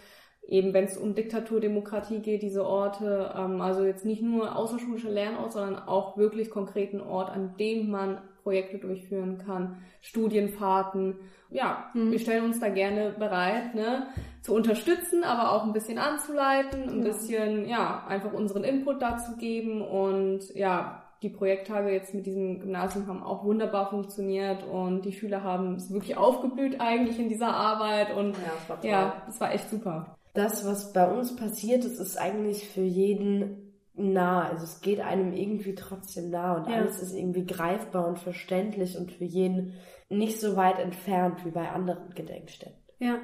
eben, 0.47 0.75
wenn 0.75 0.85
es 0.85 0.99
um 0.99 1.15
Diktatur, 1.15 1.61
Demokratie 1.61 2.19
geht, 2.21 2.43
diese 2.43 2.67
Orte. 2.67 3.33
Ähm, 3.37 3.61
also 3.61 3.85
jetzt 3.85 4.05
nicht 4.05 4.23
nur 4.23 4.57
außerschulische 4.57 5.11
Lernort, 5.11 5.53
sondern 5.53 5.77
auch 5.89 6.17
wirklich 6.19 6.51
konkreten 6.51 7.01
Ort, 7.01 7.31
an 7.31 7.57
dem 7.59 7.91
man 7.91 8.19
Projekte 8.43 8.79
durchführen 8.79 9.39
kann, 9.45 9.77
Studienfahrten. 10.01 11.17
Ja, 11.51 11.91
Mhm. 11.95 12.13
wir 12.13 12.19
stellen 12.21 12.45
uns 12.45 12.61
da 12.61 12.69
gerne 12.69 13.11
bereit, 13.19 13.75
ne, 13.75 14.07
zu 14.43 14.55
unterstützen, 14.55 15.25
aber 15.25 15.53
auch 15.53 15.65
ein 15.65 15.73
bisschen 15.73 15.99
anzuleiten, 15.99 16.83
ein 16.89 16.99
Ja. 16.99 17.05
bisschen, 17.05 17.69
ja, 17.69 18.05
einfach 18.07 18.33
unseren 18.33 18.63
Input 18.65 19.03
dazu 19.03 19.37
geben 19.37 19.83
und 19.83 20.55
ja, 20.55 21.03
die 21.23 21.29
Projekttage 21.29 21.91
jetzt 21.91 22.15
mit 22.15 22.25
diesem 22.25 22.61
Gymnasium 22.61 23.07
haben 23.07 23.23
auch 23.23 23.45
wunderbar 23.45 23.91
funktioniert 23.91 24.65
und 24.65 25.05
die 25.05 25.13
Schüler 25.13 25.43
haben 25.43 25.75
es 25.75 25.93
wirklich 25.93 26.17
aufgeblüht 26.17 26.81
eigentlich 26.81 27.19
in 27.19 27.29
dieser 27.29 27.55
Arbeit 27.55 28.17
und 28.17 28.33
Ja, 28.37 28.53
das 28.69 28.69
war 28.69 28.85
ja, 28.91 29.23
es 29.29 29.41
war 29.41 29.53
echt 29.53 29.69
super. 29.69 30.17
Das, 30.33 30.65
was 30.65 30.93
bei 30.93 31.11
uns 31.11 31.35
passiert 31.37 31.85
ist, 31.85 31.99
ist 31.99 32.17
eigentlich 32.17 32.69
für 32.69 32.81
jeden 32.83 33.70
nah. 34.01 34.49
Also 34.49 34.65
es 34.65 34.81
geht 34.81 35.01
einem 35.01 35.33
irgendwie 35.33 35.75
trotzdem 35.75 36.31
nah 36.31 36.55
und 36.57 36.69
Ja. 36.69 36.77
alles 36.77 37.01
ist 37.01 37.15
irgendwie 37.15 37.47
greifbar 37.47 38.07
und 38.09 38.19
verständlich 38.19 38.97
und 38.97 39.13
für 39.13 39.25
jeden 39.25 39.75
nicht 40.09 40.41
so 40.41 40.57
weit 40.57 40.79
entfernt 40.79 41.45
wie 41.45 41.51
bei 41.51 41.71
anderen 41.71 42.15
Gedenkstätten. 42.15 42.77
Ja. 42.99 43.19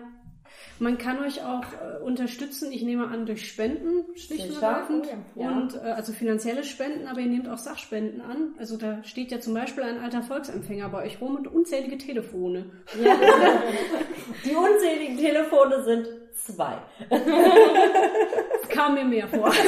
Man 0.79 0.97
kann 0.99 1.19
euch 1.25 1.45
auch 1.45 1.65
äh, 1.73 2.03
unterstützen, 2.03 2.71
ich 2.71 2.83
nehme 2.83 3.09
an, 3.09 3.27
durch 3.27 3.49
Spenden, 3.49 4.05
schlicht 4.15 4.49
und 4.49 4.63
ergreifend. 4.63 5.07
Oh 5.35 5.43
ja. 5.43 5.51
Und 5.51 5.75
äh, 5.75 5.79
also 5.81 6.13
finanzielle 6.13 6.65
Spenden, 6.65 7.09
aber 7.09 7.21
ihr 7.21 7.27
nehmt 7.27 7.49
auch 7.49 7.59
Sachspenden 7.59 8.21
an. 8.21 8.55
Also 8.59 8.77
da 8.77 9.03
steht 9.03 9.33
ja 9.33 9.41
zum 9.41 9.55
Beispiel 9.55 9.83
ein 9.83 9.99
alter 9.99 10.23
Volksempfänger 10.23 10.89
bei 10.89 11.05
euch 11.05 11.21
rum 11.21 11.37
und 11.37 11.49
unzählige 11.49 11.99
Telefone. 11.99 12.71
Ja. 13.03 13.15
Die 14.45 14.55
unzähligen 14.55 15.17
Telefone 15.19 15.83
sind 15.83 16.09
zwei. 16.45 16.75
Das 17.09 17.21
kam 18.69 18.95
mir 18.95 19.05
mehr 19.05 19.29
vor. 19.29 19.53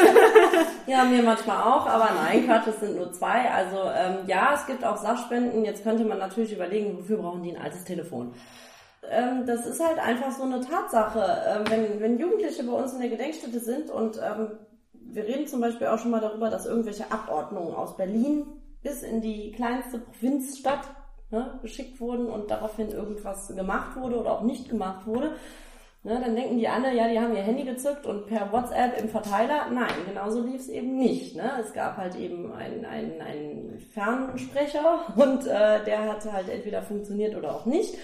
Ja, 0.86 1.04
mir 1.04 1.22
manchmal 1.22 1.58
auch, 1.64 1.86
aber 1.86 2.08
nein, 2.14 2.46
Quatsch, 2.46 2.68
es 2.68 2.80
sind 2.80 2.96
nur 2.96 3.12
zwei. 3.12 3.50
Also 3.50 3.76
ähm, 3.94 4.26
ja, 4.26 4.54
es 4.54 4.66
gibt 4.66 4.82
auch 4.86 4.96
Sachspenden. 4.96 5.62
Jetzt 5.62 5.82
könnte 5.82 6.02
man 6.02 6.16
natürlich 6.16 6.54
überlegen, 6.54 6.96
wofür 6.96 7.18
brauchen 7.18 7.42
die 7.42 7.54
ein 7.54 7.62
altes 7.62 7.84
Telefon? 7.84 8.32
Ähm, 9.10 9.44
das 9.46 9.66
ist 9.66 9.86
halt 9.86 9.98
einfach 9.98 10.32
so 10.32 10.44
eine 10.44 10.60
Tatsache. 10.60 11.42
Ähm, 11.46 11.64
wenn, 11.68 12.00
wenn 12.00 12.18
Jugendliche 12.18 12.64
bei 12.64 12.72
uns 12.72 12.94
in 12.94 13.00
der 13.00 13.10
Gedenkstätte 13.10 13.60
sind 13.60 13.90
und 13.90 14.16
ähm, 14.16 14.58
wir 14.92 15.24
reden 15.24 15.46
zum 15.46 15.60
Beispiel 15.60 15.86
auch 15.88 15.98
schon 15.98 16.10
mal 16.10 16.20
darüber, 16.20 16.48
dass 16.48 16.66
irgendwelche 16.66 17.10
Abordnungen 17.10 17.74
aus 17.74 17.96
Berlin 17.96 18.46
bis 18.82 19.02
in 19.02 19.20
die 19.20 19.52
kleinste 19.52 19.98
Provinzstadt 19.98 20.88
ne, 21.30 21.58
geschickt 21.62 22.00
wurden 22.00 22.26
und 22.26 22.50
daraufhin 22.50 22.90
irgendwas 22.90 23.48
gemacht 23.54 23.96
wurde 23.96 24.18
oder 24.18 24.32
auch 24.32 24.42
nicht 24.42 24.68
gemacht 24.68 25.06
wurde. 25.06 25.32
Ne, 26.04 26.20
dann 26.20 26.36
denken 26.36 26.58
die 26.58 26.68
alle, 26.68 26.94
ja, 26.94 27.08
die 27.08 27.18
haben 27.18 27.34
ihr 27.34 27.42
Handy 27.42 27.64
gezückt 27.64 28.06
und 28.06 28.26
per 28.26 28.52
WhatsApp 28.52 29.00
im 29.00 29.08
Verteiler. 29.08 29.66
Nein, 29.72 30.06
genauso 30.06 30.42
lief 30.42 30.60
es 30.60 30.68
eben 30.68 30.96
nicht. 30.96 31.34
Ne? 31.34 31.50
Es 31.60 31.72
gab 31.72 31.96
halt 31.96 32.14
eben 32.14 32.52
einen, 32.52 32.84
einen, 32.84 33.20
einen 33.20 33.78
Fernsprecher 33.92 35.00
und 35.16 35.46
äh, 35.46 35.84
der 35.84 36.08
hat 36.08 36.32
halt 36.32 36.48
entweder 36.48 36.82
funktioniert 36.82 37.36
oder 37.36 37.54
auch 37.54 37.66
nicht. 37.66 37.96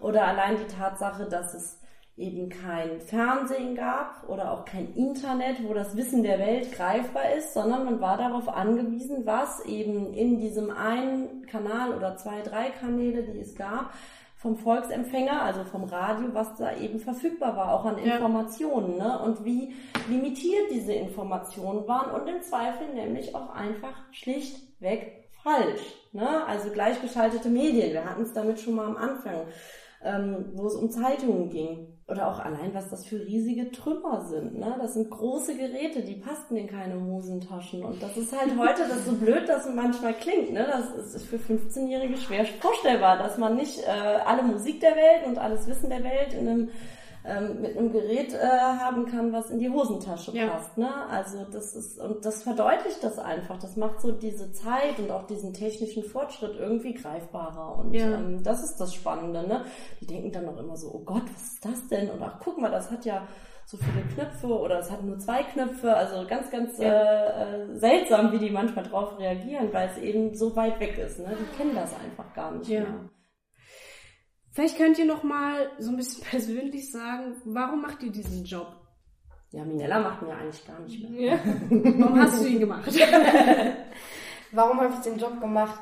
Oder 0.00 0.26
allein 0.26 0.56
die 0.56 0.74
Tatsache, 0.74 1.26
dass 1.26 1.52
es 1.52 1.78
eben 2.16 2.48
kein 2.48 3.00
Fernsehen 3.00 3.74
gab 3.74 4.28
oder 4.28 4.52
auch 4.52 4.64
kein 4.64 4.94
Internet, 4.94 5.62
wo 5.66 5.72
das 5.72 5.96
Wissen 5.96 6.22
der 6.22 6.38
Welt 6.38 6.72
greifbar 6.72 7.32
ist, 7.36 7.54
sondern 7.54 7.84
man 7.84 8.00
war 8.00 8.18
darauf 8.18 8.48
angewiesen, 8.48 9.24
was 9.24 9.64
eben 9.64 10.12
in 10.12 10.38
diesem 10.38 10.70
einen 10.70 11.46
Kanal 11.46 11.94
oder 11.94 12.16
zwei, 12.16 12.42
drei 12.42 12.70
Kanäle, 12.70 13.22
die 13.22 13.40
es 13.40 13.54
gab, 13.54 13.92
vom 14.42 14.56
Volksempfänger, 14.56 15.40
also 15.40 15.62
vom 15.64 15.84
Radio, 15.84 16.28
was 16.34 16.56
da 16.56 16.76
eben 16.76 16.98
verfügbar 16.98 17.56
war, 17.56 17.72
auch 17.72 17.84
an 17.84 17.96
Ja. 18.04 18.16
Informationen, 18.16 18.98
ne? 18.98 19.20
Und 19.20 19.44
wie 19.44 19.72
limitiert 20.10 20.70
diese 20.70 20.92
Informationen 20.92 21.86
waren 21.86 22.10
und 22.20 22.28
im 22.28 22.42
Zweifel 22.42 22.88
nämlich 22.92 23.34
auch 23.36 23.50
einfach 23.54 23.94
schlichtweg 24.10 25.28
falsch, 25.42 25.94
ne? 26.12 26.44
Also 26.46 26.70
gleichgeschaltete 26.70 27.48
Medien, 27.48 27.92
wir 27.92 28.04
hatten 28.04 28.22
es 28.22 28.32
damit 28.32 28.58
schon 28.60 28.74
mal 28.74 28.86
am 28.86 28.96
Anfang. 28.96 29.46
ähm, 30.04 30.50
wo 30.54 30.66
es 30.66 30.74
um 30.74 30.90
Zeitungen 30.90 31.48
ging. 31.48 31.91
Oder 32.08 32.28
auch 32.28 32.40
allein, 32.40 32.74
was 32.74 32.90
das 32.90 33.06
für 33.06 33.20
riesige 33.20 33.70
Trümmer 33.70 34.22
sind. 34.22 34.58
Ne? 34.58 34.76
Das 34.80 34.94
sind 34.94 35.08
große 35.08 35.56
Geräte, 35.56 36.02
die 36.02 36.16
passten 36.16 36.56
in 36.56 36.66
keine 36.66 37.00
Hosentaschen. 37.00 37.84
Und 37.84 38.02
das 38.02 38.16
ist 38.16 38.36
halt 38.36 38.58
heute, 38.58 38.88
das 38.88 39.06
so 39.06 39.12
blöd, 39.12 39.48
dass 39.48 39.66
es 39.66 39.74
manchmal 39.74 40.14
klingt. 40.14 40.52
Ne? 40.52 40.66
Das 40.68 41.14
ist 41.14 41.26
für 41.26 41.36
15-Jährige 41.36 42.16
schwer 42.16 42.44
vorstellbar, 42.44 43.18
dass 43.18 43.38
man 43.38 43.56
nicht 43.56 43.78
äh, 43.86 43.90
alle 43.90 44.42
Musik 44.42 44.80
der 44.80 44.96
Welt 44.96 45.26
und 45.26 45.38
alles 45.38 45.66
Wissen 45.68 45.90
der 45.90 46.02
Welt 46.02 46.32
in 46.32 46.48
einem 46.48 46.70
ähm, 47.24 47.60
mit 47.60 47.76
einem 47.76 47.92
Gerät 47.92 48.32
äh, 48.34 48.38
haben 48.38 49.06
kann, 49.06 49.32
was 49.32 49.50
in 49.50 49.58
die 49.58 49.70
Hosentasche 49.70 50.32
ja. 50.32 50.48
passt. 50.48 50.76
Ne? 50.76 50.90
Also 51.08 51.44
das 51.44 51.74
ist, 51.74 51.98
und 52.00 52.24
das 52.24 52.42
verdeutlicht 52.42 53.02
das 53.02 53.18
einfach. 53.18 53.58
Das 53.58 53.76
macht 53.76 54.00
so 54.00 54.12
diese 54.12 54.52
Zeit 54.52 54.98
und 54.98 55.10
auch 55.10 55.26
diesen 55.26 55.54
technischen 55.54 56.02
Fortschritt 56.02 56.56
irgendwie 56.58 56.94
greifbarer. 56.94 57.78
Und 57.78 57.94
ja. 57.94 58.06
ähm, 58.06 58.42
das 58.42 58.64
ist 58.64 58.76
das 58.78 58.92
Spannende. 58.94 59.46
Ne? 59.46 59.64
Die 60.00 60.06
denken 60.06 60.32
dann 60.32 60.48
auch 60.48 60.58
immer 60.58 60.76
so, 60.76 60.92
oh 60.92 61.04
Gott, 61.04 61.24
was 61.32 61.42
ist 61.42 61.64
das 61.64 61.88
denn? 61.88 62.10
Und 62.10 62.22
ach, 62.22 62.40
guck 62.42 62.58
mal, 62.58 62.70
das 62.70 62.90
hat 62.90 63.04
ja 63.04 63.26
so 63.66 63.76
viele 63.76 64.04
Knöpfe 64.14 64.48
oder 64.48 64.80
es 64.80 64.90
hat 64.90 65.04
nur 65.04 65.18
zwei 65.18 65.44
Knöpfe. 65.44 65.94
Also 65.94 66.26
ganz, 66.26 66.50
ganz 66.50 66.78
ja. 66.78 66.90
äh, 66.90 67.78
seltsam, 67.78 68.32
wie 68.32 68.38
die 68.38 68.50
manchmal 68.50 68.84
drauf 68.84 69.16
reagieren, 69.18 69.72
weil 69.72 69.88
es 69.88 69.98
eben 69.98 70.34
so 70.34 70.56
weit 70.56 70.80
weg 70.80 70.98
ist. 70.98 71.20
Ne? 71.20 71.36
Die 71.38 71.56
kennen 71.56 71.76
das 71.76 71.94
einfach 71.94 72.34
gar 72.34 72.50
nicht 72.50 72.68
mehr. 72.68 73.10
Vielleicht 74.52 74.76
könnt 74.76 74.98
ihr 74.98 75.06
noch 75.06 75.22
mal 75.22 75.70
so 75.78 75.90
ein 75.90 75.96
bisschen 75.96 76.22
persönlich 76.30 76.92
sagen, 76.92 77.36
warum 77.44 77.82
macht 77.82 78.02
ihr 78.02 78.12
diesen 78.12 78.44
Job? 78.44 78.76
Ja, 79.50 79.64
Minella 79.64 80.00
macht 80.00 80.22
mir 80.22 80.34
eigentlich 80.34 80.66
gar 80.66 80.80
nicht 80.80 81.10
mehr. 81.10 81.34
Ja. 81.34 81.38
Warum 81.68 82.20
hast 82.20 82.42
du 82.42 82.46
ihn 82.46 82.60
gemacht? 82.60 82.90
warum 84.52 84.80
habe 84.80 84.94
ich 84.94 85.00
den 85.00 85.18
Job 85.18 85.40
gemacht? 85.40 85.78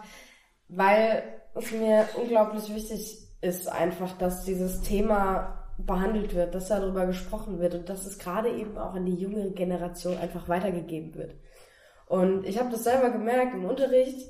Weil 0.69 1.23
es 1.55 1.71
mir 1.71 2.09
unglaublich 2.17 2.75
wichtig 2.75 3.29
ist 3.41 3.69
einfach, 3.69 4.19
dass 4.19 4.45
dieses 4.45 4.83
Thema 4.83 5.57
behandelt 5.79 6.35
wird, 6.35 6.55
dass 6.55 6.69
darüber 6.69 7.07
gesprochen 7.07 7.61
wird 7.61 7.75
und 7.75 7.89
dass 7.89 8.07
es 8.07 8.19
gerade 8.19 8.51
eben 8.51 8.77
auch 8.77 8.95
an 8.95 9.07
die 9.07 9.15
junge 9.15 9.53
Generation 9.53 10.19
einfach 10.19 10.49
weitergegeben 10.49 11.15
wird. 11.15 11.37
Und 12.07 12.45
ich 12.47 12.59
habe 12.59 12.71
das 12.71 12.85
selber 12.85 13.11
gemerkt 13.11 13.55
im 13.55 13.65
Unterricht, 13.65 14.29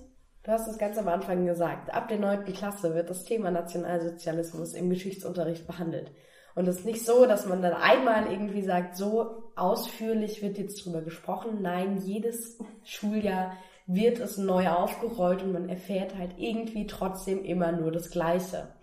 Du 0.51 0.57
hast 0.57 0.67
es 0.67 0.79
ganz 0.79 0.99
am 0.99 1.07
Anfang 1.07 1.47
gesagt. 1.47 1.95
Ab 1.95 2.09
der 2.09 2.19
neunten 2.19 2.53
Klasse 2.53 2.93
wird 2.93 3.09
das 3.09 3.23
Thema 3.23 3.53
Nationalsozialismus 3.53 4.75
im 4.75 4.91
Geschichtsunterricht 4.91 5.65
behandelt. 5.65 6.11
Und 6.57 6.67
es 6.67 6.79
ist 6.79 6.87
nicht 6.87 7.07
so, 7.07 7.25
dass 7.25 7.47
man 7.47 7.63
dann 7.63 7.75
einmal 7.75 8.27
irgendwie 8.27 8.63
sagt, 8.63 8.97
so 8.97 9.53
ausführlich 9.55 10.43
wird 10.43 10.59
jetzt 10.59 10.85
drüber 10.85 11.03
gesprochen. 11.03 11.63
Nein, 11.63 11.99
jedes 11.99 12.59
Schuljahr 12.83 13.53
wird 13.87 14.19
es 14.19 14.39
neu 14.39 14.69
aufgerollt 14.69 15.45
und 15.45 15.53
man 15.53 15.69
erfährt 15.69 16.19
halt 16.19 16.33
irgendwie 16.37 16.89
trotzdem 16.89 17.45
immer 17.45 17.71
nur 17.71 17.93
das 17.93 18.11
Gleiche. 18.11 18.75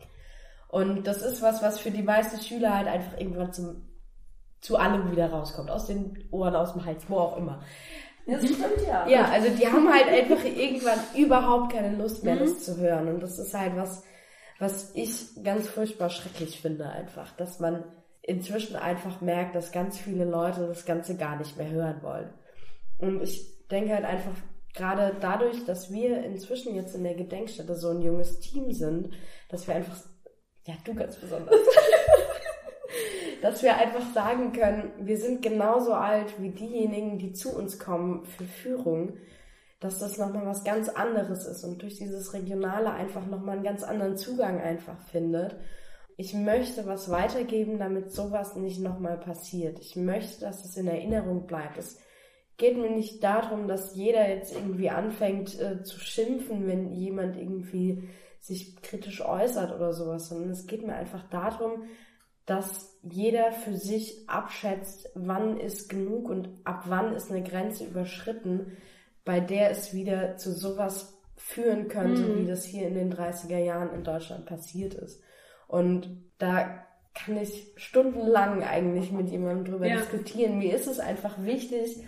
Und 0.70 1.06
das 1.06 1.22
ist 1.22 1.42
was, 1.42 1.62
was 1.62 1.82
für 1.82 1.92
die 1.92 2.02
meisten 2.02 2.40
Schüler 2.40 2.78
halt 2.78 2.88
einfach 2.88 3.20
irgendwann 3.20 3.52
zum, 3.52 3.90
zu 4.62 4.78
allem 4.78 5.12
wieder 5.12 5.32
rauskommt. 5.32 5.70
Aus 5.70 5.88
den 5.88 6.30
Ohren, 6.32 6.56
aus 6.56 6.72
dem 6.72 6.86
Hals, 6.86 7.10
wo 7.10 7.18
auch 7.18 7.36
immer. 7.36 7.62
Ja, 8.28 8.38
das 8.38 8.46
stimmt 8.46 8.86
ja. 8.86 9.08
Ja, 9.08 9.26
also 9.30 9.50
die 9.50 9.66
haben 9.66 9.92
halt 9.92 10.08
einfach 10.08 10.44
irgendwann 10.44 11.00
überhaupt 11.16 11.72
keine 11.72 11.96
Lust 11.96 12.24
mehr, 12.24 12.36
mhm. 12.36 12.40
das 12.40 12.64
zu 12.64 12.78
hören. 12.78 13.08
Und 13.08 13.24
das 13.24 13.40
ist 13.40 13.54
halt 13.54 13.76
was, 13.76 14.04
was 14.60 14.92
ich 14.96 15.44
ganz 15.44 15.68
furchtbar 15.68 16.10
schrecklich 16.10 16.60
finde 16.60 16.90
einfach, 16.90 17.36
dass 17.38 17.60
man 17.60 17.86
inzwischen 18.22 18.76
einfach 18.76 19.22
merkt, 19.22 19.56
dass 19.56 19.72
ganz 19.72 19.98
viele 19.98 20.26
Leute 20.26 20.68
das 20.68 20.86
Ganze 20.86 21.16
gar 21.16 21.38
nicht 21.38 21.58
mehr 21.58 21.70
hören 21.70 22.04
wollen. 22.04 22.34
Und 22.98 23.22
ich 23.22 23.66
denke 23.70 23.94
halt 23.94 24.04
einfach, 24.04 24.34
gerade 24.74 25.16
dadurch, 25.22 25.66
dass 25.66 25.92
wir 25.92 26.24
inzwischen 26.24 26.76
jetzt 26.76 26.96
in 26.96 27.04
der 27.04 27.16
Gedenkstätte 27.16 27.76
so 27.76 27.90
ein 27.90 28.02
junges 28.02 28.40
Team 28.42 28.74
sind, 28.74 29.14
dass 29.50 29.68
wir 29.68 29.76
einfach, 29.76 29.98
ja, 30.66 30.76
du 30.84 30.94
ganz 30.94 31.16
besonders, 31.16 31.56
dass 33.48 33.64
wir 33.64 33.78
einfach 33.78 34.14
sagen 34.14 34.52
können, 34.52 34.92
wir 35.00 35.18
sind 35.18 35.42
genauso 35.42 35.94
alt 35.94 36.34
wie 36.42 36.50
diejenigen, 36.50 37.18
die 37.18 37.32
zu 37.32 37.56
uns 37.56 37.80
kommen 37.80 38.26
für 38.26 38.44
Führung, 38.44 39.14
dass 39.80 40.00
das 40.00 40.18
nochmal 40.18 40.46
was 40.46 40.66
ganz 40.66 40.90
anderes 40.90 41.46
ist 41.46 41.64
und 41.64 41.82
durch 41.82 41.96
dieses 41.96 42.34
Regionale 42.34 42.92
einfach 42.92 43.26
nochmal 43.26 43.56
einen 43.56 43.64
ganz 43.64 43.84
anderen 43.84 44.18
Zugang 44.18 44.60
einfach 44.60 45.00
findet. 45.12 45.56
Ich 46.18 46.34
möchte 46.34 46.86
was 46.88 47.10
weitergeben, 47.10 47.80
damit 47.80 48.12
sowas 48.12 48.58
nicht 48.58 48.82
nochmal 48.82 49.18
passiert. 49.18 49.80
Ich 49.80 49.96
möchte, 49.96 50.42
dass 50.42 50.66
es 50.66 50.76
in 50.76 50.90
Erinnerung 50.90 51.48
bleibt. 51.48 51.78
Es 51.78 52.00
geht 52.58 52.76
mir 52.76 52.90
nicht 52.90 53.24
darum, 53.24 53.70
dass 53.70 53.96
jeder 53.96 54.28
jetzt 54.28 54.54
irgendwie 54.54 54.90
anfängt 54.90 55.58
äh, 55.62 55.84
zu 55.84 56.02
schimpfen, 56.02 56.68
wenn 56.68 56.92
jemand 56.92 57.38
irgendwie 57.38 58.10
sich 58.42 58.82
kritisch 58.82 59.24
äußert 59.24 59.74
oder 59.74 59.94
sowas, 59.94 60.28
sondern 60.28 60.50
es 60.50 60.68
geht 60.68 60.86
mir 60.86 60.96
einfach 60.96 61.30
darum, 61.30 61.84
dass 62.48 62.98
jeder 63.04 63.52
für 63.52 63.76
sich 63.76 64.28
abschätzt, 64.28 65.12
wann 65.14 65.60
ist 65.60 65.90
genug 65.90 66.30
und 66.30 66.50
ab 66.64 66.86
wann 66.86 67.14
ist 67.14 67.30
eine 67.30 67.44
Grenze 67.44 67.86
überschritten, 67.86 68.78
bei 69.26 69.42
der 69.42 69.70
es 69.70 69.94
wieder 69.94 70.38
zu 70.38 70.54
sowas 70.54 71.22
führen 71.36 71.90
könnte, 71.90 72.22
mhm. 72.22 72.38
wie 72.40 72.48
das 72.48 72.64
hier 72.64 72.88
in 72.88 72.96
den 72.96 73.14
30er 73.14 73.60
Jahren 73.60 73.94
in 73.94 74.04
Deutschland 74.04 74.46
passiert 74.46 74.94
ist. 74.94 75.22
Und 75.68 76.24
da 76.38 76.86
kann 77.14 77.38
ich 77.38 77.74
stundenlang 77.76 78.64
eigentlich 78.64 79.12
mit 79.12 79.30
jemandem 79.30 79.66
drüber 79.66 79.88
ja. 79.88 79.98
diskutieren. 79.98 80.58
Mir 80.58 80.74
ist 80.74 80.88
es 80.88 81.00
einfach 81.00 81.44
wichtig, 81.44 82.06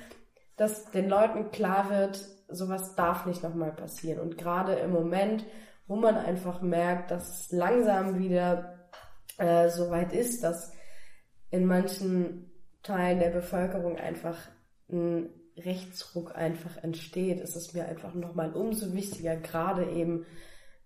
dass 0.55 0.89
den 0.91 1.09
Leuten 1.09 1.51
klar 1.51 1.89
wird, 1.89 2.25
sowas 2.47 2.95
darf 2.95 3.25
nicht 3.25 3.43
nochmal 3.43 3.73
passieren. 3.73 4.21
Und 4.21 4.37
gerade 4.37 4.75
im 4.75 4.91
Moment, 4.91 5.45
wo 5.87 5.97
man 5.97 6.15
einfach 6.15 6.61
merkt, 6.61 7.11
dass 7.11 7.41
es 7.41 7.51
langsam 7.51 8.19
wieder 8.19 8.78
äh, 9.39 9.69
so 9.69 9.89
weit 9.89 10.13
ist, 10.13 10.43
dass 10.43 10.71
in 11.51 11.65
manchen 11.65 12.51
Teilen 12.83 13.19
der 13.19 13.29
Bevölkerung 13.29 13.97
einfach 13.97 14.37
ein 14.91 15.29
Rechtsruck 15.57 16.35
einfach 16.35 16.77
entsteht, 16.83 17.39
ist 17.39 17.55
es 17.55 17.73
mir 17.73 17.87
einfach 17.87 18.13
nochmal 18.13 18.53
umso 18.53 18.93
wichtiger, 18.93 19.35
gerade 19.35 19.89
eben 19.89 20.25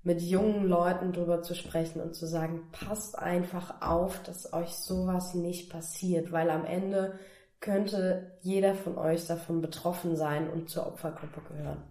mit 0.02 0.22
jungen 0.22 0.66
Leuten 0.68 1.14
drüber 1.14 1.42
zu 1.42 1.56
sprechen 1.56 2.02
und 2.02 2.16
zu 2.16 2.26
sagen, 2.26 2.68
passt 2.72 3.18
einfach 3.18 3.82
auf, 3.82 4.22
dass 4.24 4.52
euch 4.52 4.70
sowas 4.70 5.34
nicht 5.34 5.72
passiert, 5.72 6.32
weil 6.32 6.50
am 6.50 6.66
Ende 6.66 7.20
könnte 7.62 8.38
jeder 8.42 8.76
von 8.76 8.98
euch 8.98 9.26
davon 9.28 9.62
betroffen 9.62 10.18
sein 10.18 10.50
und 10.50 10.70
zur 10.70 10.88
Opfergruppe 10.88 11.42
gehören. 11.48 11.84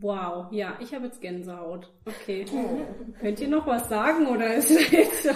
Wow, 0.00 0.46
ja, 0.50 0.78
ich 0.80 0.94
habe 0.94 1.06
jetzt 1.06 1.20
Gänsehaut. 1.20 1.90
Okay. 2.06 2.46
Oh. 2.54 2.80
Könnt 3.20 3.38
ihr 3.38 3.48
noch 3.48 3.66
was 3.66 3.86
sagen 3.90 4.26
oder 4.28 4.54
ist 4.54 4.70
jetzt 4.70 5.26
ja, 5.26 5.34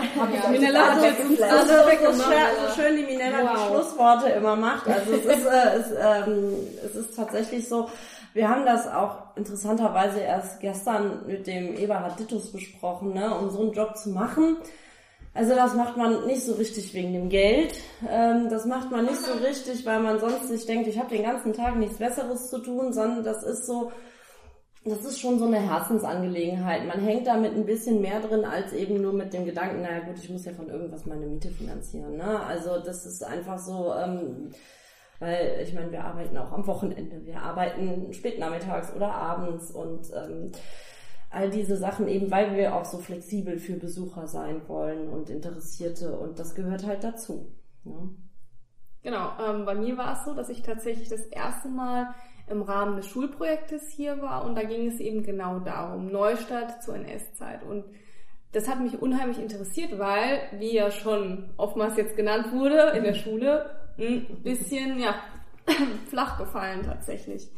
Minella 0.50 0.94
hat 0.94 1.02
jetzt 1.02 1.24
uns 1.24 1.42
alles 1.42 1.68
so, 1.68 1.86
weggemacht. 1.86 2.32
So 2.68 2.82
schön, 2.82 2.96
die 2.96 3.02
Minella 3.02 3.42
wow. 3.42 3.50
die 3.52 3.74
Schlussworte 3.74 4.28
immer 4.30 4.56
macht. 4.56 4.88
Also 4.88 5.12
es 5.12 5.24
ist, 5.26 5.46
äh, 5.46 5.76
es, 5.76 5.90
ähm, 5.90 6.54
es 6.82 6.94
ist 6.94 7.14
tatsächlich 7.14 7.68
so, 7.68 7.90
wir 8.32 8.48
haben 8.48 8.64
das 8.64 8.88
auch 8.88 9.36
interessanterweise 9.36 10.20
erst 10.20 10.60
gestern 10.60 11.26
mit 11.26 11.46
dem 11.46 11.76
Eberhard 11.76 12.18
Dittus 12.18 12.50
besprochen, 12.50 13.12
ne, 13.12 13.36
um 13.38 13.50
so 13.50 13.60
einen 13.60 13.72
Job 13.72 13.98
zu 13.98 14.10
machen. 14.10 14.56
Also 15.34 15.54
das 15.54 15.74
macht 15.74 15.96
man 15.96 16.26
nicht 16.26 16.42
so 16.42 16.54
richtig 16.54 16.94
wegen 16.94 17.12
dem 17.12 17.28
Geld. 17.28 17.74
Ähm, 18.08 18.48
das 18.48 18.64
macht 18.64 18.90
man 18.90 19.04
nicht 19.04 19.20
so 19.20 19.32
richtig, 19.32 19.84
weil 19.84 20.00
man 20.00 20.20
sonst 20.20 20.48
sich 20.48 20.64
denkt, 20.64 20.88
ich 20.88 20.98
habe 20.98 21.10
den 21.10 21.24
ganzen 21.24 21.52
Tag 21.52 21.76
nichts 21.76 21.98
Besseres 21.98 22.48
zu 22.48 22.60
tun, 22.60 22.92
sondern 22.94 23.24
das 23.24 23.42
ist 23.42 23.66
so, 23.66 23.92
das 24.84 25.04
ist 25.04 25.20
schon 25.20 25.38
so 25.38 25.46
eine 25.46 25.60
Herzensangelegenheit. 25.60 26.86
Man 26.86 27.00
hängt 27.00 27.26
damit 27.26 27.54
ein 27.54 27.64
bisschen 27.64 28.02
mehr 28.02 28.20
drin 28.20 28.44
als 28.44 28.72
eben 28.74 29.00
nur 29.00 29.14
mit 29.14 29.32
dem 29.32 29.46
Gedanken, 29.46 29.80
naja 29.80 30.00
gut, 30.00 30.18
ich 30.18 30.28
muss 30.28 30.44
ja 30.44 30.52
von 30.52 30.68
irgendwas 30.68 31.06
meine 31.06 31.26
Miete 31.26 31.48
finanzieren. 31.48 32.16
Ne? 32.16 32.40
Also 32.40 32.78
das 32.80 33.06
ist 33.06 33.24
einfach 33.24 33.58
so, 33.58 33.94
ähm, 33.94 34.50
weil 35.20 35.60
ich 35.62 35.72
meine, 35.72 35.90
wir 35.90 36.04
arbeiten 36.04 36.36
auch 36.36 36.52
am 36.52 36.66
Wochenende, 36.66 37.24
wir 37.24 37.40
arbeiten 37.40 38.12
spät 38.12 38.38
nachmittags 38.38 38.94
oder 38.94 39.10
abends 39.14 39.70
und 39.70 40.10
ähm, 40.14 40.52
all 41.30 41.48
diese 41.48 41.78
Sachen 41.78 42.06
eben, 42.06 42.30
weil 42.30 42.54
wir 42.54 42.74
auch 42.74 42.84
so 42.84 42.98
flexibel 42.98 43.58
für 43.58 43.74
Besucher 43.74 44.26
sein 44.26 44.68
wollen 44.68 45.08
und 45.08 45.30
Interessierte 45.30 46.18
und 46.18 46.38
das 46.38 46.54
gehört 46.54 46.86
halt 46.86 47.02
dazu. 47.02 47.54
Ne? 47.84 48.10
Genau, 49.02 49.30
ähm, 49.40 49.64
bei 49.64 49.74
mir 49.74 49.96
war 49.96 50.12
es 50.14 50.24
so, 50.24 50.34
dass 50.34 50.50
ich 50.50 50.62
tatsächlich 50.62 51.08
das 51.08 51.26
erste 51.26 51.68
Mal 51.68 52.14
im 52.48 52.62
Rahmen 52.62 52.96
des 52.96 53.06
Schulprojektes 53.08 53.90
hier 53.90 54.20
war 54.20 54.44
und 54.44 54.54
da 54.54 54.62
ging 54.62 54.86
es 54.86 55.00
eben 55.00 55.22
genau 55.22 55.60
darum, 55.60 56.10
Neustadt 56.10 56.82
zur 56.82 56.96
NS-Zeit 56.96 57.62
und 57.62 57.84
das 58.54 58.68
hat 58.68 58.80
mich 58.80 59.02
unheimlich 59.02 59.38
interessiert, 59.38 59.98
weil, 59.98 60.40
wie 60.58 60.72
ja 60.72 60.90
schon 60.90 61.50
oftmals 61.56 61.96
jetzt 61.96 62.16
genannt 62.16 62.52
wurde, 62.52 62.92
in 62.96 63.02
der 63.02 63.14
Schule 63.14 63.68
ein 63.98 64.42
bisschen, 64.42 65.00
ja, 65.00 65.16
flach 66.08 66.38
gefallen 66.38 66.82
tatsächlich. 66.84 67.48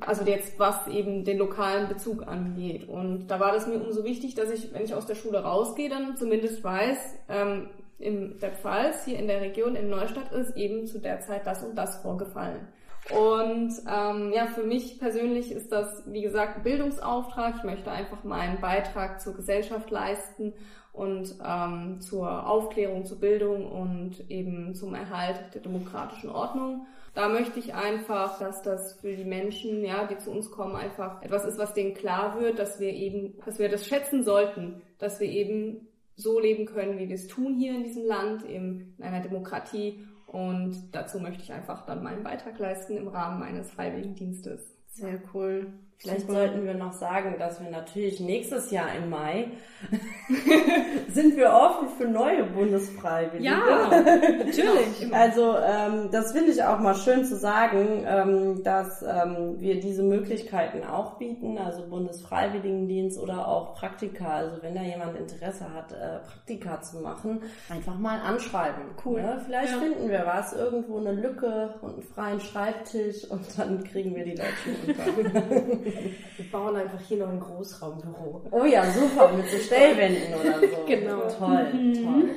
Also 0.00 0.24
jetzt, 0.24 0.58
was 0.58 0.88
eben 0.88 1.24
den 1.24 1.38
lokalen 1.38 1.88
Bezug 1.88 2.26
angeht. 2.26 2.88
Und 2.88 3.28
da 3.28 3.38
war 3.38 3.52
das 3.52 3.68
mir 3.68 3.80
umso 3.80 4.02
wichtig, 4.02 4.34
dass 4.34 4.50
ich, 4.50 4.74
wenn 4.74 4.82
ich 4.82 4.94
aus 4.94 5.06
der 5.06 5.14
Schule 5.14 5.38
rausgehe, 5.38 5.88
dann 5.88 6.16
zumindest 6.16 6.64
weiß, 6.64 6.98
ähm, 7.28 7.68
in 7.98 8.40
der 8.40 8.50
Pfalz, 8.50 9.04
hier 9.04 9.18
in 9.18 9.28
der 9.28 9.40
Region, 9.40 9.76
in 9.76 9.88
Neustadt, 9.88 10.32
ist 10.32 10.56
eben 10.56 10.86
zu 10.86 10.98
der 10.98 11.20
Zeit 11.20 11.46
das 11.46 11.62
und 11.62 11.76
das 11.76 12.02
vorgefallen. 12.02 12.66
Und 13.10 13.72
ähm, 13.88 14.32
ja, 14.32 14.46
für 14.46 14.64
mich 14.64 14.98
persönlich 14.98 15.52
ist 15.52 15.70
das, 15.70 16.02
wie 16.06 16.22
gesagt, 16.22 16.64
Bildungsauftrag. 16.64 17.54
Ich 17.58 17.64
möchte 17.64 17.90
einfach 17.90 18.24
meinen 18.24 18.60
Beitrag 18.60 19.20
zur 19.20 19.34
Gesellschaft 19.34 19.90
leisten 19.90 20.54
und 20.92 21.36
ähm, 21.44 22.00
zur 22.00 22.48
Aufklärung, 22.48 23.04
zur 23.04 23.20
Bildung 23.20 23.70
und 23.70 24.28
eben 24.28 24.74
zum 24.74 24.94
Erhalt 24.94 25.54
der 25.54 25.60
demokratischen 25.60 26.30
Ordnung. 26.30 26.86
Da 27.14 27.28
möchte 27.28 27.58
ich 27.60 27.74
einfach, 27.74 28.38
dass 28.38 28.62
das 28.62 29.00
für 29.00 29.14
die 29.14 29.24
Menschen, 29.24 29.84
ja, 29.84 30.06
die 30.06 30.18
zu 30.18 30.30
uns 30.30 30.50
kommen, 30.50 30.74
einfach 30.74 31.22
etwas 31.22 31.44
ist, 31.44 31.58
was 31.58 31.74
denen 31.74 31.94
klar 31.94 32.40
wird, 32.40 32.58
dass 32.58 32.80
wir 32.80 32.92
eben, 32.92 33.38
dass 33.44 33.58
wir 33.58 33.68
das 33.68 33.86
schätzen 33.86 34.24
sollten, 34.24 34.82
dass 34.98 35.20
wir 35.20 35.28
eben 35.28 35.88
so 36.16 36.40
leben 36.40 36.66
können, 36.66 36.98
wie 36.98 37.08
wir 37.08 37.14
es 37.14 37.28
tun 37.28 37.54
hier 37.54 37.74
in 37.74 37.84
diesem 37.84 38.04
Land, 38.04 38.44
eben 38.44 38.94
in 38.98 39.04
einer 39.04 39.20
Demokratie 39.20 40.04
und 40.36 40.94
dazu 40.94 41.18
möchte 41.18 41.42
ich 41.42 41.50
einfach 41.50 41.86
dann 41.86 42.02
meinen 42.02 42.22
Beitrag 42.22 42.58
leisten 42.58 42.94
im 42.98 43.08
Rahmen 43.08 43.40
meines 43.40 43.70
Freiwilligendienstes. 43.70 44.76
Sehr 44.92 45.18
cool. 45.32 45.72
Vielleicht 45.98 46.30
sollten 46.30 46.66
wir 46.66 46.74
noch 46.74 46.92
sagen, 46.92 47.36
dass 47.38 47.62
wir 47.62 47.70
natürlich 47.70 48.20
nächstes 48.20 48.70
Jahr 48.70 48.94
im 48.94 49.08
Mai 49.08 49.48
sind 51.08 51.36
wir 51.36 51.50
offen 51.52 51.88
für 51.96 52.06
neue 52.06 52.44
Bundesfreiwillige. 52.44 53.44
Ja, 53.44 53.88
natürlich. 53.90 55.10
Also 55.12 55.56
ähm, 55.56 56.10
das 56.12 56.32
finde 56.32 56.52
ich 56.52 56.62
auch 56.62 56.78
mal 56.78 56.94
schön 56.94 57.24
zu 57.24 57.36
sagen, 57.36 58.04
ähm, 58.06 58.62
dass 58.62 59.02
ähm, 59.02 59.56
wir 59.58 59.80
diese 59.80 60.02
Möglichkeiten 60.02 60.84
auch 60.84 61.16
bieten, 61.18 61.56
also 61.56 61.86
Bundesfreiwilligendienst 61.88 63.18
oder 63.18 63.48
auch 63.48 63.74
Praktika. 63.74 64.28
Also 64.28 64.62
wenn 64.62 64.74
da 64.74 64.82
jemand 64.82 65.16
Interesse 65.16 65.72
hat, 65.72 65.92
äh, 65.92 66.18
Praktika 66.26 66.82
zu 66.82 66.98
machen, 66.98 67.40
einfach 67.70 67.98
mal 67.98 68.20
anschreiben. 68.20 68.82
Cool. 69.04 69.22
Ne? 69.22 69.40
Vielleicht 69.46 69.72
ja. 69.72 69.78
finden 69.78 70.10
wir 70.10 70.26
was, 70.26 70.52
irgendwo 70.52 70.98
eine 70.98 71.12
Lücke 71.12 71.74
und 71.80 71.94
einen 71.94 72.02
freien 72.02 72.40
Schreibtisch 72.40 73.24
und 73.30 73.46
dann 73.56 73.82
kriegen 73.84 74.14
wir 74.14 74.24
die 74.24 74.36
Leute 74.36 75.24
unter. 75.24 75.85
Wir 76.36 76.50
bauen 76.50 76.76
einfach 76.76 77.00
hier 77.08 77.18
noch 77.18 77.28
ein 77.28 77.40
Großraumbüro. 77.40 78.42
Oh 78.50 78.64
ja, 78.64 78.84
super, 78.90 79.32
mit 79.32 79.48
so 79.48 79.58
Stellwänden 79.58 80.34
oder 80.40 80.60
so. 80.60 80.66
Genau. 80.86 81.22
Toll, 81.38 81.72
mhm. 81.72 81.94
toll. 81.94 82.30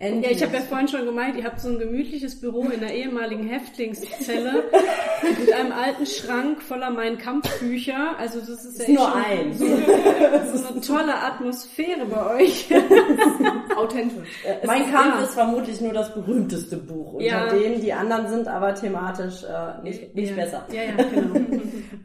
Endlich. 0.00 0.24
Ja, 0.24 0.36
ich 0.36 0.42
habe 0.42 0.56
ja 0.56 0.62
vorhin 0.62 0.88
schon 0.88 1.04
gemeint, 1.04 1.36
ihr 1.36 1.44
habt 1.44 1.60
so 1.60 1.68
ein 1.68 1.78
gemütliches 1.78 2.40
Büro 2.40 2.68
in 2.68 2.80
der 2.80 2.92
ehemaligen 2.92 3.46
Häftlingszelle 3.46 4.64
mit 5.38 5.52
einem 5.52 5.70
alten 5.70 6.04
Schrank 6.04 6.60
voller 6.62 6.90
Mein 6.90 7.16
Kampfbücher. 7.16 8.18
Also 8.18 8.40
das 8.40 8.64
ist, 8.64 8.80
ist 8.80 8.88
ja 8.88 8.94
nur 8.94 9.14
ein. 9.14 9.54
So, 9.54 9.66
so, 9.66 10.66
eine 10.66 10.80
tolle 10.80 11.14
Atmosphäre 11.14 12.04
bei 12.06 12.42
euch. 12.42 12.68
Authentisch. 13.76 14.28
Äh, 14.44 14.66
mein 14.66 14.90
Kampf 14.90 15.14
ja. 15.20 15.24
ist 15.24 15.34
vermutlich 15.34 15.80
nur 15.80 15.92
das 15.92 16.12
berühmteste 16.12 16.76
Buch 16.76 17.14
unter 17.14 17.24
ja. 17.24 17.48
denen. 17.48 17.80
Die 17.80 17.92
anderen 17.92 18.28
sind 18.28 18.48
aber 18.48 18.74
thematisch 18.74 19.44
äh, 19.44 19.80
nicht, 19.84 20.12
nicht 20.12 20.30
ja. 20.30 20.36
besser. 20.36 20.66
Ja, 20.72 20.82
ja, 20.82 21.04
genau. 21.04 21.40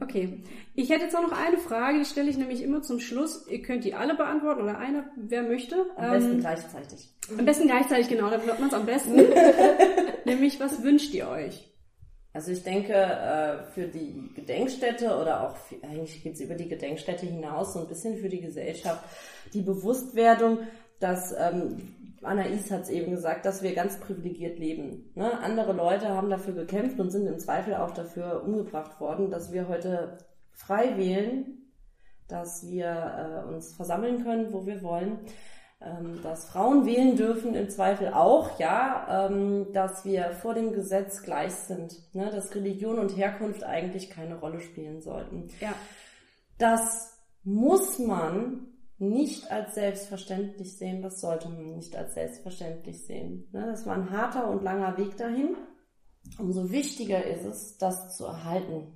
Okay. 0.10 0.42
Ich 0.74 0.90
hätte 0.90 1.04
jetzt 1.04 1.16
auch 1.16 1.22
noch 1.22 1.38
eine 1.38 1.58
Frage, 1.58 2.00
die 2.00 2.06
stelle 2.06 2.30
ich 2.30 2.38
nämlich 2.38 2.64
immer 2.64 2.82
zum 2.82 3.00
Schluss. 3.00 3.48
Ihr 3.48 3.62
könnt 3.62 3.84
die 3.84 3.94
alle 3.94 4.16
beantworten 4.16 4.64
oder 4.64 4.78
eine, 4.78 5.06
wer 5.16 5.44
möchte. 5.44 5.86
Am 5.96 6.12
besten 6.12 6.32
ähm, 6.32 6.40
gleichzeitig. 6.40 7.10
Am 7.38 7.46
besten 7.46 7.68
gleichzeitig, 7.68 8.10
genau, 8.10 8.30
dann 8.30 8.42
hört 8.44 8.60
man 8.60 8.70
es 8.70 8.74
am 8.74 8.86
besten. 8.86 9.16
nämlich, 10.26 10.60
was 10.60 10.82
wünscht 10.82 11.14
ihr 11.14 11.28
euch? 11.28 11.70
Also 12.34 12.52
ich 12.52 12.64
denke, 12.64 12.94
äh, 12.94 13.64
für 13.74 13.88
die 13.88 14.30
Gedenkstätte 14.36 15.16
oder 15.18 15.48
auch, 15.48 15.58
für, 15.58 15.76
eigentlich 15.84 16.24
geht 16.24 16.36
es 16.36 16.42
über 16.42 16.56
die 16.56 16.70
Gedenkstätte 16.70 17.26
hinaus, 17.26 17.74
so 17.74 17.82
ein 17.82 17.88
bisschen 17.88 18.18
für 18.18 18.30
die 18.30 18.42
Gesellschaft, 18.42 19.04
die 19.54 19.62
Bewusstwerdung, 19.62 20.60
dass 21.00 21.34
ähm, 21.38 21.96
Anais 22.22 22.70
hat 22.72 22.84
es 22.84 22.90
eben 22.90 23.12
gesagt, 23.12 23.46
dass 23.46 23.64
wir 23.64 23.74
ganz 23.74 24.00
privilegiert 24.00 24.60
leben. 24.60 25.12
Ne? 25.16 25.40
Andere 25.40 25.74
Leute 25.74 26.10
haben 26.10 26.30
dafür 26.30 26.54
gekämpft 26.54 27.00
und 27.00 27.12
sind 27.12 27.28
im 27.28 27.40
Zweifel 27.40 27.76
auch 27.76 27.92
dafür 27.92 28.44
umgebracht 28.44 29.00
worden, 29.00 29.32
dass 29.32 29.52
wir 29.52 29.68
heute 29.68 30.18
frei 30.52 30.98
wählen, 30.98 31.60
dass 32.28 32.68
wir 32.68 33.46
äh, 33.48 33.48
uns 33.54 33.76
versammeln 33.76 34.24
können, 34.24 34.54
wo 34.54 34.66
wir 34.66 34.84
wollen, 34.84 35.20
ähm, 35.82 36.20
dass 36.22 36.50
Frauen 36.50 36.86
wählen 36.86 37.16
dürfen, 37.16 37.56
im 37.56 37.70
Zweifel 37.70 38.14
auch, 38.14 38.60
ja, 38.60 39.28
ähm, 39.28 39.72
dass 39.72 40.04
wir 40.04 40.32
vor 40.32 40.54
dem 40.54 40.74
Gesetz 40.74 41.24
gleich 41.24 41.54
sind, 41.54 42.14
ne? 42.14 42.30
dass 42.30 42.54
Religion 42.54 43.00
und 43.00 43.16
Herkunft 43.16 43.64
eigentlich 43.64 44.10
keine 44.10 44.40
Rolle 44.40 44.60
spielen 44.60 45.02
sollten. 45.02 45.50
Ja. 45.62 45.74
Das 46.58 47.18
muss 47.44 47.98
man 47.98 48.69
nicht 49.00 49.50
als 49.50 49.76
selbstverständlich 49.76 50.78
sehen, 50.78 51.02
das 51.02 51.22
sollte 51.22 51.50
man 51.50 51.76
nicht 51.76 51.96
als 51.96 52.14
selbstverständlich 52.14 53.06
sehen. 53.06 53.48
Ne? 53.52 53.66
Das 53.66 53.86
war 53.86 53.96
ein 53.96 54.12
harter 54.12 54.50
und 54.50 54.62
langer 54.62 54.98
Weg 54.98 55.16
dahin. 55.18 55.56
Umso 56.38 56.70
wichtiger 56.70 57.26
ist 57.26 57.46
es, 57.46 57.78
das 57.78 58.18
zu 58.18 58.26
erhalten. 58.26 58.94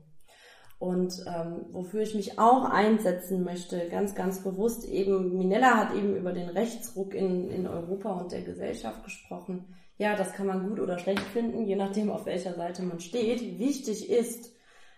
Und 0.77 1.13
ähm, 1.25 1.67
wofür 1.71 2.01
ich 2.01 2.13
mich 2.13 2.37
auch 2.37 2.65
einsetzen 2.65 3.45
möchte, 3.45 3.87
ganz, 3.87 4.15
ganz 4.15 4.43
bewusst 4.43 4.85
eben, 4.85 5.37
Minella 5.37 5.77
hat 5.77 5.95
eben 5.95 6.17
über 6.17 6.33
den 6.33 6.49
Rechtsruck 6.49 7.13
in, 7.13 7.49
in 7.49 7.65
Europa 7.65 8.11
und 8.11 8.33
der 8.33 8.41
Gesellschaft 8.41 9.05
gesprochen. 9.05 9.73
Ja, 9.97 10.17
das 10.17 10.33
kann 10.33 10.47
man 10.47 10.67
gut 10.67 10.81
oder 10.81 10.99
schlecht 10.99 11.21
finden, 11.21 11.65
je 11.65 11.77
nachdem, 11.77 12.11
auf 12.11 12.25
welcher 12.25 12.55
Seite 12.55 12.83
man 12.83 12.99
steht. 12.99 13.59
Wichtig 13.59 14.09
ist, 14.09 14.53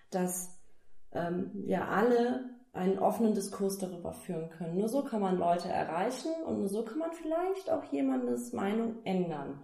dass 0.10 0.58
ähm, 1.12 1.52
wir 1.54 1.88
alle 1.88 2.55
einen 2.76 3.00
offenen 3.00 3.34
Diskurs 3.34 3.78
darüber 3.78 4.12
führen 4.12 4.50
können. 4.50 4.78
Nur 4.78 4.90
so 4.90 5.04
kann 5.04 5.22
man 5.22 5.38
Leute 5.38 5.70
erreichen 5.70 6.32
und 6.46 6.60
nur 6.60 6.68
so 6.68 6.84
kann 6.84 7.00
man 7.00 7.12
vielleicht 7.14 7.70
auch 7.70 7.84
jemandes 7.92 8.54
Meinung 8.54 8.98
ändern. 9.04 9.62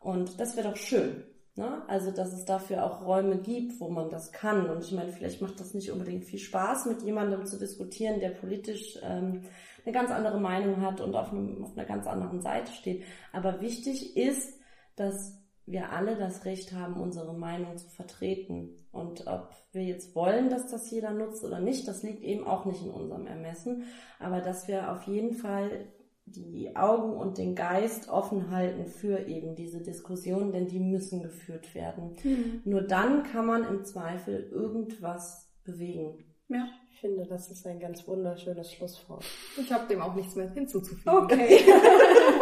Und 0.00 0.40
das 0.40 0.56
wäre 0.56 0.68
doch 0.70 0.76
schön. 0.76 1.24
Ne? 1.54 1.82
Also, 1.86 2.10
dass 2.10 2.32
es 2.32 2.46
dafür 2.46 2.84
auch 2.84 3.04
Räume 3.04 3.36
gibt, 3.38 3.78
wo 3.78 3.88
man 3.88 4.08
das 4.08 4.32
kann. 4.32 4.70
Und 4.70 4.82
ich 4.84 4.92
meine, 4.92 5.12
vielleicht 5.12 5.42
macht 5.42 5.60
das 5.60 5.74
nicht 5.74 5.90
unbedingt 5.90 6.24
viel 6.24 6.38
Spaß, 6.38 6.86
mit 6.86 7.02
jemandem 7.02 7.44
zu 7.44 7.58
diskutieren, 7.58 8.20
der 8.20 8.30
politisch 8.30 8.98
ähm, 9.02 9.42
eine 9.84 9.92
ganz 9.92 10.10
andere 10.10 10.40
Meinung 10.40 10.80
hat 10.80 11.00
und 11.00 11.14
auf, 11.14 11.30
einem, 11.32 11.62
auf 11.62 11.76
einer 11.76 11.86
ganz 11.86 12.06
anderen 12.06 12.40
Seite 12.40 12.72
steht. 12.72 13.04
Aber 13.32 13.60
wichtig 13.60 14.16
ist, 14.16 14.58
dass 14.96 15.41
wir 15.72 15.92
alle 15.92 16.16
das 16.16 16.44
Recht 16.44 16.72
haben, 16.72 17.00
unsere 17.00 17.34
Meinung 17.34 17.76
zu 17.76 17.88
vertreten. 17.88 18.70
Und 18.92 19.26
ob 19.26 19.54
wir 19.72 19.82
jetzt 19.82 20.14
wollen, 20.14 20.50
dass 20.50 20.70
das 20.70 20.90
jeder 20.90 21.12
nutzt 21.12 21.44
oder 21.44 21.60
nicht, 21.60 21.88
das 21.88 22.02
liegt 22.02 22.22
eben 22.22 22.46
auch 22.46 22.66
nicht 22.66 22.82
in 22.82 22.90
unserem 22.90 23.26
Ermessen. 23.26 23.84
Aber 24.18 24.40
dass 24.40 24.68
wir 24.68 24.92
auf 24.92 25.04
jeden 25.04 25.32
Fall 25.32 25.88
die 26.26 26.76
Augen 26.76 27.14
und 27.16 27.38
den 27.38 27.54
Geist 27.54 28.08
offen 28.08 28.50
halten 28.50 28.86
für 28.86 29.26
eben 29.26 29.54
diese 29.54 29.82
Diskussionen, 29.82 30.52
denn 30.52 30.68
die 30.68 30.78
müssen 30.78 31.22
geführt 31.22 31.74
werden. 31.74 32.16
Mhm. 32.22 32.62
Nur 32.64 32.82
dann 32.82 33.24
kann 33.24 33.46
man 33.46 33.64
im 33.64 33.84
Zweifel 33.84 34.48
irgendwas 34.52 35.50
bewegen. 35.64 36.24
Ja. 36.48 36.68
Ich 36.92 37.00
finde, 37.00 37.26
das 37.26 37.50
ist 37.50 37.66
ein 37.66 37.80
ganz 37.80 38.06
wunderschönes 38.06 38.72
Schlusswort. 38.72 39.24
Ich 39.58 39.72
habe 39.72 39.88
dem 39.88 40.00
auch 40.00 40.14
nichts 40.14 40.36
mehr 40.36 40.50
hinzuzufügen. 40.50 41.08
Okay. 41.08 41.58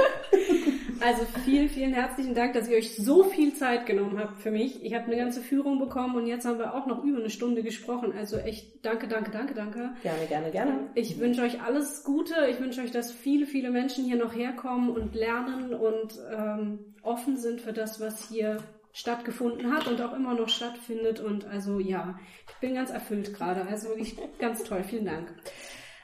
Also 1.00 1.24
vielen, 1.44 1.70
vielen 1.70 1.94
herzlichen 1.94 2.34
Dank, 2.34 2.52
dass 2.52 2.68
ihr 2.68 2.76
euch 2.76 2.94
so 2.94 3.24
viel 3.24 3.54
Zeit 3.54 3.86
genommen 3.86 4.18
habt 4.18 4.40
für 4.42 4.50
mich. 4.50 4.84
Ich 4.84 4.94
habe 4.94 5.06
eine 5.06 5.16
ganze 5.16 5.40
Führung 5.40 5.78
bekommen 5.78 6.14
und 6.14 6.26
jetzt 6.26 6.44
haben 6.44 6.58
wir 6.58 6.74
auch 6.74 6.86
noch 6.86 7.02
über 7.02 7.18
eine 7.18 7.30
Stunde 7.30 7.62
gesprochen. 7.62 8.12
Also 8.16 8.36
echt 8.36 8.84
danke, 8.84 9.08
danke, 9.08 9.30
danke, 9.30 9.54
danke. 9.54 9.90
Gerne, 10.02 10.26
gerne, 10.26 10.50
gerne. 10.50 10.90
Ich 10.94 11.18
wünsche 11.18 11.42
euch 11.42 11.62
alles 11.62 12.04
Gute. 12.04 12.34
Ich 12.50 12.60
wünsche 12.60 12.82
euch, 12.82 12.90
dass 12.90 13.12
viele, 13.12 13.46
viele 13.46 13.70
Menschen 13.70 14.04
hier 14.04 14.16
noch 14.16 14.34
herkommen 14.34 14.90
und 14.90 15.14
lernen 15.14 15.72
und 15.72 16.18
ähm, 16.36 16.94
offen 17.02 17.38
sind 17.38 17.62
für 17.62 17.72
das, 17.72 18.00
was 18.00 18.28
hier 18.28 18.58
stattgefunden 18.92 19.72
hat 19.72 19.86
und 19.86 20.02
auch 20.02 20.12
immer 20.14 20.34
noch 20.34 20.50
stattfindet. 20.50 21.20
Und 21.20 21.46
also 21.46 21.80
ja, 21.80 22.18
ich 22.46 22.56
bin 22.56 22.74
ganz 22.74 22.90
erfüllt 22.90 23.32
gerade. 23.32 23.62
Also 23.66 23.88
wirklich 23.88 24.16
ganz 24.38 24.64
toll. 24.64 24.84
Vielen 24.84 25.06
Dank. 25.06 25.32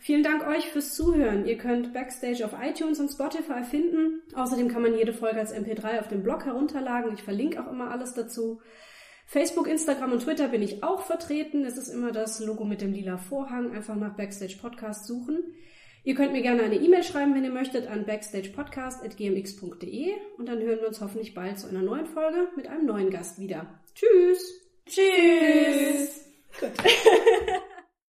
Vielen 0.07 0.23
Dank 0.23 0.47
euch 0.47 0.69
fürs 0.69 0.95
Zuhören. 0.95 1.47
Ihr 1.47 1.59
könnt 1.59 1.93
Backstage 1.93 2.45
auf 2.45 2.53
iTunes 2.63 3.01
und 3.01 3.11
Spotify 3.11 3.65
finden. 3.69 4.23
Außerdem 4.37 4.69
kann 4.69 4.83
man 4.83 4.97
jede 4.97 5.13
Folge 5.13 5.41
als 5.41 5.53
MP3 5.53 5.99
auf 5.99 6.07
dem 6.07 6.23
Blog 6.23 6.45
herunterladen. 6.45 7.13
Ich 7.13 7.25
verlinke 7.25 7.61
auch 7.61 7.73
immer 7.73 7.91
alles 7.91 8.15
dazu. 8.15 8.61
Facebook, 9.27 9.67
Instagram 9.67 10.13
und 10.13 10.23
Twitter 10.23 10.47
bin 10.47 10.63
ich 10.63 10.85
auch 10.85 11.03
vertreten. 11.03 11.65
Es 11.65 11.77
ist 11.77 11.89
immer 11.89 12.13
das 12.13 12.39
Logo 12.39 12.65
mit 12.65 12.83
dem 12.83 12.93
lila 12.93 13.17
Vorhang. 13.17 13.73
Einfach 13.73 13.97
nach 13.97 14.15
Backstage 14.15 14.59
Podcast 14.63 15.09
suchen. 15.09 15.43
Ihr 16.05 16.15
könnt 16.15 16.31
mir 16.31 16.43
gerne 16.43 16.63
eine 16.63 16.77
E-Mail 16.77 17.03
schreiben, 17.03 17.35
wenn 17.35 17.43
ihr 17.43 17.51
möchtet, 17.51 17.89
an 17.89 18.07
backstagepodcast.gmx.de 18.07 20.13
und 20.39 20.49
dann 20.49 20.61
hören 20.61 20.83
wir 20.83 20.87
uns 20.87 21.01
hoffentlich 21.01 21.35
bald 21.35 21.59
zu 21.59 21.67
einer 21.67 21.83
neuen 21.83 22.07
Folge 22.07 22.47
mit 22.55 22.69
einem 22.69 22.87
neuen 22.87 23.11
Gast 23.11 23.41
wieder. 23.41 23.81
Tschüss! 23.97 24.63
Tschüss! 24.87 26.27
Gut. 26.61 26.71